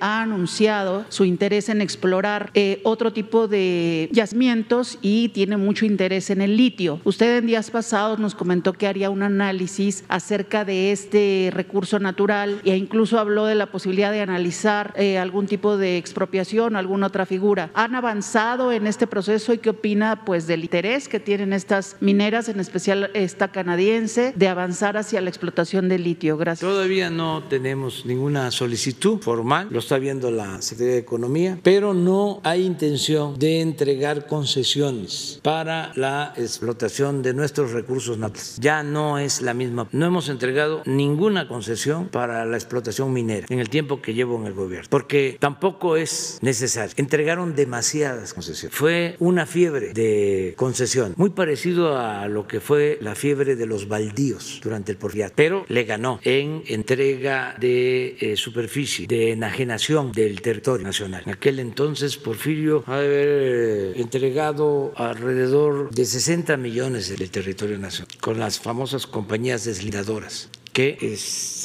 ha 0.00 0.22
anunciado 0.22 1.04
su 1.08 1.24
interés 1.24 1.68
en 1.68 1.80
explorar 1.80 2.50
eh, 2.54 2.80
otro 2.84 3.12
tipo 3.12 3.46
de 3.48 4.08
yacimientos 4.12 4.98
y 5.02 5.28
tiene 5.30 5.56
mucho 5.56 5.84
interés 5.84 6.30
en 6.30 6.40
el 6.40 6.56
litio. 6.56 7.00
Usted 7.04 7.38
en 7.38 7.46
días 7.46 7.70
pasados 7.70 8.18
nos 8.18 8.34
comentó 8.34 8.72
que 8.72 8.86
haría 8.86 9.10
un 9.10 9.22
análisis 9.22 10.04
acerca 10.08 10.64
de 10.64 10.92
este 10.92 11.50
recurso 11.52 11.98
natural 11.98 12.60
e 12.64 12.76
incluso 12.76 13.18
habló 13.18 13.46
de 13.46 13.54
la 13.54 13.66
posibilidad 13.66 14.12
de 14.12 14.20
analizar 14.20 14.94
eh, 14.96 15.18
algún 15.18 15.46
tipo 15.46 15.76
de 15.76 15.98
expropiación 15.98 16.76
o 16.76 16.78
alguna 16.78 17.08
otra 17.08 17.26
figura. 17.26 17.70
¿Han 17.74 17.94
avanzado 17.94 18.72
en 18.72 18.86
este 18.86 19.06
proceso 19.06 19.52
y 19.52 19.58
qué 19.58 19.70
opina 19.70 20.24
pues 20.24 20.46
del 20.46 20.62
interés 20.62 21.08
que 21.08 21.20
tienen 21.20 21.52
estas 21.52 21.96
mineras, 22.00 22.48
en 22.48 22.60
especial 22.60 23.10
esta 23.14 23.48
canadiense, 23.48 24.32
de 24.36 24.48
avanzar 24.48 24.96
hacia 24.96 25.20
la 25.20 25.28
explotación 25.28 25.88
del 25.88 26.04
litio? 26.04 26.36
Gracias. 26.36 26.68
Todavía 26.68 27.10
no 27.10 27.42
tenemos 27.48 28.06
ninguna 28.06 28.50
solicitud 28.50 29.20
formal, 29.34 29.66
lo 29.70 29.80
está 29.80 29.98
viendo 29.98 30.30
la 30.30 30.62
Secretaría 30.62 30.94
de 30.94 31.00
Economía, 31.00 31.58
pero 31.62 31.92
no 31.92 32.40
hay 32.44 32.64
intención 32.64 33.36
de 33.36 33.62
entregar 33.62 34.28
concesiones 34.28 35.40
para 35.42 35.90
la 35.96 36.32
explotación 36.36 37.20
de 37.22 37.34
nuestros 37.34 37.72
recursos 37.72 38.16
naturales. 38.16 38.58
Ya 38.60 38.84
no 38.84 39.18
es 39.18 39.42
la 39.42 39.52
misma. 39.52 39.88
No 39.90 40.06
hemos 40.06 40.28
entregado 40.28 40.82
ninguna 40.86 41.48
concesión 41.48 42.06
para 42.08 42.44
la 42.44 42.56
explotación 42.56 43.12
minera 43.12 43.46
en 43.50 43.58
el 43.58 43.70
tiempo 43.70 44.00
que 44.00 44.14
llevo 44.14 44.36
en 44.36 44.46
el 44.46 44.52
gobierno, 44.52 44.86
porque 44.88 45.36
tampoco 45.40 45.96
es 45.96 46.38
necesario. 46.40 46.94
Entregaron 46.96 47.56
demasiadas 47.56 48.34
concesiones. 48.34 48.76
Fue 48.76 49.16
una 49.18 49.46
fiebre 49.46 49.92
de 49.94 50.54
concesión, 50.56 51.14
muy 51.16 51.30
parecido 51.30 51.98
a 51.98 52.28
lo 52.28 52.46
que 52.46 52.60
fue 52.60 52.98
la 53.00 53.16
fiebre 53.16 53.56
de 53.56 53.66
los 53.66 53.88
baldíos 53.88 54.60
durante 54.62 54.92
el 54.92 54.98
porfiriato, 54.98 55.34
pero 55.34 55.64
le 55.68 55.82
ganó 55.82 56.20
en 56.22 56.62
entrega 56.68 57.56
de 57.58 58.16
eh, 58.20 58.36
superficie, 58.36 59.06
de 59.08 59.23
enajenación 59.32 60.12
del 60.12 60.40
territorio 60.42 60.86
nacional. 60.86 61.22
En 61.26 61.32
aquel 61.32 61.58
entonces 61.58 62.16
Porfirio 62.16 62.84
ha 62.86 62.98
de 62.98 63.90
eh, 63.90 63.92
entregado 63.96 64.92
alrededor 64.96 65.90
de 65.90 66.04
60 66.04 66.56
millones 66.56 67.08
del 67.08 67.30
territorio 67.30 67.78
nacional, 67.78 68.16
con 68.20 68.38
las 68.38 68.60
famosas 68.60 69.06
compañías 69.06 69.64
deslindadoras 69.64 70.48
que 70.74 71.16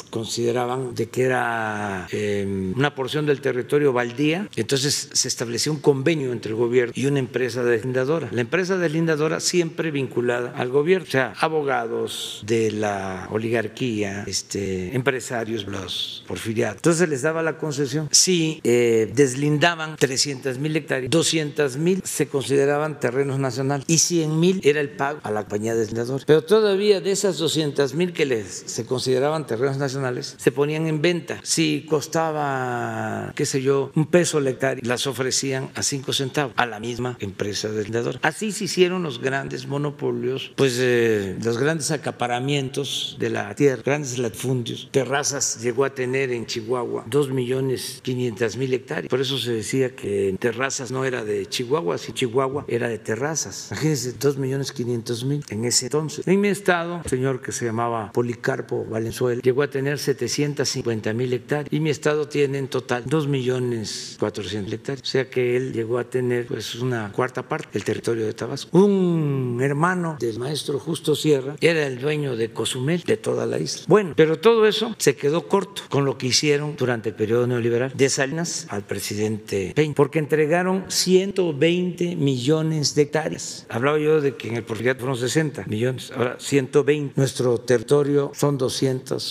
consideraban 0.08 0.94
de 0.94 1.08
que 1.08 1.24
era 1.24 2.06
em, 2.12 2.72
una 2.76 2.94
porción 2.94 3.26
del 3.26 3.40
territorio 3.40 3.92
baldía. 3.92 4.48
Entonces 4.56 5.10
se 5.12 5.28
estableció 5.28 5.72
un 5.72 5.80
convenio 5.80 6.32
entre 6.32 6.52
el 6.52 6.56
gobierno 6.56 6.92
y 6.96 7.06
una 7.06 7.18
empresa 7.18 7.62
deslindadora. 7.62 8.28
La 8.32 8.40
empresa 8.40 8.78
deslindadora 8.78 9.40
siempre 9.40 9.90
vinculada 9.90 10.52
al 10.56 10.70
gobierno, 10.70 11.06
o 11.08 11.10
sea, 11.10 11.34
abogados 11.40 12.42
de 12.46 12.70
la 12.70 13.26
oligarquía, 13.30 14.24
este, 14.26 14.94
empresarios, 14.94 15.66
los 15.66 16.24
porfiriatos. 16.28 16.76
Entonces 16.76 17.08
les 17.08 17.22
daba 17.22 17.42
la 17.42 17.58
concesión. 17.58 18.08
Si 18.12 18.60
eh, 18.62 19.10
deslindaban 19.12 19.96
300 19.96 20.58
mil 20.58 20.76
hectáreas, 20.76 21.10
200 21.10 21.76
mil 21.78 22.00
se 22.04 22.28
consideraban 22.28 23.00
terrenos 23.00 23.40
nacionales 23.40 23.84
y 23.88 23.98
100 23.98 24.38
mil 24.38 24.60
era 24.62 24.80
el 24.80 24.90
pago 24.90 25.18
a 25.24 25.32
la 25.32 25.40
compañía 25.40 25.74
deslindadora. 25.74 26.22
Pero 26.26 26.42
todavía 26.42 27.00
de 27.00 27.10
esas 27.10 27.38
200 27.38 27.94
mil 27.94 28.12
que 28.12 28.24
les 28.24 28.46
se 28.46 28.86
consideraban 28.86 28.99
terrenos 29.46 29.78
nacionales, 29.78 30.34
se 30.38 30.52
ponían 30.52 30.86
en 30.86 31.02
venta. 31.02 31.40
Si 31.42 31.86
costaba, 31.88 33.32
qué 33.34 33.46
sé 33.46 33.62
yo, 33.62 33.90
un 33.94 34.06
peso 34.06 34.40
la 34.40 34.50
hectárea, 34.50 34.82
las 34.84 35.06
ofrecían 35.06 35.70
a 35.74 35.82
cinco 35.82 36.12
centavos 36.12 36.52
a 36.56 36.66
la 36.66 36.80
misma 36.80 37.16
empresa 37.20 37.68
deslindadora. 37.68 38.18
Así 38.22 38.52
se 38.52 38.64
hicieron 38.64 39.02
los 39.02 39.20
grandes 39.20 39.66
monopolios, 39.66 40.52
pues 40.56 40.76
eh, 40.80 41.36
los 41.42 41.58
grandes 41.58 41.90
acaparamientos 41.90 43.16
de 43.18 43.30
la 43.30 43.54
tierra, 43.54 43.82
grandes 43.84 44.18
latifundios. 44.18 44.88
Terrazas 44.90 45.60
llegó 45.62 45.84
a 45.84 45.90
tener 45.90 46.30
en 46.30 46.46
Chihuahua 46.46 47.04
2 47.06 47.30
millones 47.30 48.00
500 48.02 48.56
mil 48.56 48.74
hectáreas. 48.74 49.08
Por 49.08 49.20
eso 49.20 49.38
se 49.38 49.52
decía 49.52 49.94
que 49.94 50.34
Terrazas 50.38 50.90
no 50.90 51.04
era 51.04 51.24
de 51.24 51.46
Chihuahua, 51.46 51.98
si 51.98 52.12
Chihuahua 52.12 52.64
era 52.68 52.88
de 52.88 52.98
Terrazas. 52.98 53.68
Imagínense, 53.70 54.12
2 54.12 54.36
millones 54.38 54.72
500 54.72 55.24
mil 55.24 55.44
en 55.48 55.64
ese 55.64 55.86
entonces. 55.86 56.26
En 56.26 56.40
mi 56.40 56.48
estado, 56.48 56.96
un 56.96 57.04
señor 57.04 57.40
que 57.40 57.52
se 57.52 57.64
llamaba 57.64 58.12
Policarpo 58.12 58.84
Valenzuela 58.90 59.40
llegó 59.42 59.62
a 59.62 59.70
tener 59.70 59.98
750 59.98 61.12
mil 61.12 61.32
hectáreas 61.32 61.68
y 61.70 61.80
mi 61.80 61.90
estado 61.90 62.28
tiene 62.28 62.58
en 62.58 62.68
total 62.68 63.04
2 63.06 63.28
millones 63.28 64.16
400 64.18 64.64
mil 64.64 64.74
hectáreas. 64.74 65.02
O 65.02 65.10
sea 65.10 65.30
que 65.30 65.56
él 65.56 65.72
llegó 65.72 65.98
a 65.98 66.04
tener 66.04 66.46
pues 66.46 66.74
una 66.74 67.12
cuarta 67.12 67.48
parte 67.48 67.68
del 67.72 67.84
territorio 67.84 68.26
de 68.26 68.34
Tabasco. 68.34 68.76
Un 68.76 69.60
hermano 69.62 70.16
del 70.18 70.38
maestro 70.38 70.78
Justo 70.78 71.14
Sierra 71.14 71.56
era 71.60 71.86
el 71.86 72.00
dueño 72.00 72.36
de 72.36 72.52
Cozumel, 72.52 73.02
de 73.02 73.16
toda 73.16 73.46
la 73.46 73.58
isla. 73.58 73.84
Bueno, 73.86 74.14
pero 74.16 74.38
todo 74.38 74.66
eso 74.66 74.94
se 74.98 75.16
quedó 75.16 75.48
corto 75.48 75.82
con 75.88 76.04
lo 76.04 76.18
que 76.18 76.26
hicieron 76.26 76.74
durante 76.76 77.10
el 77.10 77.14
periodo 77.14 77.46
neoliberal 77.46 77.92
de 77.94 78.08
Salinas 78.08 78.66
al 78.68 78.82
presidente 78.82 79.72
Peña, 79.74 79.94
porque 79.94 80.18
entregaron 80.18 80.84
120 80.88 82.16
millones 82.16 82.94
de 82.94 83.02
hectáreas. 83.02 83.66
Hablaba 83.68 83.98
yo 83.98 84.20
de 84.20 84.36
que 84.36 84.48
en 84.48 84.56
el 84.56 84.64
porfiriato 84.64 85.00
fueron 85.00 85.16
60 85.16 85.64
millones, 85.66 86.12
ahora 86.14 86.36
120. 86.38 87.14
Nuestro 87.16 87.58
territorio 87.58 88.32
son 88.34 88.58
200 88.58 88.79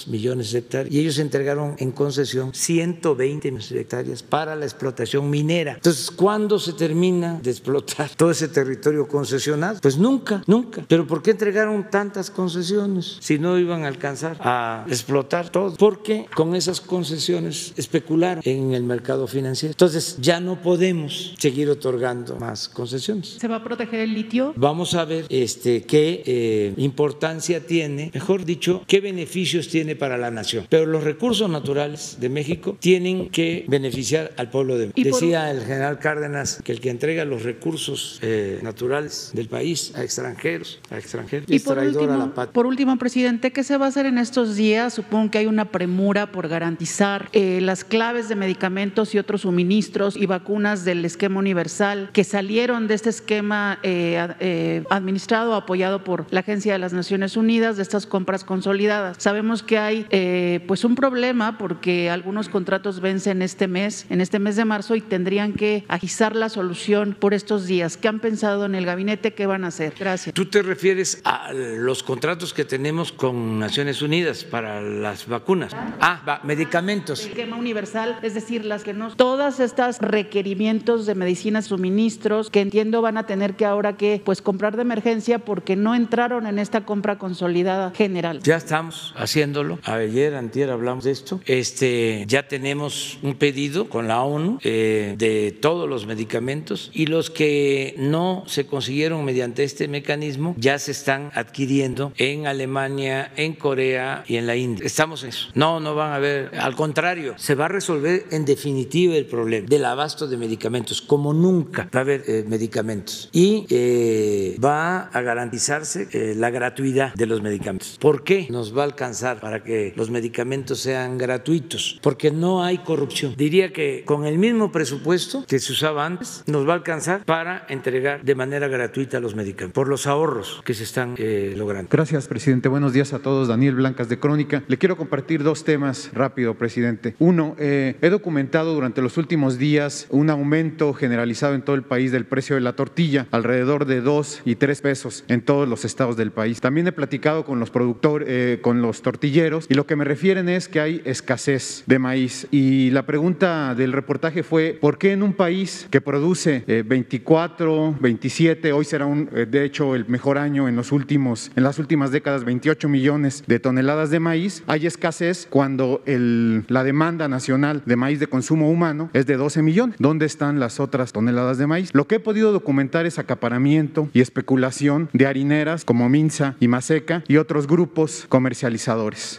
millones 0.07 0.51
de 0.51 0.59
hectáreas 0.59 0.93
y 0.93 0.99
ellos 0.99 1.17
entregaron 1.19 1.75
en 1.79 1.91
concesión 1.91 2.53
120 2.53 3.51
millones 3.51 3.69
de 3.69 3.81
hectáreas 3.81 4.23
para 4.23 4.55
la 4.55 4.65
explotación 4.65 5.29
minera. 5.29 5.73
Entonces, 5.73 6.11
¿cuándo 6.11 6.59
se 6.59 6.73
termina 6.73 7.39
de 7.41 7.51
explotar 7.51 8.09
todo 8.15 8.31
ese 8.31 8.47
territorio 8.47 9.07
concesionado? 9.07 9.79
Pues 9.81 9.97
nunca, 9.97 10.43
nunca. 10.47 10.85
¿Pero 10.87 11.07
por 11.07 11.21
qué 11.21 11.31
entregaron 11.31 11.89
tantas 11.89 12.29
concesiones 12.29 13.17
si 13.19 13.39
no 13.39 13.57
iban 13.57 13.83
a 13.83 13.87
alcanzar 13.87 14.37
a 14.39 14.85
explotar 14.87 15.49
todo? 15.49 15.75
Porque 15.75 16.25
con 16.35 16.55
esas 16.55 16.81
concesiones 16.81 17.73
especularon 17.75 18.41
en 18.45 18.73
el 18.73 18.83
mercado 18.83 19.27
financiero. 19.27 19.71
Entonces, 19.71 20.17
ya 20.19 20.39
no 20.39 20.61
podemos 20.61 21.35
seguir 21.37 21.69
otorgando 21.69 22.35
más 22.35 22.69
concesiones. 22.69 23.37
¿Se 23.39 23.47
va 23.47 23.57
a 23.57 23.63
proteger 23.63 24.01
el 24.01 24.13
litio? 24.13 24.53
Vamos 24.55 24.93
a 24.93 25.05
ver 25.05 25.25
este, 25.29 25.83
qué 25.83 26.23
eh, 26.25 26.73
importancia 26.77 27.65
tiene, 27.65 28.11
mejor 28.13 28.45
dicho, 28.45 28.83
qué 28.87 28.99
beneficios 29.39 29.69
tiene 29.69 29.95
para 29.95 30.17
la 30.17 30.31
nación. 30.31 30.65
Pero 30.69 30.85
los 30.85 31.03
recursos 31.03 31.49
naturales 31.49 32.17
de 32.19 32.29
México 32.29 32.77
tienen 32.79 33.29
que 33.29 33.65
beneficiar 33.67 34.31
al 34.37 34.49
pueblo 34.49 34.77
de 34.77 34.87
México. 34.87 35.15
Decía 35.15 35.49
el 35.51 35.61
general 35.61 35.99
Cárdenas 35.99 36.61
que 36.63 36.71
el 36.73 36.81
que 36.81 36.89
entrega 36.89 37.23
los 37.25 37.43
recursos 37.43 38.19
eh, 38.21 38.59
naturales 38.61 39.31
del 39.33 39.47
país 39.47 39.93
a 39.95 40.03
extranjeros, 40.03 40.79
a 40.89 40.97
extranjeros, 40.97 41.49
Y 41.49 41.55
es 41.55 41.63
por 41.63 41.75
traidor 41.75 42.01
último, 42.01 42.13
a 42.13 42.17
la 42.17 42.33
patria. 42.33 42.53
por 42.53 42.65
último, 42.65 42.97
presidente, 42.97 43.51
¿qué 43.51 43.63
se 43.63 43.77
va 43.77 43.85
a 43.85 43.89
hacer 43.89 44.05
en 44.05 44.17
estos 44.17 44.55
días? 44.55 44.93
Supongo 44.93 45.31
que 45.31 45.37
hay 45.37 45.45
una 45.45 45.71
premura 45.71 46.31
por 46.31 46.47
garantizar 46.47 47.29
eh, 47.31 47.59
las 47.61 47.83
claves 47.83 48.27
de 48.27 48.35
medicamentos 48.35 49.15
y 49.15 49.19
otros 49.19 49.41
suministros 49.41 50.17
y 50.17 50.25
vacunas 50.25 50.83
del 50.83 51.05
esquema 51.05 51.39
universal 51.39 52.09
que 52.11 52.23
salieron 52.23 52.87
de 52.87 52.95
este 52.95 53.09
esquema 53.09 53.79
eh, 53.83 54.27
eh, 54.39 54.83
administrado, 54.89 55.55
apoyado 55.55 56.03
por 56.03 56.25
la 56.31 56.41
Agencia 56.41 56.73
de 56.73 56.79
las 56.79 56.93
Naciones 56.93 57.37
Unidas, 57.37 57.77
de 57.77 57.83
estas 57.83 58.05
compras 58.05 58.43
consolidadas. 58.43 59.17
Sabemos 59.19 59.63
que 59.63 59.77
hay 59.77 60.05
eh, 60.11 60.63
pues 60.65 60.85
un 60.85 60.95
problema 60.95 61.57
porque 61.57 62.09
algunos 62.09 62.47
contratos 62.47 63.01
vencen 63.01 63.41
este 63.41 63.67
mes, 63.67 64.05
en 64.09 64.21
este 64.21 64.39
mes 64.39 64.55
de 64.55 64.63
marzo, 64.63 64.95
y 64.95 65.01
tendrían 65.01 65.51
que 65.51 65.83
agilizar 65.89 66.37
la 66.37 66.47
solución 66.47 67.17
por 67.19 67.33
estos 67.33 67.67
días. 67.67 67.97
¿Qué 67.97 68.07
han 68.07 68.21
pensado 68.21 68.65
en 68.65 68.75
el 68.75 68.85
gabinete? 68.85 69.33
¿Qué 69.33 69.45
van 69.45 69.65
a 69.65 69.67
hacer? 69.67 69.93
Gracias. 69.99 70.33
¿Tú 70.33 70.45
te 70.45 70.61
refieres 70.61 71.21
a 71.25 71.51
los 71.51 72.01
contratos 72.01 72.53
que 72.53 72.63
tenemos 72.63 73.11
con 73.11 73.59
Naciones 73.59 74.01
Unidas 74.01 74.45
para 74.45 74.81
las 74.81 75.27
vacunas? 75.27 75.75
Ah, 75.99 76.21
va, 76.27 76.39
medicamentos. 76.45 77.25
esquema 77.25 77.57
universal, 77.57 78.19
es 78.21 78.33
decir, 78.33 78.63
las 78.63 78.83
que 78.83 78.93
no 78.93 79.13
todas 79.15 79.59
estas 79.59 79.99
requerimientos 79.99 81.05
de 81.05 81.15
medicinas, 81.15 81.65
suministros 81.65 82.49
que 82.49 82.61
entiendo 82.61 83.01
van 83.01 83.17
a 83.17 83.25
tener 83.25 83.55
que 83.55 83.65
ahora 83.65 83.97
que 83.97 84.21
pues 84.23 84.41
comprar 84.41 84.77
de 84.77 84.83
emergencia 84.83 85.39
porque 85.39 85.75
no 85.75 85.93
entraron 85.93 86.47
en 86.47 86.57
esta 86.57 86.85
compra 86.85 87.17
consolidada 87.17 87.91
general. 87.91 88.39
Ya 88.43 88.55
estamos 88.55 89.08
haciéndolo. 89.15 89.79
Ayer, 89.83 90.35
antier 90.35 90.69
hablamos 90.69 91.03
de 91.03 91.11
esto. 91.11 91.39
Este, 91.45 92.25
ya 92.27 92.47
tenemos 92.47 93.19
un 93.21 93.35
pedido 93.35 93.89
con 93.89 94.07
la 94.07 94.23
ONU 94.23 94.59
eh, 94.63 95.15
de 95.17 95.51
todos 95.51 95.89
los 95.89 96.05
medicamentos 96.05 96.91
y 96.93 97.05
los 97.07 97.29
que 97.29 97.95
no 97.97 98.43
se 98.47 98.65
consiguieron 98.65 99.23
mediante 99.25 99.63
este 99.63 99.87
mecanismo 99.87 100.55
ya 100.57 100.79
se 100.79 100.91
están 100.91 101.31
adquiriendo 101.33 102.11
en 102.17 102.47
Alemania, 102.47 103.31
en 103.35 103.53
Corea 103.53 104.23
y 104.27 104.37
en 104.37 104.47
la 104.47 104.55
India. 104.55 104.85
Estamos 104.85 105.23
en 105.23 105.29
eso. 105.29 105.49
No, 105.53 105.79
no 105.79 105.95
van 105.95 106.11
a 106.11 106.15
haber. 106.15 106.51
Al 106.59 106.75
contrario, 106.75 107.35
se 107.37 107.55
va 107.55 107.65
a 107.65 107.69
resolver 107.69 108.25
en 108.31 108.45
definitiva 108.45 109.15
el 109.15 109.25
problema 109.25 109.67
del 109.67 109.85
abasto 109.85 110.27
de 110.27 110.37
medicamentos, 110.37 111.01
como 111.01 111.33
nunca 111.33 111.89
va 111.93 111.99
a 111.99 112.01
haber 112.01 112.23
eh, 112.27 112.45
medicamentos. 112.47 113.29
Y 113.31 113.65
eh, 113.69 114.57
va 114.63 115.03
a 115.03 115.21
garantizarse 115.21 116.07
eh, 116.11 116.33
la 116.35 116.49
gratuidad 116.49 117.13
de 117.13 117.25
los 117.25 117.41
medicamentos. 117.41 117.97
¿Por 117.99 118.23
qué 118.23 118.47
nos 118.49 118.77
va 118.77 118.83
a 118.83 118.87
alcanzar? 118.99 119.39
para 119.39 119.63
que 119.63 119.93
los 119.95 120.09
medicamentos 120.09 120.79
sean 120.79 121.17
gratuitos, 121.17 121.99
porque 122.01 122.31
no 122.31 122.63
hay 122.63 122.79
corrupción. 122.79 123.33
Diría 123.37 123.71
que 123.71 124.03
con 124.05 124.25
el 124.25 124.37
mismo 124.37 124.71
presupuesto 124.71 125.45
que 125.47 125.59
se 125.59 125.71
usaba 125.71 126.05
antes, 126.05 126.43
nos 126.47 126.67
va 126.67 126.73
a 126.73 126.75
alcanzar 126.75 127.23
para 127.23 127.65
entregar 127.69 128.23
de 128.23 128.35
manera 128.35 128.67
gratuita 128.67 129.19
los 129.19 129.35
medicamentos, 129.35 129.73
por 129.73 129.87
los 129.87 130.05
ahorros 130.05 130.61
que 130.65 130.73
se 130.73 130.83
están 130.83 131.15
eh, 131.17 131.53
logrando. 131.55 131.89
Gracias, 131.91 132.27
presidente. 132.27 132.67
Buenos 132.67 132.91
días 132.91 133.13
a 133.13 133.19
todos. 133.19 133.47
Daniel 133.47 133.75
Blancas 133.75 134.09
de 134.09 134.19
Crónica. 134.19 134.63
Le 134.67 134.77
quiero 134.77 134.97
compartir 134.97 135.43
dos 135.43 135.63
temas 135.63 136.09
rápido, 136.13 136.55
presidente. 136.55 137.15
Uno, 137.19 137.55
eh, 137.57 137.95
he 138.01 138.09
documentado 138.09 138.73
durante 138.73 139.01
los 139.01 139.17
últimos 139.17 139.57
días 139.57 140.07
un 140.09 140.29
aumento 140.29 140.93
generalizado 140.93 141.55
en 141.55 141.61
todo 141.61 141.75
el 141.75 141.83
país 141.83 142.11
del 142.11 142.25
precio 142.25 142.55
de 142.55 142.61
la 142.61 142.73
tortilla, 142.73 143.27
alrededor 143.31 143.85
de 143.85 144.01
dos 144.01 144.41
y 144.45 144.55
tres 144.55 144.81
pesos 144.81 145.23
en 145.27 145.41
todos 145.41 145.67
los 145.67 145.85
estados 145.85 146.17
del 146.17 146.31
país. 146.31 146.59
También 146.59 146.87
he 146.87 146.91
platicado 146.91 147.45
con 147.45 147.59
los 147.59 147.69
productores, 147.69 148.27
eh, 148.29 148.59
con 148.61 148.81
los 148.81 148.88
tortilleros, 149.01 149.65
y 149.69 149.73
lo 149.73 149.85
que 149.85 149.95
me 149.95 150.03
refieren 150.03 150.49
es 150.49 150.67
que 150.67 150.79
hay 150.79 151.01
escasez 151.05 151.83
de 151.85 151.99
maíz. 151.99 152.47
Y 152.51 152.89
la 152.91 153.05
pregunta 153.05 153.75
del 153.75 153.93
reportaje 153.93 154.43
fue, 154.43 154.77
¿por 154.79 154.97
qué 154.97 155.11
en 155.11 155.23
un 155.23 155.33
país 155.33 155.87
que 155.89 156.01
produce 156.01 156.63
24, 156.85 157.97
27, 157.99 158.73
hoy 158.73 158.85
será 158.85 159.05
un, 159.05 159.29
de 159.29 159.63
hecho 159.63 159.95
el 159.95 160.07
mejor 160.07 160.37
año 160.37 160.67
en 160.67 160.75
los 160.75 160.91
últimos, 160.91 161.51
en 161.55 161.63
las 161.63 161.79
últimas 161.79 162.11
décadas, 162.11 162.43
28 162.43 162.89
millones 162.89 163.43
de 163.47 163.59
toneladas 163.59 164.09
de 164.09 164.19
maíz, 164.19 164.63
hay 164.67 164.85
escasez 164.85 165.47
cuando 165.49 166.01
el, 166.05 166.65
la 166.67 166.83
demanda 166.83 167.27
nacional 167.27 167.83
de 167.85 167.95
maíz 167.95 168.19
de 168.19 168.27
consumo 168.27 168.69
humano 168.69 169.09
es 169.13 169.25
de 169.25 169.37
12 169.37 169.61
millones. 169.61 169.95
¿Dónde 169.99 170.25
están 170.25 170.59
las 170.59 170.79
otras 170.79 171.13
toneladas 171.13 171.57
de 171.57 171.67
maíz? 171.67 171.89
Lo 171.93 172.07
que 172.07 172.15
he 172.15 172.19
podido 172.19 172.51
documentar 172.51 173.05
es 173.05 173.19
acaparamiento 173.19 174.09
y 174.13 174.21
especulación 174.21 175.09
de 175.13 175.27
harineras 175.27 175.85
como 175.85 176.09
Minza 176.09 176.55
y 176.59 176.67
Maseca 176.67 177.23
y 177.27 177.37
otros 177.37 177.67
grupos 177.67 178.25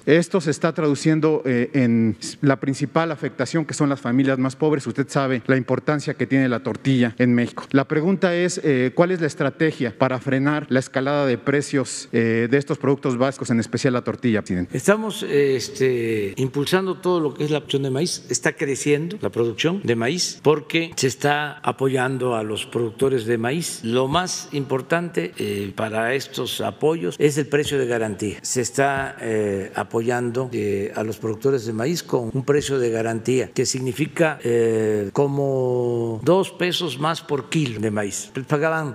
Esto 0.06 0.40
se 0.40 0.50
está 0.50 0.72
traduciendo 0.72 1.42
eh, 1.44 1.70
en 1.74 2.16
la 2.42 2.60
principal 2.60 3.10
afectación 3.12 3.64
que 3.64 3.74
son 3.74 3.88
las 3.88 4.00
familias 4.00 4.38
más 4.38 4.56
pobres. 4.56 4.86
Usted 4.86 5.08
sabe 5.08 5.42
la 5.46 5.56
importancia 5.56 6.14
que 6.14 6.26
tiene 6.26 6.48
la 6.48 6.60
tortilla 6.60 7.14
en 7.18 7.34
México. 7.34 7.64
La 7.70 7.86
pregunta 7.86 8.34
es, 8.34 8.60
eh, 8.62 8.92
¿cuál 8.94 9.10
es 9.10 9.20
la 9.20 9.26
estrategia 9.26 9.94
para 9.96 10.18
frenar 10.18 10.66
la 10.68 10.80
escalada 10.80 11.26
de 11.26 11.38
precios 11.38 12.08
eh, 12.12 12.48
de 12.50 12.58
estos 12.58 12.78
productos 12.78 13.16
básicos, 13.16 13.50
en 13.50 13.60
especial 13.60 13.94
la 13.94 14.02
tortilla, 14.02 14.40
presidente? 14.40 14.76
Estamos 14.76 15.22
este, 15.22 16.34
impulsando 16.36 16.96
todo 16.96 17.20
lo 17.20 17.34
que 17.34 17.44
es 17.44 17.50
la 17.50 17.60
producción 17.60 17.82
de 17.82 17.90
maíz. 17.90 18.24
Está 18.28 18.52
creciendo 18.52 19.16
la 19.20 19.30
producción 19.30 19.80
de 19.82 19.96
maíz 19.96 20.40
porque 20.42 20.92
se 20.96 21.06
está 21.06 21.58
apoyando 21.58 22.34
a 22.34 22.42
los 22.42 22.66
productores 22.66 23.26
de 23.26 23.38
maíz. 23.38 23.80
Lo 23.82 24.08
más 24.08 24.48
importante 24.52 25.32
eh, 25.38 25.72
para 25.74 26.14
estos 26.14 26.60
apoyos 26.60 27.16
es 27.18 27.38
el 27.38 27.46
precio 27.46 27.78
de 27.78 27.86
garantía. 27.86 28.38
Se 28.42 28.60
está 28.60 29.16
eh, 29.30 29.70
apoyando 29.74 30.50
eh, 30.52 30.92
a 30.94 31.02
los 31.04 31.16
productores 31.18 31.64
de 31.66 31.72
maíz 31.72 32.02
con 32.02 32.30
un 32.32 32.44
precio 32.44 32.78
de 32.78 32.90
garantía 32.90 33.50
que 33.52 33.64
significa 33.64 34.38
como 35.12 36.20
dos 36.24 36.50
pesos 36.50 36.98
más 36.98 37.20
por 37.20 37.48
kilo 37.48 37.80
de 37.80 37.90
maíz. 37.90 38.30
Pagaban 38.48 38.94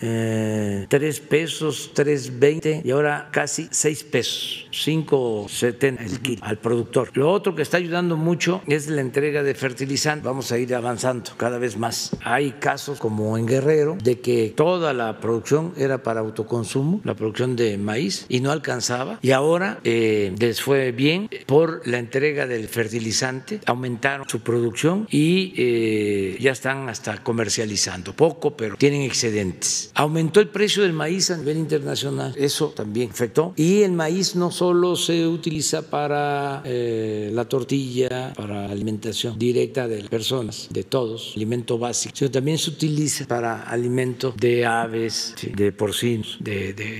tres 0.90 1.20
pesos, 1.20 1.92
tres 1.94 2.40
veinte 2.40 2.82
y 2.84 2.92
ahora 2.92 3.30
casi 3.32 3.68
seis 3.72 4.04
pesos, 4.04 4.68
cinco 4.72 5.46
setenta 5.48 6.04
el 6.04 6.20
kilo 6.20 6.42
al 6.44 6.58
productor. 6.58 7.12
Lo 7.14 7.32
otro 7.32 7.56
que 7.56 7.62
está 7.62 7.78
ayudando 7.78 8.18
mucho 8.18 8.62
es 8.68 8.88
la 8.88 9.02
entrega 9.02 9.44
de 9.44 9.54
fertilizantes. 9.56 10.26
Vamos 10.26 10.52
a 10.52 10.58
ir 10.58 10.74
avanzando 10.76 11.32
cada 11.38 11.58
vez 11.58 11.78
más. 11.78 12.12
Hay 12.24 12.52
casos 12.60 13.00
como 13.00 13.38
en 13.38 13.46
Guerrero 13.46 13.98
de 14.04 14.20
que 14.20 14.54
toda 14.56 14.94
la 14.94 15.20
producción 15.20 15.74
era 15.78 16.04
para 16.04 16.20
autoconsumo, 16.20 17.02
la 17.04 17.14
producción 17.14 17.56
de 17.56 17.78
maíz, 17.78 18.26
y 18.30 18.40
no 18.42 18.52
alcanzaba. 18.52 19.20
Y 19.22 19.32
ahora 19.32 19.80
eh, 19.84 20.25
les 20.40 20.62
fue 20.62 20.92
bien 20.92 21.30
por 21.46 21.88
la 21.88 22.00
entrega 22.00 22.48
del 22.48 22.68
fertilizante, 22.68 23.60
aumentaron 23.66 24.28
su 24.28 24.42
producción 24.42 25.08
y 25.10 25.54
eh, 25.58 26.38
ya 26.40 26.52
están 26.52 26.90
hasta 26.90 27.24
comercializando. 27.24 28.14
Poco, 28.16 28.56
pero 28.56 28.78
tienen 28.78 29.02
excedentes. 29.02 29.92
Aumentó 29.94 30.40
el 30.40 30.50
precio 30.50 30.84
del 30.84 30.94
maíz 30.94 31.32
a 31.32 31.38
nivel 31.38 31.58
internacional, 31.58 32.34
eso 32.38 32.70
también 32.70 33.10
afectó. 33.12 33.54
Y 33.56 33.84
el 33.84 33.92
maíz 33.92 34.36
no 34.36 34.52
solo 34.52 34.96
se 34.96 35.28
utiliza 35.28 35.90
para 35.90 36.62
eh, 36.66 37.30
la 37.34 37.46
tortilla, 37.46 38.34
para 38.34 38.66
alimentación 38.66 39.38
directa 39.38 39.88
de 39.88 40.04
personas, 40.04 40.68
de 40.70 40.84
todos, 40.84 41.34
alimento 41.36 41.78
básico, 41.78 42.16
sino 42.16 42.32
también 42.32 42.58
se 42.58 42.70
utiliza 42.70 43.26
para 43.26 43.64
alimento 43.64 44.34
de 44.38 44.66
aves, 44.66 45.36
de 45.42 45.72
porcinos, 45.72 46.38
de, 46.40 46.74
de. 46.74 46.96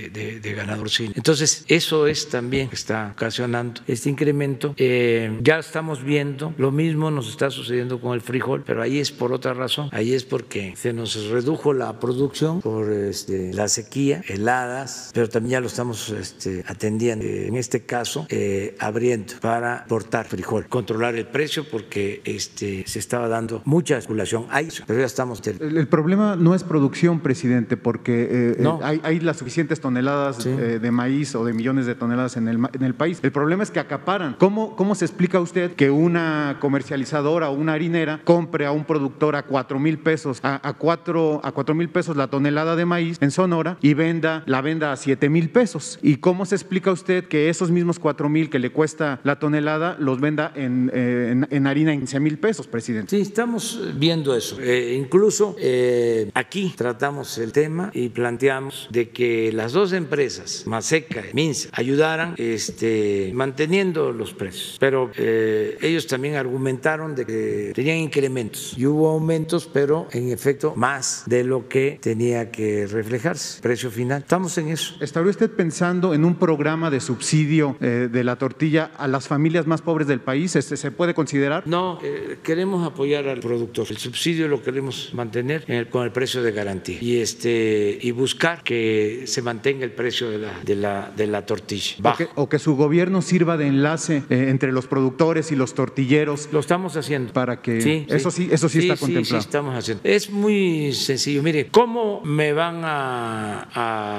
Entonces, 1.14 1.64
eso 1.68 2.06
es 2.06 2.28
también 2.28 2.68
está 2.72 3.14
ocasionando 3.16 3.80
este 3.86 4.10
incremento. 4.10 4.74
Eh, 4.76 5.38
ya 5.42 5.58
estamos 5.58 6.04
viendo, 6.04 6.54
lo 6.58 6.70
mismo 6.70 7.10
nos 7.10 7.28
está 7.30 7.50
sucediendo 7.50 7.98
con 7.98 8.12
el 8.12 8.20
frijol, 8.20 8.62
pero 8.64 8.82
ahí 8.82 8.98
es 8.98 9.10
por 9.10 9.32
otra 9.32 9.54
razón. 9.54 9.88
Ahí 9.92 10.12
es 10.12 10.24
porque 10.24 10.74
se 10.76 10.92
nos 10.92 11.28
redujo 11.30 11.72
la 11.72 11.98
producción 11.98 12.60
por 12.60 12.92
este, 12.92 13.54
la 13.54 13.68
sequía, 13.68 14.22
heladas, 14.28 15.10
pero 15.14 15.28
también 15.28 15.52
ya 15.52 15.60
lo 15.60 15.66
estamos 15.66 16.10
este, 16.10 16.62
atendiendo. 16.66 17.24
En 17.24 17.56
este 17.56 17.84
caso, 17.84 18.26
eh, 18.28 18.76
abriendo 18.78 19.34
para 19.40 19.86
portar 19.88 20.26
frijol, 20.26 20.66
controlar 20.66 21.14
el 21.16 21.26
precio 21.26 21.64
porque 21.70 22.20
este, 22.24 22.84
se 22.86 22.98
estaba 22.98 23.28
dando 23.28 23.62
mucha 23.64 23.96
especulación. 23.96 24.46
Ahí, 24.50 24.68
pero 24.86 25.00
ya 25.00 25.06
estamos. 25.06 25.40
El, 25.46 25.88
problema 25.88 26.36
no 26.36 26.54
es 26.54 26.64
producción, 26.64 27.20
presidente, 27.20 27.78
porque 27.78 28.28
eh, 28.30 28.56
eh, 28.58 29.00
hay, 29.02 29.20
las 29.20 29.38
suficientes 29.38 29.80
toneladas 29.80 30.44
de 30.44 30.90
maíz 30.90 31.34
o 31.34 31.44
de 31.44 31.54
millones 31.54 31.86
de 31.86 31.94
toneladas 31.94 32.36
en 32.36 32.48
el, 32.48 32.58
en 32.74 32.82
el 32.82 32.94
país. 32.94 33.05
El 33.22 33.32
problema 33.32 33.62
es 33.62 33.70
que 33.70 33.80
acaparan. 33.80 34.36
¿Cómo, 34.38 34.76
¿Cómo 34.76 34.94
se 34.94 35.04
explica 35.04 35.40
usted 35.40 35.72
que 35.74 35.90
una 35.90 36.56
comercializadora 36.60 37.50
o 37.50 37.54
una 37.54 37.74
harinera 37.74 38.20
compre 38.24 38.66
a 38.66 38.72
un 38.72 38.84
productor 38.84 39.36
a 39.36 39.42
cuatro 39.42 39.78
mil 39.78 39.98
pesos, 39.98 40.40
a, 40.42 40.66
a, 40.66 40.74
cuatro, 40.74 41.40
a 41.44 41.52
cuatro 41.52 41.74
mil 41.74 41.88
pesos 41.88 42.16
la 42.16 42.28
tonelada 42.28 42.76
de 42.76 42.84
maíz 42.84 43.18
en 43.20 43.30
Sonora 43.30 43.78
y 43.80 43.94
venda 43.94 44.42
la 44.46 44.60
venda 44.60 44.92
a 44.92 44.96
siete 44.96 45.28
mil 45.28 45.50
pesos? 45.50 45.98
¿Y 46.02 46.16
cómo 46.16 46.46
se 46.46 46.54
explica 46.54 46.90
usted 46.90 47.24
que 47.24 47.48
esos 47.48 47.70
mismos 47.70 47.98
cuatro 47.98 48.28
mil 48.28 48.50
que 48.50 48.58
le 48.58 48.70
cuesta 48.70 49.20
la 49.22 49.38
tonelada 49.38 49.96
los 49.98 50.20
venda 50.20 50.52
en, 50.54 50.90
eh, 50.92 51.44
en, 51.50 51.66
harina 51.66 51.92
en 51.92 52.00
15 52.00 52.20
mil 52.20 52.38
pesos, 52.38 52.66
presidente. 52.66 53.16
Sí, 53.16 53.22
estamos 53.22 53.80
viendo 53.96 54.34
eso. 54.34 54.58
Eh, 54.60 54.96
incluso 54.98 55.56
eh, 55.58 56.30
aquí 56.34 56.74
tratamos 56.76 57.38
el 57.38 57.52
tema 57.52 57.90
y 57.94 58.08
planteamos 58.08 58.88
de 58.90 59.10
que 59.10 59.52
las 59.52 59.72
dos 59.72 59.92
empresas, 59.92 60.64
Maseca 60.66 61.24
y 61.30 61.34
Minsa, 61.34 61.68
ayudaran 61.72 62.34
este, 62.38 62.85
manteniendo 63.34 64.12
los 64.12 64.32
precios. 64.32 64.76
Pero 64.78 65.10
ellos 65.16 66.06
también 66.06 66.34
argumentaron 66.34 67.14
de 67.14 67.26
que 67.26 67.72
tenían 67.74 67.98
incrementos 67.98 68.74
y 68.76 68.86
hubo 68.86 69.10
aumentos, 69.10 69.68
pero 69.72 70.08
en 70.12 70.30
efecto 70.30 70.74
más 70.76 71.24
de 71.26 71.44
lo 71.44 71.68
que 71.68 71.98
tenía 72.00 72.50
que 72.50 72.86
reflejarse. 72.86 73.60
Precio 73.60 73.90
final. 73.90 74.22
Estamos 74.22 74.56
en 74.58 74.68
eso. 74.68 74.94
¿Estaría 75.00 75.30
usted 75.30 75.50
pensando 75.50 76.14
en 76.14 76.24
un 76.24 76.36
programa 76.36 76.90
de 76.90 77.00
subsidio 77.00 77.76
de 77.80 78.24
la 78.24 78.36
tortilla 78.36 78.90
a 78.96 79.08
las 79.08 79.28
familias 79.28 79.66
más 79.66 79.82
pobres 79.82 80.06
del 80.06 80.20
país? 80.20 80.56
¿Este 80.56 80.76
¿Se 80.76 80.90
puede 80.90 81.14
considerar? 81.14 81.66
No, 81.66 81.98
eh, 82.02 82.38
queremos 82.42 82.86
apoyar 82.86 83.28
al 83.28 83.40
productor. 83.40 83.86
El 83.90 83.96
subsidio 83.96 84.48
lo 84.48 84.62
queremos 84.62 85.10
mantener 85.14 85.88
con 85.90 86.04
el 86.04 86.12
precio 86.12 86.42
de 86.42 86.52
garantía 86.52 86.98
y, 87.00 87.18
este, 87.18 87.98
y 88.00 88.10
buscar 88.10 88.62
que 88.62 89.24
se 89.26 89.42
mantenga 89.42 89.84
el 89.84 89.92
precio 89.92 90.30
de 90.30 90.38
la, 90.38 90.60
de 90.64 90.76
la, 90.76 91.12
de 91.16 91.26
la 91.26 91.44
tortilla. 91.44 91.96
O 92.34 92.48
que, 92.48 92.58
su 92.58 92.75
gobierno 92.76 93.22
sirva 93.22 93.56
de 93.56 93.66
enlace 93.66 94.22
eh, 94.30 94.46
entre 94.48 94.72
los 94.72 94.86
productores 94.86 95.52
y 95.52 95.56
los 95.56 95.74
tortilleros. 95.74 96.48
Lo 96.52 96.60
estamos 96.60 96.96
haciendo. 96.96 97.32
Para 97.32 97.60
que 97.60 97.80
sí, 97.80 98.06
eso 98.08 98.30
sí, 98.30 98.48
eso 98.50 98.68
sí, 98.68 98.80
está 98.80 98.96
contemplado. 98.96 99.42
Sí, 99.42 99.46
estamos 99.46 99.74
haciendo. 99.74 100.02
Es 100.04 100.30
muy 100.30 100.92
sencillo. 100.92 101.42
Mire, 101.42 101.68
¿cómo 101.68 102.20
me 102.24 102.52
van 102.52 102.82
a, 102.84 103.68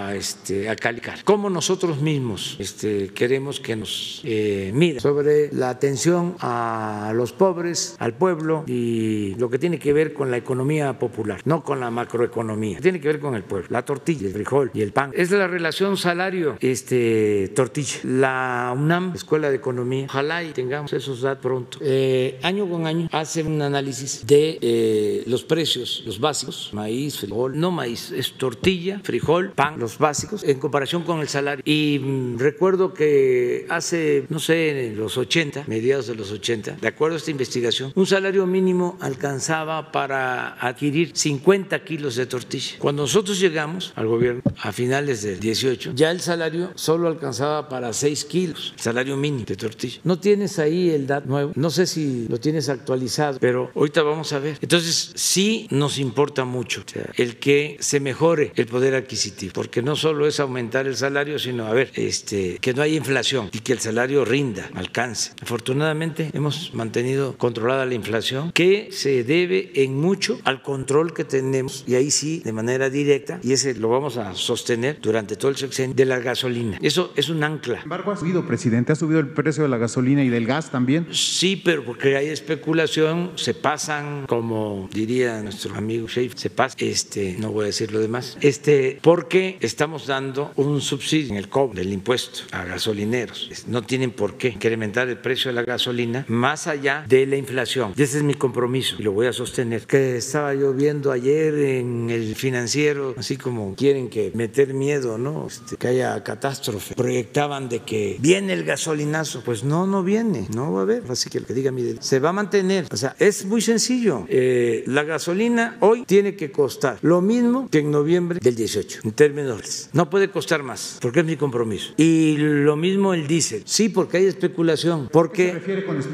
a, 0.10 0.16
este, 0.16 0.70
a 0.70 0.76
calificar? 0.76 1.24
¿Cómo 1.24 1.50
nosotros 1.50 2.02
mismos 2.02 2.58
este, 2.60 3.10
queremos 3.10 3.60
que 3.60 3.76
nos 3.76 4.22
eh, 4.24 4.72
miren 4.74 5.00
sobre 5.00 5.52
la 5.54 5.70
atención 5.70 6.36
a 6.40 7.12
los 7.16 7.34
pobres, 7.34 7.96
al 8.00 8.14
pueblo 8.14 8.64
y 8.68 9.36
lo 9.36 9.50
que 9.50 9.60
tiene 9.60 9.80
que 9.80 9.94
ver 9.94 10.14
con 10.14 10.32
la 10.32 10.38
economía 10.38 10.98
popular, 11.00 11.42
no 11.46 11.64
con 11.64 11.80
la 11.80 11.92
macroeconomía, 11.92 12.80
tiene 12.80 13.00
que 13.00 13.08
ver 13.08 13.20
con 13.20 13.36
el 13.36 13.44
pueblo, 13.44 13.68
la 13.70 13.84
tortilla, 13.84 14.28
el 14.28 14.34
frijol 14.34 14.72
y 14.74 14.82
el 14.82 14.92
pan. 14.92 15.12
Es 15.14 15.32
la 15.32 15.48
relación 15.48 15.98
salario 15.98 16.58
este 16.60 17.52
tortilla. 17.56 18.00
La 18.04 18.47
UNAM, 18.76 19.14
Escuela 19.16 19.50
de 19.50 19.56
Economía, 19.56 20.06
ojalá 20.10 20.44
y 20.44 20.52
tengamos 20.52 20.92
esos 20.94 21.22
datos 21.22 21.38
pronto. 21.38 21.78
Eh, 21.82 22.40
año 22.44 22.70
con 22.70 22.88
año 22.88 23.08
hace 23.12 23.44
un 23.44 23.62
análisis 23.62 24.26
de 24.26 24.58
eh, 24.62 25.24
los 25.28 25.44
precios, 25.44 26.04
los 26.06 26.20
básicos, 26.20 26.70
maíz, 26.74 27.18
frijol, 27.20 27.60
no 27.60 27.72
maíz, 27.72 28.12
es 28.12 28.34
tortilla, 28.34 29.00
frijol, 29.04 29.52
pan, 29.52 29.80
los 29.80 29.98
básicos 29.98 30.44
en 30.44 30.60
comparación 30.60 31.04
con 31.04 31.20
el 31.20 31.28
salario. 31.28 31.64
Y 31.66 32.00
mm, 32.00 32.38
recuerdo 32.38 32.94
que 32.94 33.66
hace, 33.70 34.26
no 34.30 34.40
sé, 34.40 34.88
en 34.88 34.98
los 34.98 35.18
80, 35.18 35.66
mediados 35.68 36.08
de 36.08 36.16
los 36.16 36.32
80, 36.32 36.78
de 36.82 36.88
acuerdo 36.88 37.16
a 37.16 37.18
esta 37.18 37.32
investigación, 37.32 37.92
un 37.96 38.06
salario 38.06 38.46
mínimo 38.46 38.98
alcanzaba 39.02 39.92
para 39.92 40.54
adquirir 40.54 41.12
50 41.14 41.84
kilos 41.84 42.16
de 42.16 42.26
tortilla. 42.26 42.76
Cuando 42.80 43.04
nosotros 43.04 43.40
llegamos 43.40 43.94
al 43.96 44.08
gobierno 44.08 44.42
a 44.62 44.72
finales 44.72 45.22
del 45.22 45.40
18, 45.40 45.92
ya 45.96 46.12
el 46.12 46.22
salario 46.22 46.72
solo 46.76 47.08
alcanzaba 47.08 47.70
para 47.70 47.94
6 47.94 48.26
kilos 48.26 48.37
kilos, 48.38 48.74
salario 48.76 49.18
mínimo 49.18 49.46
de 49.46 49.56
tortilla. 49.56 50.00
No 50.04 50.20
tienes 50.20 50.60
ahí 50.60 50.92
el 50.92 51.08
dato 51.08 51.28
nuevo, 51.28 51.52
no 51.56 51.72
sé 51.72 51.88
si 51.88 52.28
lo 52.30 52.40
tienes 52.40 52.70
actualizado, 52.70 53.40
pero 53.40 53.72
ahorita 53.76 54.04
vamos 54.04 54.32
a 54.34 54.40
ver. 54.40 54.60
Entonces, 54.62 55.12
sí 55.16 55.68
nos 55.72 55.98
importa 55.98 56.46
mucho 56.46 56.84
el 57.16 57.38
que 57.38 57.78
se 57.80 58.00
mejore 58.00 58.52
el 58.56 58.68
poder 58.68 58.94
adquisitivo, 58.94 59.54
porque 59.54 59.82
no 59.82 59.96
solo 59.96 60.28
es 60.28 60.40
aumentar 60.40 60.86
el 60.86 60.96
salario, 60.96 61.40
sino, 61.40 61.66
a 61.66 61.74
ver, 61.74 61.92
este, 61.96 62.60
que 62.60 62.76
no 62.76 62.84
haya 62.84 62.96
inflación 62.96 63.50
y 63.52 63.60
que 63.60 63.74
el 63.74 63.80
salario 63.80 64.24
rinda, 64.24 64.70
alcance. 64.76 65.32
Afortunadamente, 65.42 66.30
hemos 66.34 66.74
mantenido 66.76 67.36
controlada 67.38 67.86
la 67.86 67.96
inflación, 67.96 68.52
que 68.52 68.90
se 68.92 69.24
debe 69.24 69.72
en 69.84 70.00
mucho 70.00 70.40
al 70.44 70.62
control 70.62 71.14
que 71.14 71.24
tenemos, 71.24 71.84
y 71.88 71.96
ahí 71.96 72.12
sí, 72.12 72.42
de 72.46 72.52
manera 72.52 72.92
directa, 72.92 73.40
y 73.42 73.54
ese 73.54 73.74
lo 73.74 73.90
vamos 73.90 74.18
a 74.18 74.36
sostener 74.36 75.00
durante 75.02 75.36
todo 75.36 75.50
el 75.50 75.58
sexenio, 75.58 75.96
de 75.96 76.06
la 76.06 76.20
gasolina. 76.20 76.78
Eso 76.82 77.12
es 77.16 77.30
un 77.30 77.44
ancla. 77.44 77.78
Sin 77.78 77.84
embargo, 77.84 78.16
subido, 78.28 78.46
presidente, 78.46 78.92
ha 78.92 78.96
subido 78.96 79.20
el 79.22 79.30
precio 79.30 79.64
de 79.64 79.70
la 79.70 79.78
gasolina 79.78 80.22
y 80.22 80.30
del 80.30 80.46
gas 80.46 80.70
también. 80.70 81.08
Sí, 81.12 81.62
pero 81.64 81.86
porque 81.86 82.18
hay 82.18 82.28
especulación, 82.28 83.32
se 83.36 83.54
pasan, 83.54 84.26
como 84.28 84.90
diría 84.94 85.42
nuestro 85.42 85.76
amigo 85.76 86.08
Sheif, 86.08 86.34
se 86.36 86.50
pasa, 86.50 86.76
este, 86.80 87.38
no 87.40 87.52
voy 87.52 87.64
a 87.64 87.66
decir 87.68 87.92
lo 87.94 88.00
demás, 88.00 88.38
este, 88.42 89.00
porque 89.02 89.58
estamos 89.62 90.08
dando 90.08 90.52
un 90.58 90.82
subsidio 90.82 91.32
en 91.32 91.38
el 91.38 91.48
cobre 91.48 91.80
del 91.84 91.94
impuesto 91.94 92.42
a 92.52 92.66
gasolineros. 92.66 93.50
No 93.68 93.82
tienen 93.84 94.12
por 94.12 94.36
qué 94.36 94.50
incrementar 94.50 95.08
el 95.08 95.18
precio 95.18 95.50
de 95.50 95.56
la 95.56 95.64
gasolina 95.64 96.26
más 96.28 96.68
allá 96.68 97.06
de 97.08 97.26
la 97.26 97.38
inflación. 97.38 97.94
Y 97.96 98.02
ese 98.02 98.18
es 98.18 98.24
mi 98.24 98.34
compromiso 98.34 98.98
y 99.00 99.04
lo 99.04 99.14
voy 99.14 99.28
a 99.28 99.34
sostener. 99.34 99.88
Que 99.88 100.18
estaba 100.18 100.54
yo 100.54 100.74
viendo 100.74 101.12
ayer 101.12 101.54
en 101.54 102.10
el 102.10 102.36
financiero, 102.36 103.16
así 103.18 103.38
como 103.38 103.74
quieren 103.76 104.10
que 104.10 104.32
meter 104.34 104.74
miedo, 104.74 105.18
¿no? 105.18 105.48
Este, 105.48 105.78
que 105.78 105.88
haya 105.88 106.22
catástrofe. 106.24 106.96
Proyectaban 106.96 107.70
de 107.70 107.80
que 107.80 108.17
viene 108.20 108.54
el 108.54 108.64
gasolinazo. 108.64 109.42
Pues 109.44 109.64
no, 109.64 109.88
no 109.88 110.04
viene, 110.04 110.48
no 110.54 110.72
va 110.74 110.80
a 110.80 110.84
haber. 110.84 111.04
Así 111.10 111.30
que 111.30 111.40
lo 111.40 111.46
que 111.46 111.54
diga 111.54 111.72
mi 111.72 111.88
se 112.00 112.20
va 112.20 112.30
a 112.30 112.34
mantener. 112.34 112.88
O 112.92 112.98
sea, 112.98 113.16
es 113.20 113.46
muy 113.46 113.62
sencillo. 113.62 114.26
Eh, 114.30 114.84
la 114.88 115.04
gasolina 115.04 115.78
hoy 115.80 116.04
tiene 116.06 116.36
que 116.36 116.52
costar 116.52 116.98
lo 117.02 117.22
mismo 117.22 117.70
que 117.70 117.80
en 117.80 117.92
noviembre 117.92 118.40
del 118.42 118.56
18, 118.56 119.02
en 119.04 119.12
términos. 119.12 119.90
No 119.94 120.10
puede 120.10 120.30
costar 120.30 120.64
más, 120.64 120.98
porque 121.02 121.22
es 121.22 121.26
mi 121.26 121.38
compromiso. 121.38 121.94
Y 121.98 122.36
lo 122.38 122.76
mismo 122.76 123.14
el 123.14 123.28
diésel. 123.28 123.64
Sí, 123.66 123.90
porque 123.90 124.18
hay 124.18 124.26
especulación, 124.26 125.10
porque 125.12 125.62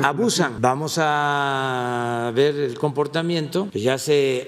abusan. 0.01 0.57
Vamos 0.59 0.97
a 0.99 2.31
ver 2.35 2.55
el 2.55 2.77
comportamiento. 2.77 3.69
Ya 3.73 3.97
se. 3.97 4.45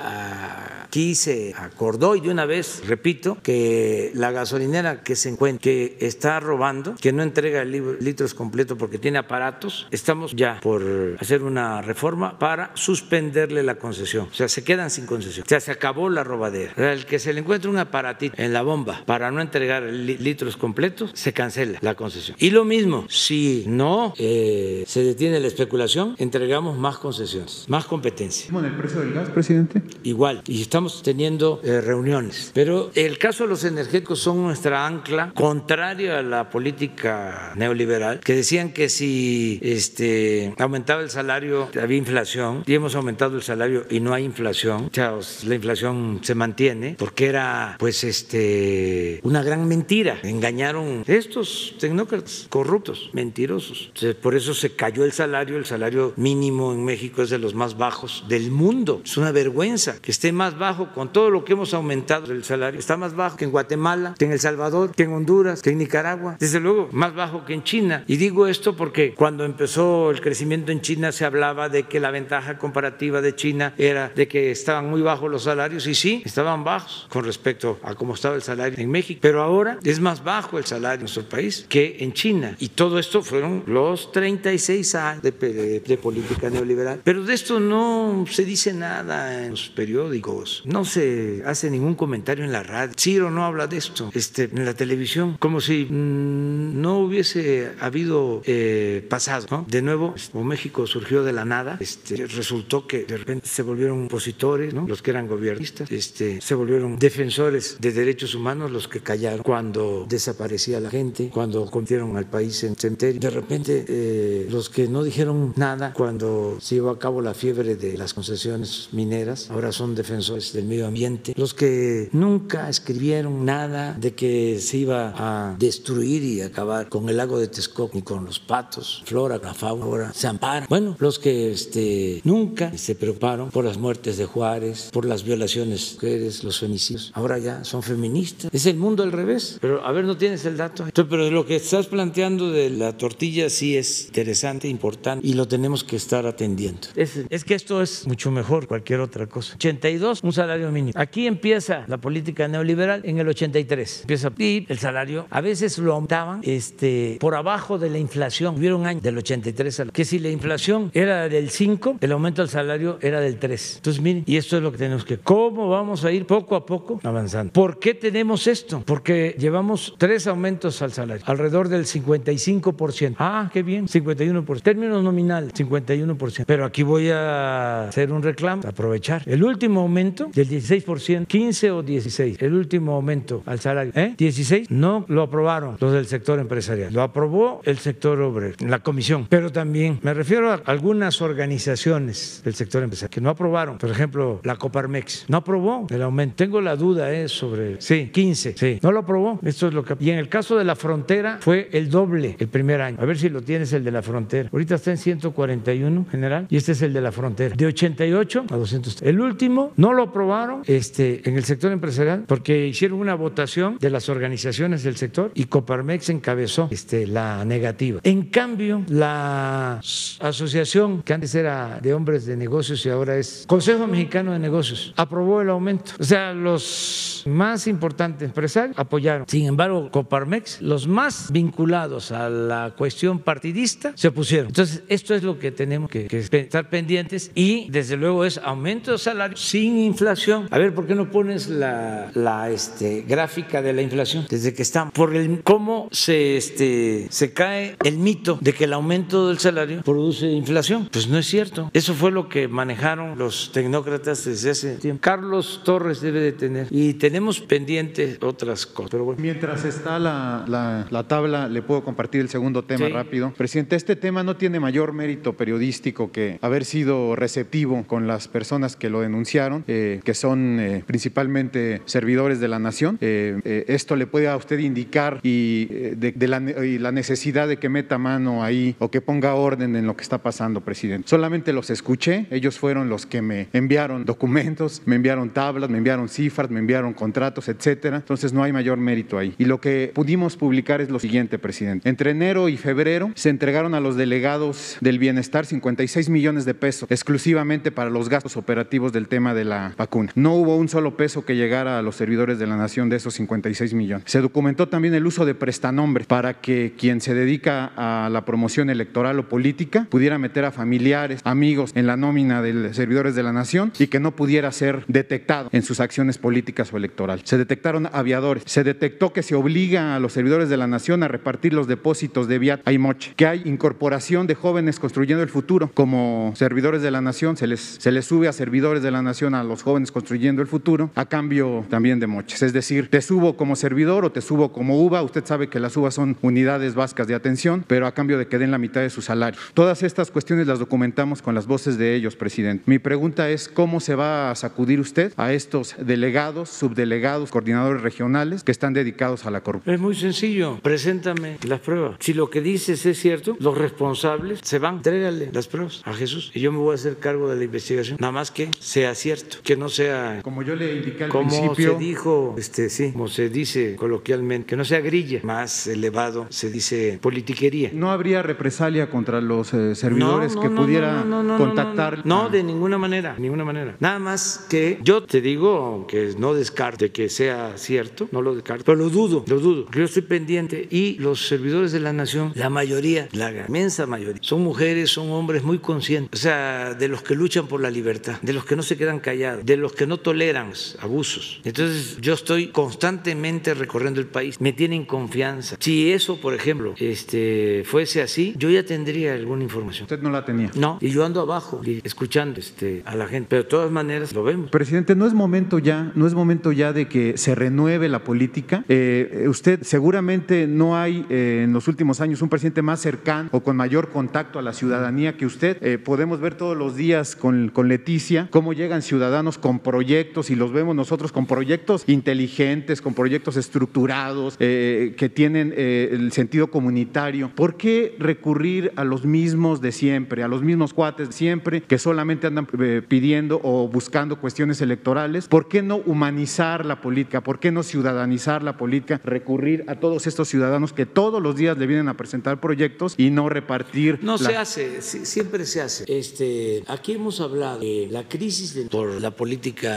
Aquí 0.96 1.14
se 1.14 1.54
acordó 1.58 2.16
y 2.16 2.22
de 2.22 2.30
una 2.30 2.46
vez, 2.46 2.82
repito, 2.88 3.38
que 3.44 4.14
la 4.14 4.32
gasolinera 4.32 5.04
que 5.04 5.18
se 5.18 5.28
encuentra, 5.28 5.62
que 5.62 5.98
está 6.00 6.40
robando, 6.40 6.96
que 6.96 7.12
no 7.12 7.22
entrega 7.22 7.66
litros 7.66 8.34
completos 8.34 8.78
porque 8.78 8.98
tiene 8.98 9.18
aparatos, 9.18 9.90
estamos 9.92 10.34
ya 10.38 10.62
por 10.62 11.18
hacer 11.20 11.44
una 11.44 11.82
reforma 11.82 12.40
para 12.40 12.72
suspenderle 12.76 13.62
la 13.62 13.76
concesión. 13.76 14.30
O 14.32 14.34
sea, 14.34 14.48
se 14.48 14.64
quedan 14.64 14.90
sin 14.90 15.06
concesión. 15.06 15.44
O 15.46 15.50
sea, 15.50 15.60
se 15.60 15.72
acabó 15.72 16.10
la 16.10 16.24
robadera. 16.24 16.72
el 16.94 17.06
que 17.06 17.20
se 17.20 17.34
le 17.34 17.42
encuentre 17.42 17.70
un 17.70 17.78
aparatito 17.78 18.34
en 18.42 18.54
la 18.54 18.62
bomba 18.62 19.04
para 19.06 19.32
no 19.32 19.42
entregar 19.42 19.84
litros 19.84 20.56
completos, 20.56 21.12
se 21.14 21.34
cancela 21.34 21.78
la 21.82 21.96
concesión. 21.96 22.38
Y 22.40 22.52
lo 22.52 22.64
mismo, 22.64 23.06
si 23.10 23.66
no 23.68 24.14
eh, 24.18 24.86
se 24.88 25.04
detiene 25.04 25.42
la 25.42 25.48
especulación, 25.48 26.16
entregamos 26.20 26.78
más 26.78 27.00
concesiones, 27.00 27.66
más 27.68 27.84
competencia. 27.84 28.48
¿Cómo 28.48 28.60
en 28.60 28.68
el 28.68 28.78
precio 28.78 29.02
del 29.02 29.12
gas, 29.12 29.28
presidente? 29.28 29.82
Igual. 30.04 30.42
Y 30.48 30.62
estamos 30.62 30.85
teniendo 31.04 31.60
eh, 31.64 31.82
reuniones. 31.82 32.52
Pero 32.54 32.92
el 32.96 33.18
caso 33.18 33.44
de 33.44 33.50
los 33.50 33.64
energéticos 33.64 34.20
son 34.20 34.44
nuestra 34.44 34.86
ancla, 34.86 35.32
contrario 35.34 36.16
a 36.16 36.22
la 36.22 36.50
política 36.50 37.54
neoliberal, 37.56 38.20
que 38.20 38.36
decían 38.36 38.72
que 38.72 38.90
si 38.90 39.60
este, 39.62 40.54
aumentaba 40.58 41.02
el 41.02 41.10
salario 41.10 41.70
había 41.82 41.98
inflación 41.98 42.64
y 42.66 42.74
hemos 42.74 42.96
aumentado 42.96 43.36
el 43.36 43.44
salario 43.44 43.86
y 43.90 44.00
no 44.00 44.14
hay 44.14 44.24
inflación. 44.24 44.86
O 44.86 44.94
sea, 44.94 45.14
la 45.46 45.56
inflación 45.56 46.20
se 46.22 46.36
mantiene 46.36 46.96
porque 46.98 47.28
era 47.28 47.76
pues 47.80 48.04
este 48.04 49.20
una 49.24 49.44
gran 49.44 49.68
mentira. 49.68 50.20
Engañaron 50.24 51.04
estos 51.08 51.76
tecnócratas 51.80 52.48
corruptos, 52.50 53.10
mentirosos. 53.14 53.92
por 54.22 54.36
eso 54.36 54.54
se 54.54 54.76
cayó 54.76 55.06
el 55.06 55.12
salario. 55.12 55.58
El 55.58 55.66
salario 55.66 56.14
mínimo 56.16 56.74
en 56.74 56.84
México 56.84 57.22
es 57.22 57.30
de 57.30 57.38
los 57.38 57.54
más 57.54 57.78
bajos 57.78 58.26
del 58.28 58.52
mundo. 58.52 59.02
Es 59.04 59.18
una 59.18 59.32
vergüenza 59.32 60.02
que 60.02 60.12
esté 60.12 60.32
más 60.32 60.58
bajo 60.58 60.65
con 60.94 61.12
todo 61.12 61.30
lo 61.30 61.46
que 61.46 61.54
hemos 61.54 61.74
aumentado 61.74 62.32
el 62.32 62.44
salario. 62.44 62.80
Está 62.80 62.98
más 62.98 63.16
bajo 63.16 63.38
que 63.38 63.46
en 63.46 63.52
Guatemala, 63.52 64.16
que 64.18 64.26
en 64.26 64.32
El 64.32 64.40
Salvador, 64.40 64.92
que 64.96 65.04
en 65.04 65.14
Honduras, 65.14 65.62
que 65.62 65.70
en 65.70 65.78
Nicaragua. 65.78 66.38
Desde 66.40 66.60
luego, 66.60 66.90
más 66.92 67.14
bajo 67.14 67.46
que 67.46 67.54
en 67.54 67.64
China. 67.64 68.04
Y 68.08 68.18
digo 68.18 68.48
esto 68.48 68.76
porque 68.76 69.14
cuando 69.14 69.46
empezó 69.46 70.12
el 70.12 70.22
crecimiento 70.22 70.72
en 70.72 70.82
China 70.82 71.12
se 71.12 71.26
hablaba 71.26 71.70
de 71.70 71.84
que 71.84 72.00
la 72.00 72.12
ventaja 72.12 72.58
comparativa 72.58 73.22
de 73.22 73.36
China 73.36 73.74
era 73.78 74.10
de 74.10 74.28
que 74.28 74.52
estaban 74.52 74.90
muy 74.90 75.02
bajos 75.02 75.30
los 75.30 75.44
salarios 75.44 75.88
y 75.88 75.96
sí, 75.96 76.22
estaban 76.26 76.64
bajos 76.64 77.08
con 77.10 77.24
respecto 77.24 77.80
a 77.84 77.96
cómo 77.96 78.16
estaba 78.16 78.36
el 78.36 78.42
salario 78.42 78.78
en 78.80 78.90
México, 78.90 79.20
pero 79.22 79.42
ahora 79.42 79.78
es 79.84 80.00
más 80.00 80.24
bajo 80.24 80.58
el 80.58 80.66
salario 80.66 80.96
en 80.96 81.00
nuestro 81.02 81.24
país 81.24 81.66
que 81.70 81.98
en 82.00 82.14
China. 82.14 82.56
Y 82.60 82.70
todo 82.70 83.00
esto 83.00 83.22
fueron 83.22 83.64
los 83.68 84.12
36 84.12 84.96
años 84.96 85.24
de, 85.24 86.00
política 86.02 86.50
neoliberal. 86.50 87.02
Pero 87.04 87.24
de 87.24 87.34
esto 87.34 87.60
no 87.60 88.26
se 88.30 88.46
dice 88.46 88.74
nada 88.74 89.46
en 89.46 89.52
los 89.52 89.70
periódicos, 89.70 90.55
no 90.66 90.86
se 90.86 91.44
hace 91.46 91.70
ningún 91.70 91.96
comentario 91.96 92.46
en 92.46 92.52
la 92.52 92.64
radio. 92.64 92.94
Ciro 92.98 93.32
no 93.32 93.46
habla 93.46 93.68
de 93.68 93.78
esto 93.78 94.10
este, 94.14 94.44
en 94.44 94.66
la 94.66 94.74
televisión, 94.74 95.38
como 95.40 95.62
si 95.62 95.86
mm, 95.86 96.82
no 96.82 97.00
hubiese 97.00 97.72
habido 97.80 98.42
eh, 98.46 99.06
pasado. 99.10 99.66
De 99.68 99.82
nuevo, 99.82 100.16
como 100.32 100.46
México 100.46 100.88
surgió 100.88 101.24
de 101.24 101.34
la 101.34 101.46
nada, 101.46 101.78
este, 101.80 102.28
resultó 102.28 102.88
que 102.88 103.06
de 103.06 103.18
repente 103.18 103.48
se 103.48 103.62
volvieron 103.62 104.06
opositores, 104.06 104.74
¿no? 104.74 104.88
los 104.88 105.02
que 105.02 105.12
eran 105.12 105.28
gobiernistas, 105.28 105.92
este, 105.92 106.42
se 106.42 106.56
volvieron 106.56 106.98
defensores 106.98 107.78
de 107.80 107.92
derechos 107.92 108.36
humanos, 108.36 108.72
los 108.72 108.88
que 108.88 109.02
callaron 109.02 109.44
cuando 109.44 110.06
desaparecía 110.08 110.80
la 110.80 110.90
gente, 110.90 111.30
cuando 111.34 111.66
convirtieron 111.70 112.18
al 112.18 112.30
país 112.30 112.64
en 112.64 112.76
cementerio. 112.76 113.20
De 113.20 113.30
repente, 113.30 113.86
eh, 113.88 114.48
los 114.50 114.70
que 114.70 114.88
no 114.88 115.04
dijeron 115.04 115.54
nada 115.56 115.94
cuando 115.94 116.58
se 116.60 116.76
llevó 116.76 116.90
a 116.90 117.00
cabo 117.00 117.22
la 117.22 117.34
fiebre 117.34 117.76
de 117.76 117.98
las 117.98 118.14
concesiones 118.14 118.90
mineras, 118.92 119.50
ahora 119.50 119.72
son 119.72 119.96
defensores 119.96 120.45
del 120.54 120.66
medio 120.66 120.88
ambiente. 120.88 121.34
Los 121.36 121.54
que 121.54 122.10
nunca 122.12 122.70
escribieron 122.70 123.46
nada 123.46 123.94
de 124.00 124.14
que 124.14 124.60
se 124.60 124.78
iba 124.78 125.14
a 125.18 125.56
destruir 125.58 126.24
y 126.24 126.42
acabar 126.42 126.90
con 126.90 127.10
el 127.10 127.18
lago 127.18 127.40
de 127.40 127.48
Texcoco 127.48 127.96
ni 127.96 128.02
con 128.02 128.26
los 128.26 128.40
patos, 128.40 129.04
flora, 129.06 129.40
la 129.42 129.54
fauna, 129.54 129.86
ahora 129.86 130.14
se 130.14 130.28
amparan. 130.28 130.68
Bueno, 130.70 130.96
los 131.00 131.20
que 131.20 131.52
este, 131.52 132.22
nunca 132.24 132.76
se 132.78 132.96
preocuparon 132.96 133.50
por 133.52 133.66
las 133.66 133.78
muertes 133.78 134.18
de 134.18 134.26
Juárez, 134.26 134.90
por 134.92 135.06
las 135.06 135.24
violaciones 135.24 135.90
de 135.90 135.96
mujeres, 135.96 136.44
los 136.44 136.60
femicidios, 136.60 137.12
ahora 137.14 137.38
ya 137.38 137.64
son 137.64 137.84
feministas. 137.84 138.50
Es 138.54 138.66
el 138.66 138.78
mundo 138.78 139.04
al 139.04 139.12
revés. 139.12 139.58
Pero 139.62 139.86
a 139.86 139.92
ver, 139.92 140.06
no 140.06 140.18
tienes 140.18 140.46
el 140.46 140.58
dato. 140.58 140.86
pero 140.94 141.30
lo 141.30 141.46
que 141.46 141.56
estás 141.56 141.88
planteando 141.88 142.52
de 142.52 142.70
la 142.70 142.98
tortilla 142.98 143.50
sí 143.50 143.78
es 143.78 144.08
interesante, 144.08 144.68
importante 144.68 145.26
y 145.26 145.34
lo 145.34 145.48
tenemos 145.48 145.84
que 145.84 145.96
estar 145.96 146.26
atendiendo. 146.26 146.88
Es, 146.96 147.20
es 147.30 147.44
que 147.44 147.56
esto 147.56 147.82
es 147.82 148.08
mucho 148.08 148.32
mejor 148.32 148.68
cualquier 148.68 149.00
otra 149.00 149.28
cosa. 149.28 149.54
82, 149.56 150.22
un 150.24 150.34
salario 150.36 150.72
mínimo. 150.72 150.94
Aquí 150.96 151.28
empieza 151.28 151.86
la 151.88 151.98
política 151.98 152.48
neoliberal 152.48 153.02
en 153.06 153.18
el 153.18 153.28
83. 153.28 154.02
Empieza 154.02 154.32
y 154.38 154.66
el 154.70 154.78
salario 154.78 155.26
a 155.30 155.42
veces 155.42 155.78
lo 155.78 155.94
aumentaban 155.94 156.42
este, 156.44 157.18
por 157.20 157.36
abajo 157.36 157.80
de 157.80 157.90
la 157.90 157.98
inflación. 157.98 158.56
Hubieron 158.56 158.86
años 158.86 159.04
del 159.04 159.18
83 159.18 159.80
a 159.80 159.86
que 159.86 160.06
si 160.06 160.20
la 160.20 160.30
inflación 160.30 160.92
era 160.94 161.30
del 161.30 161.50
5, 161.50 161.98
el 162.02 162.12
aumento 162.12 162.42
del 162.42 162.50
salario 162.50 163.00
era 163.02 163.20
del 163.20 163.38
3. 163.38 163.78
Entonces, 163.78 164.02
miren, 164.02 164.24
y 164.26 164.38
esto 164.38 164.58
es 164.58 164.64
lo 164.64 164.72
que 164.72 164.78
tenemos 164.78 165.06
que. 165.06 165.18
¿Cómo 165.18 165.70
vamos 165.70 166.04
a 166.06 166.12
ir 166.12 166.26
poco 166.26 166.56
a 166.56 166.66
poco 166.66 167.00
avanzando? 167.04 167.54
¿Por 167.54 167.80
qué 167.80 167.94
tenemos 167.94 168.48
esto? 168.48 168.84
Porque 168.86 169.36
llevamos 169.40 169.96
tres 169.98 170.28
aumentos 170.28 170.82
al 170.82 170.92
salario, 170.92 171.24
alrededor 171.26 171.70
del 171.70 171.86
55%. 171.86 173.16
Ah, 173.20 173.50
qué 173.52 173.64
bien, 173.64 173.88
51%. 173.88 174.62
Términos 174.62 175.04
nominal, 175.04 175.54
51%. 175.54 176.44
Pero 176.46 176.66
aquí 176.66 176.84
voy 176.84 177.10
a 177.10 177.88
hacer 177.88 178.12
un 178.12 178.22
reclamo, 178.22 178.64
aprovechar. 178.68 179.24
El 179.26 179.44
último 179.44 179.82
aumento 179.82 180.25
del 180.34 180.50
16%, 180.50 181.28
15 181.28 181.72
o 181.72 181.84
16, 181.84 182.42
el 182.42 182.54
último 182.54 182.94
aumento 182.94 183.44
al 183.46 183.60
salario, 183.60 183.92
¿eh? 183.96 184.16
16, 184.18 184.72
no 184.72 185.06
lo 185.08 185.24
aprobaron 185.24 185.78
los 185.80 185.94
del 185.94 186.06
sector 186.08 186.40
empresarial, 186.40 186.94
lo 186.94 187.02
aprobó 187.02 187.62
el 187.66 187.78
sector 187.78 188.20
obrero, 188.22 188.56
la 188.60 188.80
comisión. 188.80 189.28
Pero 189.30 189.52
también 189.52 190.00
me 190.02 190.14
refiero 190.14 190.52
a 190.52 190.62
algunas 190.66 191.22
organizaciones 191.22 192.42
del 192.44 192.56
sector 192.56 192.84
empresarial 192.84 193.10
que 193.10 193.22
no 193.22 193.30
aprobaron, 193.30 193.78
por 193.78 193.90
ejemplo, 193.90 194.40
la 194.44 194.56
Coparmex, 194.56 195.26
no 195.28 195.38
aprobó 195.38 195.88
el 195.90 196.02
aumento. 196.02 196.36
Tengo 196.36 196.62
la 196.62 196.76
duda 196.76 197.12
¿eh? 197.14 197.28
sobre, 197.28 197.82
sí, 197.82 198.10
15, 198.12 198.56
sí, 198.58 198.80
no 198.82 198.92
lo 198.92 199.00
aprobó. 199.00 199.40
Esto 199.44 199.68
es 199.68 199.74
lo 199.74 199.84
que. 199.84 199.96
Y 200.00 200.10
en 200.10 200.20
el 200.20 200.30
caso 200.30 200.58
de 200.58 200.64
la 200.64 200.76
frontera 200.76 201.38
fue 201.42 201.70
el 201.72 201.90
doble 201.90 202.36
el 202.40 202.48
primer 202.48 202.82
año. 202.82 202.98
A 203.00 203.06
ver 203.06 203.18
si 203.18 203.30
lo 203.30 203.42
tienes 203.42 203.74
el 203.74 203.84
de 203.84 203.92
la 203.92 204.02
frontera. 204.02 204.50
Ahorita 204.52 204.76
está 204.76 204.92
en 204.92 204.98
141 204.98 206.06
general 206.10 206.48
y 206.50 206.58
este 206.58 206.74
es 206.74 206.82
el 206.82 206.94
de 206.94 207.02
la 207.02 207.12
frontera. 207.12 207.56
De 207.56 207.66
88 207.66 208.46
a 208.50 208.56
200. 208.56 209.02
El 209.02 209.20
último 209.20 209.74
no 209.78 209.94
lo 209.94 210.12
aprobaron 210.16 210.62
este, 210.66 211.28
en 211.28 211.36
el 211.36 211.44
sector 211.44 211.74
empresarial 211.74 212.24
porque 212.26 212.68
hicieron 212.68 213.00
una 213.00 213.16
votación 213.16 213.78
de 213.82 213.90
las 213.90 214.08
organizaciones 214.08 214.82
del 214.84 214.96
sector 214.96 215.30
y 215.36 215.44
Coparmex 215.46 216.08
encabezó 216.08 216.70
este, 216.72 217.06
la 217.06 217.44
negativa. 217.44 218.00
En 218.02 218.24
cambio, 218.30 218.82
la 218.88 219.82
asociación 220.20 221.04
que 221.04 221.14
antes 221.14 221.36
era 221.36 221.80
de 221.82 221.94
hombres 221.94 222.26
de 222.26 222.38
negocios 222.38 222.86
y 222.86 222.90
ahora 222.90 223.18
es 223.18 223.44
Consejo 223.46 223.88
Mexicano 223.88 224.32
de 224.32 224.40
Negocios 224.40 224.94
aprobó 224.96 225.42
el 225.42 225.50
aumento. 225.50 225.92
O 226.00 226.04
sea, 226.06 226.32
los 226.32 227.24
más 227.26 227.68
importantes 227.68 228.30
empresarios 228.30 228.80
apoyaron. 228.80 229.28
Sin 229.28 229.48
embargo, 229.48 229.92
Coparmex, 229.92 230.62
los 230.62 230.88
más 230.88 231.30
vinculados 231.30 232.14
a 232.14 232.30
la 232.30 232.74
cuestión 232.78 233.20
partidista, 233.20 233.92
se 233.96 234.08
opusieron. 234.08 234.48
Entonces, 234.48 234.84
esto 234.88 235.14
es 235.14 235.24
lo 235.24 235.38
que 235.40 235.52
tenemos 235.52 235.90
que, 235.90 236.08
que 236.08 236.20
estar 236.20 236.70
pendientes 236.70 237.32
y 237.36 237.70
desde 237.70 237.98
luego 237.98 238.24
es 238.24 238.38
aumento 238.38 238.94
de 238.94 238.98
salario 238.98 239.36
sin 239.36 239.78
inflación. 239.78 240.05
A 240.52 240.58
ver, 240.58 240.74
¿por 240.74 240.88
qué 240.88 240.96
no 240.96 241.10
pones 241.12 241.48
la, 241.50 242.12
la 242.14 242.50
este, 242.50 243.04
gráfica 243.08 243.62
de 243.62 243.74
la 243.74 243.82
inflación 243.82 244.26
desde 244.30 244.54
que 244.54 244.62
estamos? 244.62 244.94
Por 244.94 245.16
el 245.16 245.42
cómo 245.44 245.88
se, 245.92 246.38
este, 246.38 247.08
se 247.10 247.34
cae 247.34 247.76
el 247.84 247.98
mito 247.98 248.38
de 248.42 248.54
que 248.54 248.66
el 248.66 248.74
aumento 248.74 249.28
del 249.28 249.40
salario 249.40 249.82
produce 249.84 250.28
inflación. 250.28 250.90
Pues 250.92 251.08
no 251.08 251.18
es 251.18 251.26
cierto. 251.26 251.70
Eso 251.74 251.94
fue 251.94 252.12
lo 252.12 252.30
que 252.30 252.48
manejaron 252.48 253.18
los 253.18 253.52
tecnócratas 253.52 254.26
desde 254.26 254.52
hace 254.52 254.76
tiempo. 254.78 255.02
Carlos 255.02 255.62
Torres 255.64 256.02
debe 256.02 256.20
de 256.20 256.32
tener 256.32 256.68
y 256.70 256.94
tenemos 256.96 257.40
pendientes 257.42 258.18
otras 258.22 258.66
cosas. 258.66 258.92
Pero 258.92 259.06
bueno. 259.06 259.22
Mientras 259.22 259.66
está 259.66 260.00
la, 260.00 260.46
la, 260.48 260.88
la 260.90 261.08
tabla, 261.08 261.48
le 261.48 261.62
puedo 261.62 261.84
compartir 261.84 262.22
el 262.22 262.30
segundo 262.30 262.64
tema 262.64 262.86
Sí. 262.88 262.92
rápido. 262.92 263.34
Presidente, 263.38 263.76
este 263.76 263.96
tema 263.96 264.24
no 264.24 264.36
tiene 264.36 264.60
mayor 264.60 264.94
mérito 264.94 265.34
periodístico 265.34 266.12
que 266.12 266.38
haber 266.42 266.66
sido 266.66 267.16
receptivo 267.16 267.84
con 267.88 268.08
las 268.08 268.28
personas 268.28 268.76
que 268.76 268.90
lo 268.90 269.02
denunciaron, 269.02 269.64
eh, 269.68 269.95
que 270.04 270.14
son 270.14 270.60
eh, 270.60 270.84
principalmente 270.86 271.82
servidores 271.86 272.40
de 272.40 272.48
la 272.48 272.60
nación. 272.60 272.98
Eh, 273.02 273.40
eh, 273.44 273.66
esto 273.68 273.96
le 273.96 274.08
puede 274.08 274.28
a 274.28 274.36
usted 274.36 274.60
indicar 274.60 275.20
y, 275.24 275.68
eh, 275.70 275.94
de, 275.98 276.12
de 276.12 276.28
la, 276.28 276.40
y 276.66 276.78
la 276.78 276.92
necesidad 276.92 277.48
de 277.48 277.58
que 277.58 277.70
meta 277.70 277.98
mano 277.98 278.44
ahí 278.44 278.76
o 278.80 278.90
que 278.90 279.02
ponga 279.02 279.36
orden 279.36 279.76
en 279.76 279.88
lo 279.88 279.96
que 279.96 280.04
está 280.04 280.20
pasando, 280.20 280.62
presidente. 280.62 281.08
Solamente 281.08 281.54
los 281.54 281.70
escuché, 281.70 282.28
ellos 282.32 282.60
fueron 282.60 282.90
los 282.90 283.06
que 283.06 283.22
me 283.22 283.48
enviaron 283.54 284.06
documentos, 284.06 284.82
me 284.86 284.96
enviaron 284.96 285.30
tablas, 285.30 285.70
me 285.70 285.78
enviaron 285.78 286.10
cifras, 286.10 286.50
me 286.50 286.60
enviaron 286.60 286.94
contratos, 286.94 287.48
etcétera. 287.50 287.98
Entonces 287.98 288.34
no 288.34 288.44
hay 288.44 288.52
mayor 288.52 288.78
mérito 288.78 289.18
ahí. 289.18 289.34
Y 289.38 289.46
lo 289.46 289.62
que 289.62 289.92
pudimos 289.94 290.38
publicar 290.38 290.82
es 290.82 290.90
lo 290.90 291.00
siguiente, 291.00 291.40
presidente. 291.40 291.88
Entre 291.90 292.12
enero 292.12 292.50
y 292.50 292.58
febrero 292.58 293.12
se 293.16 293.30
entregaron 293.30 293.74
a 293.74 293.80
los 293.80 293.96
delegados 293.96 294.78
del 294.82 295.00
bienestar 295.00 295.46
56 295.46 296.10
millones 296.10 296.46
de 296.46 296.54
pesos 296.54 296.90
exclusivamente 296.90 297.72
para 297.72 297.90
los 297.90 298.10
gastos 298.10 298.38
operativos 298.38 298.92
del 298.92 299.08
tema 299.08 299.34
de 299.34 299.46
la 299.46 299.74
No 300.16 300.34
hubo 300.34 300.58
un 300.58 300.70
solo 300.70 300.98
peso 300.98 301.26
que 301.26 301.36
llegara 301.36 301.80
a 301.80 301.82
los 301.82 301.96
servidores 301.96 302.40
de 302.40 302.48
la 302.48 302.58
nación 302.58 302.90
de 302.90 302.98
esos 302.98 303.14
56 303.16 303.74
millones. 303.74 304.04
Se 304.08 304.22
documentó 304.22 304.68
también 304.68 304.94
el 304.94 305.06
uso 305.06 305.26
de 305.26 305.36
prestanombres 305.36 306.08
para 306.08 306.36
que 306.42 306.74
quien 306.78 307.02
se 307.02 307.14
dedica 307.14 307.72
a 307.76 308.10
la 308.10 308.26
promoción 308.26 308.70
electoral 308.70 309.20
o 309.20 309.30
política 309.30 309.88
pudiera 309.90 310.18
meter 310.18 310.46
a 310.46 310.52
familiares, 310.52 311.22
amigos 311.24 311.72
en 311.76 311.88
la 311.88 311.98
nómina 311.98 312.42
de 312.42 312.74
servidores 312.74 313.16
de 313.16 313.24
la 313.24 313.34
nación 313.34 313.72
y 313.80 313.88
que 313.88 314.00
no 314.00 314.16
pudiera 314.16 314.52
ser 314.52 314.84
detectado 314.88 315.50
en 315.52 315.64
sus 315.64 315.80
acciones 315.80 316.18
políticas 316.18 316.74
o 316.74 316.78
electorales. 316.78 317.24
Se 317.26 317.38
detectaron 317.38 317.88
aviadores. 317.92 318.44
Se 318.46 318.64
detectó 318.64 319.14
que 319.14 319.24
se 319.24 319.36
obliga 319.36 319.96
a 319.96 320.00
los 320.00 320.14
servidores 320.14 320.50
de 320.50 320.58
la 320.58 320.68
nación 320.68 321.04
a 321.04 321.08
repartir 321.08 321.54
los 321.54 321.68
depósitos 321.68 322.28
de 322.28 322.40
Viat 322.40 322.68
Aymoche, 322.68 323.14
que 323.16 323.28
hay 323.28 323.42
incorporación 323.46 324.28
de 324.28 324.36
jóvenes 324.36 324.80
construyendo 324.80 325.24
el 325.24 325.30
futuro 325.30 325.72
como 325.74 326.34
servidores 326.36 326.82
de 326.82 326.92
la 326.92 327.02
nación, 327.02 327.38
se 327.38 327.48
les, 327.48 327.60
se 327.60 327.92
les 327.92 328.06
sube 328.06 328.28
a 328.28 328.34
servidores 328.34 328.84
de 328.84 328.92
la 328.92 329.02
nación 329.02 329.36
a 329.36 329.44
los 329.44 329.64
jóvenes 329.66 329.92
construyendo 329.92 330.44
el 330.44 330.48
futuro 330.48 330.92
a 330.96 331.06
cambio 331.06 331.66
también 331.70 332.00
de 332.00 332.06
moches. 332.06 332.44
Es 332.44 332.54
decir, 332.54 332.90
te 332.90 333.02
subo 333.02 333.36
como 333.36 333.56
servidor 333.56 334.06
o 334.06 334.12
te 334.12 334.22
subo 334.22 334.54
como 334.54 334.80
uva. 334.80 335.02
Usted 335.02 335.26
sabe 335.26 335.50
que 335.50 335.60
las 335.60 335.76
uvas 335.76 335.96
son 335.96 336.18
unidades 336.22 336.76
vascas 336.76 337.08
de 337.08 337.16
atención, 337.16 337.66
pero 337.68 337.88
a 337.88 337.94
cambio 337.94 338.20
de 338.20 338.28
que 338.28 338.38
den 338.38 338.52
la 338.52 338.60
mitad 338.60 338.82
de 338.82 338.92
su 338.92 339.02
salario. 339.02 339.40
Todas 339.56 339.82
estas 339.82 340.12
cuestiones 340.12 340.46
las 340.46 340.60
documentamos 340.60 341.24
con 341.24 341.34
las 341.34 341.48
voces 341.48 341.80
de 341.80 341.96
ellos, 341.96 342.16
presidente. 342.16 342.64
Mi 342.68 342.78
pregunta 342.78 343.30
es 343.32 343.50
cómo 343.50 343.80
se 343.80 343.96
va 343.96 344.30
a 344.30 344.36
sacudir 344.36 344.80
usted 344.80 345.14
a 345.18 345.34
estos 345.34 345.76
delegados, 345.80 346.50
subdelegados, 346.50 347.32
coordinadores 347.32 347.82
regionales 347.82 348.44
que 348.44 348.52
están 348.52 348.74
dedicados 348.74 349.26
a 349.26 349.32
la 349.32 349.42
corrupción. 349.42 349.74
Es 349.74 349.82
muy 349.82 349.96
sencillo, 349.96 350.60
preséntame 350.62 351.38
las 351.48 351.60
pruebas. 351.60 351.96
Si 352.00 352.14
lo 352.14 352.30
que 352.30 352.42
dices 352.42 352.86
es 352.86 353.00
cierto, 353.00 353.36
los 353.40 353.58
responsables 353.58 354.40
se 354.44 354.60
van, 354.60 354.76
entrégale 354.76 355.32
las 355.34 355.48
pruebas 355.48 355.82
a 355.86 355.94
Jesús 355.94 356.32
y 356.36 356.40
yo 356.40 356.52
me 356.52 356.60
voy 356.60 356.74
a 356.74 356.76
hacer 356.76 356.98
cargo 356.98 357.30
de 357.30 357.36
la 357.36 357.44
investigación. 357.44 357.98
Nada 358.00 358.12
más 358.12 358.30
que 358.30 358.52
sea 358.60 358.94
cierto, 358.94 359.38
no 359.58 359.70
sea 359.70 360.20
Como 360.24 360.44
yo 360.44 360.56
le 360.56 360.76
indiqué 360.76 361.06
al 361.06 361.10
como 361.10 361.30
principio, 361.30 361.74
se 361.74 361.80
dijo, 361.80 362.36
este 362.38 362.70
sí, 362.70 362.92
como 362.92 363.08
se 363.08 363.30
dice 363.30 363.76
coloquialmente, 363.76 364.48
que 364.48 364.56
no 364.56 364.66
sea 364.66 364.80
grilla, 364.80 365.20
más 365.24 365.68
elevado 365.68 366.28
se 366.30 366.50
dice 366.50 367.00
politiquería. 367.02 367.72
no 367.74 367.92
habría 367.92 368.22
represalia 368.22 368.90
contra 368.90 369.22
los 369.22 369.54
eh, 369.54 369.76
servidores 369.76 370.36
No, 370.36 370.42
que 370.42 370.50
no, 370.50 370.62
pudiera 370.62 371.04
contactar. 371.38 372.06
No, 372.06 372.30
de 372.30 372.44
ninguna 372.44 372.78
manera, 372.78 373.14
de 373.14 373.22
ninguna 373.22 373.44
manera. 373.44 373.76
Nada 373.80 374.00
más 374.00 374.46
que 374.50 374.80
yo 374.84 375.04
te 375.04 375.22
digo 375.22 375.86
que 375.88 376.14
no 376.18 376.34
descarte 376.34 376.92
que 376.92 377.10
sea 377.10 377.58
cierto, 377.58 378.08
no 378.12 378.22
lo 378.22 378.36
descarto, 378.36 378.64
pero 378.66 378.78
lo 378.78 378.90
dudo, 378.90 379.24
lo 379.28 379.40
dudo. 379.40 379.68
Yo 379.72 379.84
estoy 379.84 380.04
pendiente 380.04 380.68
y 380.70 380.96
los 380.96 381.28
servidores 381.28 381.72
de 381.72 381.80
la 381.80 381.94
nación, 381.94 382.32
la 382.36 382.50
mayoría, 382.50 383.08
la 383.12 383.32
inmensa 383.48 383.86
mayoría, 383.86 384.22
son 384.22 384.44
mujeres, 384.44 384.90
son 384.92 385.10
hombres 385.12 385.44
muy 385.44 385.60
conscientes, 385.60 386.20
o 386.20 386.24
sea, 386.24 386.74
de 386.74 386.88
los 386.88 387.02
que 387.02 387.16
luchan 387.16 387.48
por 387.48 387.62
la 387.62 387.70
libertad, 387.70 388.20
de 388.22 388.34
los 388.34 388.46
que 388.46 388.56
no 388.56 388.64
se 388.64 388.78
quedan 388.78 389.00
callados, 389.00 389.45
de 389.46 389.58
los 389.58 389.74
que 389.74 389.86
no 389.86 389.98
toleran 389.98 390.52
abusos. 390.80 391.40
Entonces, 391.44 391.98
yo 392.02 392.14
estoy 392.14 392.48
constantemente 392.48 393.54
recorriendo 393.54 394.00
el 394.00 394.08
país, 394.08 394.42
me 394.42 394.54
tienen 394.54 394.86
confianza. 394.86 395.56
Si 395.60 395.92
eso, 395.92 396.20
por 396.20 396.34
ejemplo, 396.34 396.74
este 396.78 397.64
fuese 397.66 398.02
así, 398.02 398.34
yo 398.38 398.50
ya 398.50 398.64
tendría 398.64 399.14
alguna 399.14 399.44
información. 399.44 399.84
Usted 399.84 400.02
no 400.02 400.10
la 400.10 400.26
tenía. 400.26 400.52
No, 400.56 400.78
y 400.82 400.90
yo 400.90 401.06
ando 401.06 401.22
abajo 401.22 401.62
y 401.64 401.82
escuchando 401.84 402.40
este, 402.40 402.82
a 402.86 402.96
la 402.96 403.08
gente, 403.08 403.28
pero 403.30 403.44
de 403.44 403.50
todas 403.50 403.72
maneras 403.72 404.14
lo 404.14 404.24
vemos. 404.24 404.50
Presidente, 404.50 404.96
no 404.96 405.06
es 405.06 405.14
momento 405.14 405.60
ya, 405.60 405.92
no 405.96 406.08
es 406.08 406.14
momento 406.14 406.52
ya 406.52 406.74
de 406.74 406.88
que 406.88 407.18
se 407.18 407.36
renueve 407.36 407.88
la 407.90 408.04
política. 408.04 408.66
Eh, 408.68 409.10
eh, 409.12 409.28
usted 409.28 409.62
seguramente 409.64 410.48
no 410.48 410.78
hay 410.78 411.06
eh, 411.10 411.42
en 411.44 411.54
los 411.54 411.68
últimos 411.68 412.02
años 412.02 412.22
un 412.22 412.30
presidente 412.30 412.62
más 412.62 412.80
cercano 412.80 413.30
o 413.32 413.42
con 413.42 413.56
mayor 413.56 413.90
contacto 413.90 414.40
a 414.40 414.42
la 414.42 414.54
ciudadanía 414.54 415.18
que 415.18 415.26
usted. 415.26 415.58
Eh, 415.62 415.78
podemos 415.78 416.20
ver 416.20 416.36
todos 416.36 416.58
los 416.58 416.76
días 416.76 417.16
con, 417.16 417.50
con 417.50 417.68
Leticia 417.68 418.28
cómo 418.32 418.54
llegan 418.54 418.82
ciudadanos 418.82 419.35
con 419.38 419.60
proyectos 419.60 420.30
y 420.30 420.36
los 420.36 420.52
vemos 420.52 420.76
nosotros 420.76 421.12
con 421.12 421.26
proyectos 421.26 421.84
inteligentes, 421.88 422.82
con 422.82 422.94
proyectos 422.94 423.38
estructurados, 423.38 424.36
eh, 424.40 424.94
que 424.98 425.10
tienen 425.10 425.54
eh, 425.56 425.90
el 425.92 426.12
sentido 426.12 426.48
comunitario. 426.48 427.32
¿Por 427.36 427.58
qué 427.58 427.96
recurrir 428.00 428.72
a 428.76 428.84
los 428.84 429.06
mismos 429.06 429.62
de 429.62 429.72
siempre, 429.72 430.24
a 430.24 430.28
los 430.28 430.42
mismos 430.44 430.74
cuates 430.74 431.08
de 431.10 431.14
siempre 431.14 431.62
que 431.62 431.78
solamente 431.78 432.28
andan 432.28 432.48
eh, 432.60 432.82
pidiendo 432.88 433.40
o 433.44 433.68
buscando 433.68 434.20
cuestiones 434.20 434.62
electorales? 434.62 435.28
¿Por 435.28 435.48
qué 435.48 435.62
no 435.62 435.78
humanizar 435.78 436.66
la 436.66 436.82
política? 436.82 437.22
¿Por 437.22 437.40
qué 437.40 437.52
no 437.52 437.64
ciudadanizar 437.64 438.44
la 438.44 438.58
política? 438.58 439.02
Recurrir 439.04 439.64
a 439.68 439.76
todos 439.80 440.08
estos 440.08 440.28
ciudadanos 440.28 440.74
que 440.74 440.86
todos 440.86 441.22
los 441.22 441.36
días 441.36 441.58
le 441.58 441.68
vienen 441.68 441.90
a 441.90 441.98
presentar 441.98 442.40
proyectos 442.40 442.96
y 442.98 443.10
no 443.10 443.30
repartir. 443.30 444.00
No 444.02 444.14
la- 444.14 444.30
se 444.30 444.36
hace, 444.38 444.82
siempre 444.82 445.46
se 445.46 445.62
hace. 445.62 445.86
Este, 445.88 446.64
aquí 446.68 446.94
hemos 446.94 447.20
hablado 447.22 447.60
de 447.60 447.88
la 447.92 448.08
crisis 448.08 448.54
de- 448.54 448.66
por 448.66 449.02
la 449.02 449.12
política 449.12 449.25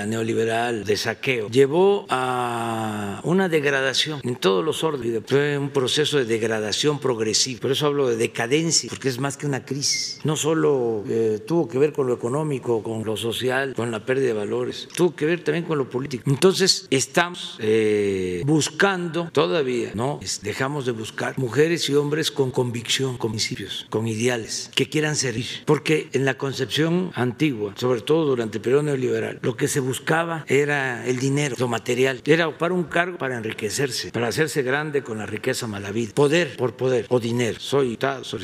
neoliberal 0.06 0.84
de 0.84 0.96
saqueo. 0.96 1.48
Llevó 1.48 2.06
a 2.08 3.20
una 3.24 3.48
degradación 3.48 4.20
en 4.24 4.36
todos 4.36 4.64
los 4.64 4.84
órdenes. 4.84 5.22
Fue 5.26 5.58
un 5.58 5.70
proceso 5.70 6.18
de 6.18 6.24
degradación 6.24 6.98
progresiva. 6.98 7.60
Por 7.60 7.70
eso 7.72 7.86
hablo 7.86 8.08
de 8.08 8.16
decadencia, 8.16 8.88
porque 8.88 9.08
es 9.08 9.18
más 9.18 9.36
que 9.36 9.46
una 9.46 9.64
crisis. 9.64 10.20
No 10.24 10.36
solo 10.36 11.04
eh, 11.08 11.40
tuvo 11.46 11.68
que 11.68 11.78
ver 11.78 11.92
con 11.92 12.06
lo 12.06 12.14
económico, 12.14 12.82
con 12.82 13.04
lo 13.04 13.16
social, 13.16 13.74
con 13.74 13.90
la 13.90 14.04
pérdida 14.04 14.28
de 14.28 14.32
valores. 14.34 14.88
Tuvo 14.96 15.14
que 15.14 15.26
ver 15.26 15.42
también 15.44 15.64
con 15.64 15.78
lo 15.78 15.88
político. 15.88 16.24
Entonces, 16.26 16.86
estamos 16.90 17.56
eh, 17.60 18.42
buscando 18.44 19.30
todavía, 19.32 19.92
¿no? 19.94 20.20
Dejamos 20.42 20.86
de 20.86 20.92
buscar 20.92 21.38
mujeres 21.38 21.88
y 21.88 21.94
hombres 21.94 22.30
con 22.30 22.50
convicción, 22.50 23.16
con 23.16 23.32
principios, 23.32 23.86
con 23.90 24.06
ideales, 24.06 24.70
que 24.74 24.88
quieran 24.88 25.16
servir. 25.16 25.46
Porque 25.64 26.08
en 26.12 26.24
la 26.24 26.36
concepción 26.36 27.10
antigua, 27.14 27.74
sobre 27.76 28.00
todo 28.00 28.26
durante 28.26 28.58
el 28.58 28.62
periodo 28.62 28.82
neoliberal, 28.84 29.37
lo 29.42 29.56
que 29.56 29.68
se 29.68 29.80
buscaba 29.80 30.44
era 30.48 31.06
el 31.06 31.18
dinero, 31.18 31.56
lo 31.58 31.68
material. 31.68 32.22
Era 32.24 32.56
para 32.56 32.74
un 32.74 32.84
cargo 32.84 33.18
para 33.18 33.36
enriquecerse, 33.36 34.10
para 34.10 34.28
hacerse 34.28 34.62
grande 34.62 35.02
con 35.02 35.18
la 35.18 35.26
riqueza 35.26 35.66
malavida. 35.66 36.12
Poder 36.14 36.56
por 36.56 36.74
poder 36.76 37.06
o 37.08 37.20
dinero. 37.20 37.58
Soy 37.60 37.96
tal, 37.96 38.24
soy 38.24 38.42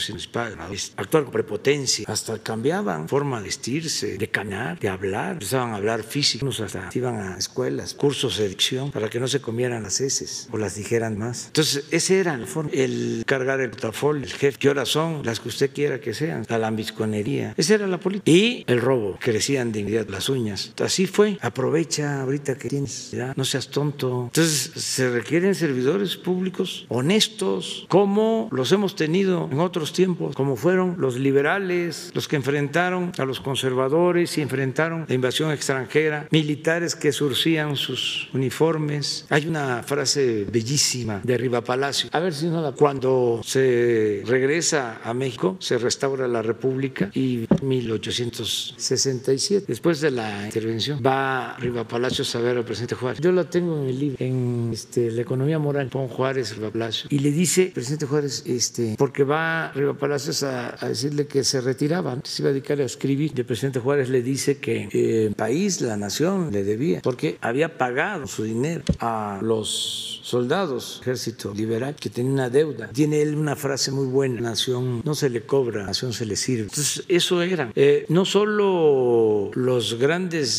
actuar 0.96 1.24
con 1.24 1.32
prepotencia. 1.32 2.04
Hasta 2.08 2.38
cambiaban 2.38 3.08
forma 3.08 3.38
de 3.38 3.44
vestirse, 3.44 4.18
de 4.18 4.28
caminar, 4.28 4.78
de 4.78 4.88
hablar. 4.88 5.32
Empezaban 5.32 5.72
a 5.72 5.76
hablar 5.76 6.02
físico. 6.02 6.44
Unos 6.44 6.60
hasta 6.60 6.90
iban 6.94 7.16
a 7.16 7.38
escuelas, 7.38 7.94
cursos 7.94 8.38
de 8.38 8.48
dicción 8.48 8.90
para 8.90 9.08
que 9.08 9.20
no 9.20 9.28
se 9.28 9.40
comieran 9.40 9.82
las 9.82 10.00
heces 10.00 10.48
o 10.50 10.58
las 10.58 10.76
dijeran 10.76 11.18
más. 11.18 11.46
Entonces, 11.46 11.84
ese 11.90 12.20
era 12.20 12.36
la 12.36 12.46
forma. 12.46 12.70
El 12.72 13.24
cargar 13.26 13.60
el 13.60 13.70
portafolio, 13.70 14.24
el 14.24 14.32
jefe. 14.32 14.58
¿Qué 14.58 14.68
horas 14.68 14.88
son? 14.88 15.24
Las 15.24 15.40
que 15.40 15.48
usted 15.48 15.70
quiera 15.72 16.00
que 16.00 16.14
sean. 16.14 16.44
La 16.48 16.58
lambisconería. 16.58 17.54
Esa 17.56 17.74
era 17.74 17.86
la 17.86 17.98
política. 17.98 18.30
Y 18.30 18.64
el 18.66 18.80
robo. 18.80 19.18
Crecían 19.20 19.72
dignidad 19.72 20.08
las 20.08 20.28
uñas. 20.28 20.72
Así 20.84 21.06
fue. 21.06 21.38
Aprovecha 21.40 22.22
ahorita 22.22 22.56
que 22.56 22.68
tienes, 22.68 23.14
no 23.36 23.44
seas 23.44 23.68
tonto. 23.68 24.24
Entonces 24.26 24.82
se 24.82 25.10
requieren 25.10 25.54
servidores 25.54 26.16
públicos 26.16 26.86
honestos, 26.88 27.86
como 27.88 28.48
los 28.52 28.72
hemos 28.72 28.96
tenido 28.96 29.48
en 29.50 29.60
otros 29.60 29.92
tiempos, 29.92 30.34
como 30.34 30.56
fueron 30.56 30.96
los 30.98 31.18
liberales, 31.18 32.10
los 32.14 32.28
que 32.28 32.36
enfrentaron 32.36 33.12
a 33.18 33.24
los 33.24 33.40
conservadores 33.40 34.36
y 34.38 34.42
enfrentaron 34.42 35.04
la 35.08 35.14
invasión 35.14 35.50
extranjera, 35.52 36.28
militares 36.30 36.94
que 36.94 37.12
surcían 37.12 37.76
sus 37.76 38.28
uniformes. 38.32 39.26
Hay 39.30 39.46
una 39.46 39.82
frase 39.82 40.46
bellísima 40.50 41.20
de 41.22 41.38
Riva 41.38 41.62
Palacio. 41.62 42.08
A 42.12 42.20
ver 42.20 42.34
si 42.34 42.46
no 42.46 42.62
la 42.62 42.72
cuando 42.72 43.40
se 43.44 44.22
regresa 44.26 45.00
a 45.04 45.14
México, 45.14 45.56
se 45.60 45.78
restaura 45.78 46.28
la 46.28 46.42
República 46.42 47.10
y 47.14 47.46
1867, 47.62 49.64
después 49.68 50.00
de 50.00 50.10
la 50.10 50.44
intervención, 50.44 50.73
va 51.04 51.56
Riva 51.58 51.86
Palacio 51.86 52.24
a 52.38 52.42
ver 52.42 52.56
al 52.56 52.64
presidente 52.64 52.94
Juárez. 52.94 53.20
Yo 53.20 53.32
la 53.32 53.44
tengo 53.44 53.78
en 53.78 53.88
el 53.88 53.98
libro, 53.98 54.16
en 54.20 54.70
este, 54.72 55.10
La 55.10 55.22
economía 55.22 55.58
moral, 55.58 55.90
con 55.90 56.08
Juárez, 56.08 56.56
Riva 56.56 56.70
Palacio. 56.70 57.08
Y 57.10 57.18
le 57.18 57.30
dice, 57.30 57.70
presidente 57.74 58.06
Juárez, 58.06 58.42
este, 58.46 58.94
porque 58.98 59.24
va 59.24 59.72
Riva 59.72 59.94
Palacios 59.94 60.42
a, 60.42 60.76
decirle 60.88 61.26
que 61.26 61.44
se 61.44 61.60
retiraba, 61.60 62.18
se 62.24 62.42
iba 62.42 62.50
a 62.50 62.52
dedicar 62.52 62.80
a 62.80 62.84
escribir. 62.84 63.32
El 63.36 63.44
presidente 63.44 63.80
Juárez 63.80 64.08
le 64.08 64.22
dice 64.22 64.58
que 64.58 64.88
eh, 64.92 65.26
el 65.26 65.34
país, 65.34 65.80
la 65.80 65.96
nación, 65.96 66.50
le 66.52 66.64
debía, 66.64 67.00
porque 67.02 67.38
había 67.40 67.78
pagado 67.78 68.26
su 68.26 68.44
dinero 68.44 68.84
a 69.00 69.40
los 69.42 70.20
soldados, 70.22 70.98
ejército 71.02 71.52
liberal, 71.54 71.94
que 71.94 72.10
tenía 72.10 72.32
una 72.32 72.50
deuda. 72.50 72.88
Tiene 72.88 73.22
él 73.22 73.34
una 73.34 73.56
frase 73.56 73.90
muy 73.90 74.06
buena, 74.06 74.40
nación 74.40 75.02
no 75.04 75.14
se 75.14 75.30
le 75.30 75.42
cobra, 75.42 75.84
nación 75.84 76.12
se 76.12 76.26
le 76.26 76.36
sirve. 76.36 76.64
Entonces, 76.64 77.04
eso 77.08 77.42
eran. 77.42 77.72
Eh, 77.74 78.06
no 78.08 78.24
solo 78.24 79.50
los 79.54 79.98
grandes 79.98 80.53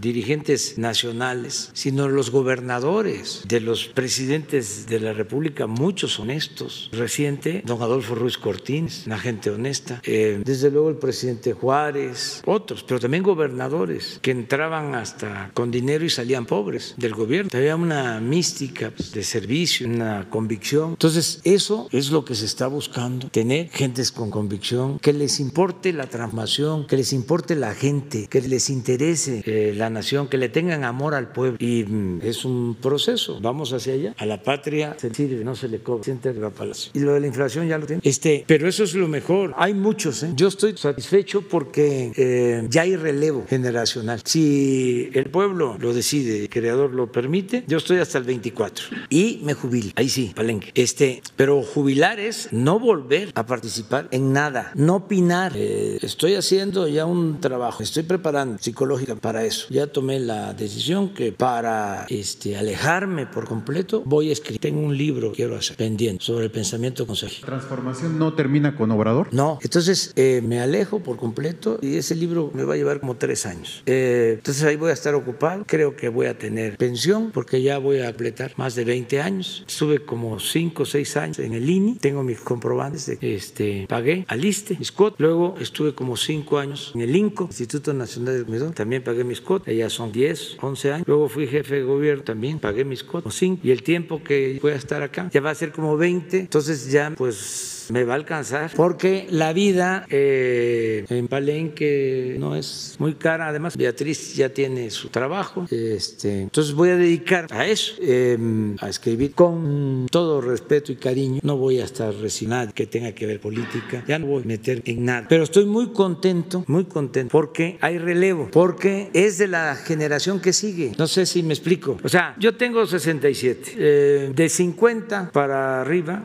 dirigentes 0.00 0.78
nacionales, 0.78 1.70
sino 1.72 2.08
los 2.08 2.30
gobernadores 2.30 3.42
de 3.46 3.60
los 3.60 3.86
presidentes 3.86 4.86
de 4.86 5.00
la 5.00 5.12
República, 5.12 5.66
muchos 5.66 6.18
honestos. 6.18 6.88
Reciente, 6.92 7.62
don 7.64 7.82
Adolfo 7.82 8.14
Ruiz 8.14 8.38
Cortines, 8.38 9.04
una 9.06 9.18
gente 9.18 9.50
honesta. 9.50 10.00
Eh, 10.04 10.40
desde 10.44 10.70
luego 10.70 10.88
el 10.88 10.96
presidente 10.96 11.52
Juárez, 11.52 12.42
otros, 12.46 12.82
pero 12.82 13.00
también 13.00 13.22
gobernadores 13.22 14.18
que 14.22 14.30
entraban 14.30 14.94
hasta 14.94 15.50
con 15.54 15.70
dinero 15.70 16.04
y 16.04 16.10
salían 16.10 16.46
pobres 16.46 16.94
del 16.96 17.14
gobierno. 17.14 17.50
Había 17.52 17.76
una 17.76 18.20
mística 18.20 18.92
de 19.12 19.22
servicio, 19.22 19.86
una 19.86 20.28
convicción. 20.30 20.90
Entonces, 20.90 21.40
eso 21.44 21.88
es 21.92 22.10
lo 22.10 22.24
que 22.24 22.34
se 22.34 22.46
está 22.46 22.66
buscando, 22.66 23.28
tener 23.28 23.68
gentes 23.70 24.12
con 24.12 24.30
convicción, 24.30 24.98
que 24.98 25.12
les 25.12 25.40
importe 25.40 25.92
la 25.92 26.06
transformación, 26.06 26.86
que 26.86 26.96
les 26.96 27.12
importe 27.12 27.54
la 27.56 27.74
gente, 27.74 28.26
que 28.28 28.40
les 28.40 28.70
interese 28.70 29.39
eh, 29.44 29.74
la 29.76 29.90
nación, 29.90 30.28
que 30.28 30.38
le 30.38 30.48
tengan 30.48 30.84
amor 30.84 31.14
al 31.14 31.32
pueblo. 31.32 31.56
Y 31.60 31.84
mm, 31.84 32.20
es 32.22 32.44
un 32.44 32.76
proceso, 32.80 33.38
vamos 33.40 33.72
hacia 33.72 33.94
allá. 33.94 34.14
A 34.18 34.26
la 34.26 34.42
patria 34.42 34.96
se 34.98 35.12
sirve, 35.14 35.44
no 35.44 35.54
se 35.54 35.68
le 35.68 35.80
cobra, 35.80 36.04
siente 36.04 36.30
el 36.30 36.36
palacio. 36.50 36.90
Y 36.94 37.00
lo 37.00 37.14
de 37.14 37.20
la 37.20 37.26
inflación 37.26 37.68
ya 37.68 37.78
lo 37.78 37.86
tiene. 37.86 38.02
Este, 38.04 38.44
pero 38.46 38.68
eso 38.68 38.84
es 38.84 38.94
lo 38.94 39.08
mejor. 39.08 39.54
Hay 39.56 39.74
muchos, 39.74 40.22
¿eh? 40.22 40.32
Yo 40.34 40.48
estoy 40.48 40.76
satisfecho 40.76 41.42
porque 41.42 42.12
eh, 42.16 42.66
ya 42.68 42.82
hay 42.82 42.96
relevo 42.96 43.44
generacional. 43.48 44.20
Si 44.24 45.10
el 45.12 45.30
pueblo 45.30 45.76
lo 45.78 45.92
decide, 45.92 46.40
el 46.42 46.48
creador 46.48 46.92
lo 46.92 47.10
permite, 47.10 47.64
yo 47.66 47.78
estoy 47.78 47.98
hasta 47.98 48.18
el 48.18 48.24
24 48.24 48.86
y 49.08 49.40
me 49.44 49.54
jubilo. 49.54 49.90
Ahí 49.96 50.08
sí, 50.08 50.32
palenque. 50.34 50.70
Este, 50.74 51.22
pero 51.36 51.62
jubilar 51.62 52.20
es 52.20 52.48
no 52.52 52.78
volver 52.78 53.32
a 53.34 53.46
participar 53.46 54.08
en 54.10 54.32
nada, 54.32 54.72
no 54.74 54.96
opinar. 54.96 55.52
Eh, 55.54 55.98
estoy 56.02 56.34
haciendo 56.34 56.88
ya 56.88 57.06
un 57.06 57.40
trabajo, 57.40 57.82
estoy 57.82 58.02
preparando 58.02 58.58
psicológica 58.58 59.14
para 59.16 59.29
eso. 59.36 59.66
Ya 59.70 59.86
tomé 59.86 60.20
la 60.20 60.52
decisión 60.54 61.10
que 61.10 61.32
para 61.32 62.06
este, 62.08 62.56
alejarme 62.56 63.26
por 63.26 63.46
completo 63.46 64.02
voy 64.04 64.30
a 64.30 64.32
escribir. 64.32 64.60
Tengo 64.60 64.80
un 64.80 64.96
libro 64.96 65.30
que 65.30 65.36
quiero 65.36 65.56
hacer 65.56 65.76
pendiente 65.76 66.24
sobre 66.24 66.44
el 66.46 66.50
pensamiento 66.50 67.06
consejero. 67.06 67.46
¿Transformación 67.46 68.18
no 68.18 68.34
termina 68.34 68.76
con 68.76 68.90
Obrador? 68.90 69.28
No, 69.32 69.58
entonces 69.62 70.12
eh, 70.16 70.42
me 70.44 70.60
alejo 70.60 71.00
por 71.00 71.16
completo 71.16 71.78
y 71.80 71.96
ese 71.96 72.14
libro 72.14 72.50
me 72.54 72.64
va 72.64 72.74
a 72.74 72.76
llevar 72.76 73.00
como 73.00 73.16
tres 73.16 73.46
años. 73.46 73.82
Eh, 73.86 74.34
entonces 74.38 74.62
ahí 74.64 74.76
voy 74.76 74.90
a 74.90 74.94
estar 74.94 75.14
ocupado. 75.14 75.64
Creo 75.66 75.96
que 75.96 76.08
voy 76.08 76.26
a 76.26 76.38
tener 76.38 76.76
pensión 76.76 77.30
porque 77.32 77.62
ya 77.62 77.78
voy 77.78 78.00
a 78.00 78.06
completar 78.06 78.52
más 78.56 78.74
de 78.74 78.84
20 78.84 79.20
años. 79.20 79.64
Estuve 79.66 80.04
como 80.04 80.38
5 80.38 80.82
o 80.82 80.86
6 80.86 81.16
años 81.16 81.38
en 81.38 81.54
el 81.54 81.68
INI. 81.68 81.94
Tengo 81.96 82.22
mis 82.22 82.40
comprobantes 82.40 83.06
de 83.06 83.16
que 83.18 83.34
este, 83.34 83.86
pagué 83.88 84.24
al 84.28 84.44
ISTE, 84.44 84.76
mis. 84.78 84.92
Luego 85.18 85.54
estuve 85.60 85.94
como 85.94 86.16
5 86.16 86.58
años 86.58 86.92
en 86.94 87.00
el 87.00 87.14
INCO, 87.14 87.44
Instituto 87.44 87.92
Nacional 87.92 88.38
de 88.38 88.44
Comisión. 88.44 88.72
También 88.72 89.02
pagué 89.02 89.19
mis 89.24 89.40
COT. 89.40 89.68
Allá 89.68 89.90
son 89.90 90.12
10, 90.12 90.58
11 90.60 90.92
años. 90.92 91.08
Luego 91.08 91.28
fui 91.28 91.46
jefe 91.46 91.76
de 91.76 91.82
gobierno. 91.82 92.22
También 92.22 92.58
pagué 92.58 92.84
mis 92.84 93.04
COT. 93.04 93.30
5. 93.30 93.60
Y 93.62 93.70
el 93.70 93.82
tiempo 93.82 94.22
que 94.22 94.58
voy 94.60 94.72
a 94.72 94.76
estar 94.76 95.02
acá 95.02 95.28
ya 95.32 95.40
va 95.40 95.50
a 95.50 95.54
ser 95.54 95.72
como 95.72 95.96
20. 95.96 96.38
Entonces 96.38 96.90
ya 96.90 97.12
pues 97.16 97.79
me 97.90 98.04
va 98.04 98.14
a 98.14 98.16
alcanzar 98.16 98.70
porque 98.76 99.26
la 99.30 99.52
vida 99.52 100.06
eh, 100.10 101.04
en 101.08 101.28
Palenque 101.28 102.36
no 102.38 102.56
es 102.56 102.96
muy 102.98 103.14
cara. 103.14 103.48
Además, 103.48 103.76
Beatriz 103.76 104.34
ya 104.34 104.48
tiene 104.48 104.90
su 104.90 105.08
trabajo. 105.08 105.66
Este, 105.70 106.42
entonces 106.42 106.74
voy 106.74 106.90
a 106.90 106.96
dedicar 106.96 107.46
a 107.50 107.66
eso, 107.66 107.94
em, 108.00 108.76
a 108.80 108.88
escribir 108.88 109.32
con 109.32 110.06
todo 110.10 110.40
respeto 110.40 110.92
y 110.92 110.96
cariño. 110.96 111.40
No 111.42 111.56
voy 111.56 111.80
a 111.80 111.84
estar 111.84 112.14
resignado 112.14 112.72
que 112.72 112.86
tenga 112.86 113.12
que 113.12 113.26
ver 113.26 113.40
política. 113.40 114.04
Ya 114.06 114.18
no 114.18 114.26
voy 114.26 114.42
a 114.42 114.46
meter 114.46 114.82
en 114.84 115.04
nada. 115.04 115.26
Pero 115.28 115.44
estoy 115.44 115.66
muy 115.66 115.88
contento, 115.88 116.64
muy 116.66 116.84
contento 116.84 117.30
porque 117.30 117.78
hay 117.80 117.98
relevo, 117.98 118.48
porque 118.52 119.10
es 119.12 119.38
de 119.38 119.48
la 119.48 119.74
generación 119.74 120.40
que 120.40 120.52
sigue. 120.52 120.92
No 120.98 121.06
sé 121.06 121.26
si 121.26 121.42
me 121.42 121.54
explico. 121.54 121.98
O 122.02 122.08
sea, 122.08 122.34
yo 122.38 122.54
tengo 122.54 122.86
67. 122.86 123.72
Eh, 123.76 124.32
de 124.34 124.48
50 124.48 125.30
para 125.32 125.80
arriba 125.80 126.22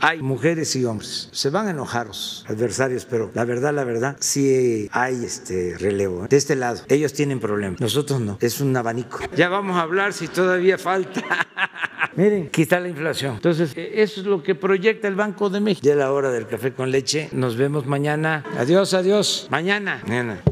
hay 0.00 0.22
mujeres 0.22 0.74
y 0.76 0.84
hombres 0.84 0.91
se 1.00 1.50
van 1.50 1.68
a 1.68 1.70
enojar 1.70 2.08
los 2.08 2.44
adversarios, 2.48 3.04
pero 3.04 3.30
la 3.34 3.44
verdad, 3.44 3.72
la 3.72 3.84
verdad, 3.84 4.16
sí 4.20 4.88
hay 4.92 5.24
este 5.24 5.76
relevo. 5.78 6.24
¿eh? 6.24 6.28
De 6.28 6.36
este 6.36 6.56
lado, 6.56 6.80
ellos 6.88 7.12
tienen 7.12 7.40
problemas, 7.40 7.80
nosotros 7.80 8.20
no. 8.20 8.38
Es 8.40 8.60
un 8.60 8.76
abanico. 8.76 9.18
Ya 9.36 9.48
vamos 9.48 9.76
a 9.76 9.82
hablar 9.82 10.12
si 10.12 10.28
todavía 10.28 10.78
falta. 10.78 11.22
Miren, 12.16 12.50
quita 12.50 12.78
la 12.78 12.88
inflación. 12.88 13.36
Entonces, 13.36 13.72
e, 13.76 14.02
eso 14.02 14.20
es 14.20 14.26
lo 14.26 14.42
que 14.42 14.54
proyecta 14.54 15.08
el 15.08 15.14
Banco 15.14 15.48
de 15.48 15.60
México. 15.60 15.86
Ya 15.86 15.94
la 15.94 16.12
hora 16.12 16.30
del 16.30 16.46
café 16.46 16.72
con 16.72 16.90
leche. 16.90 17.28
Nos 17.32 17.56
vemos 17.56 17.86
mañana. 17.86 18.44
Adiós, 18.58 18.92
adiós. 18.92 19.46
Mañana. 19.50 20.02
Mañana. 20.06 20.42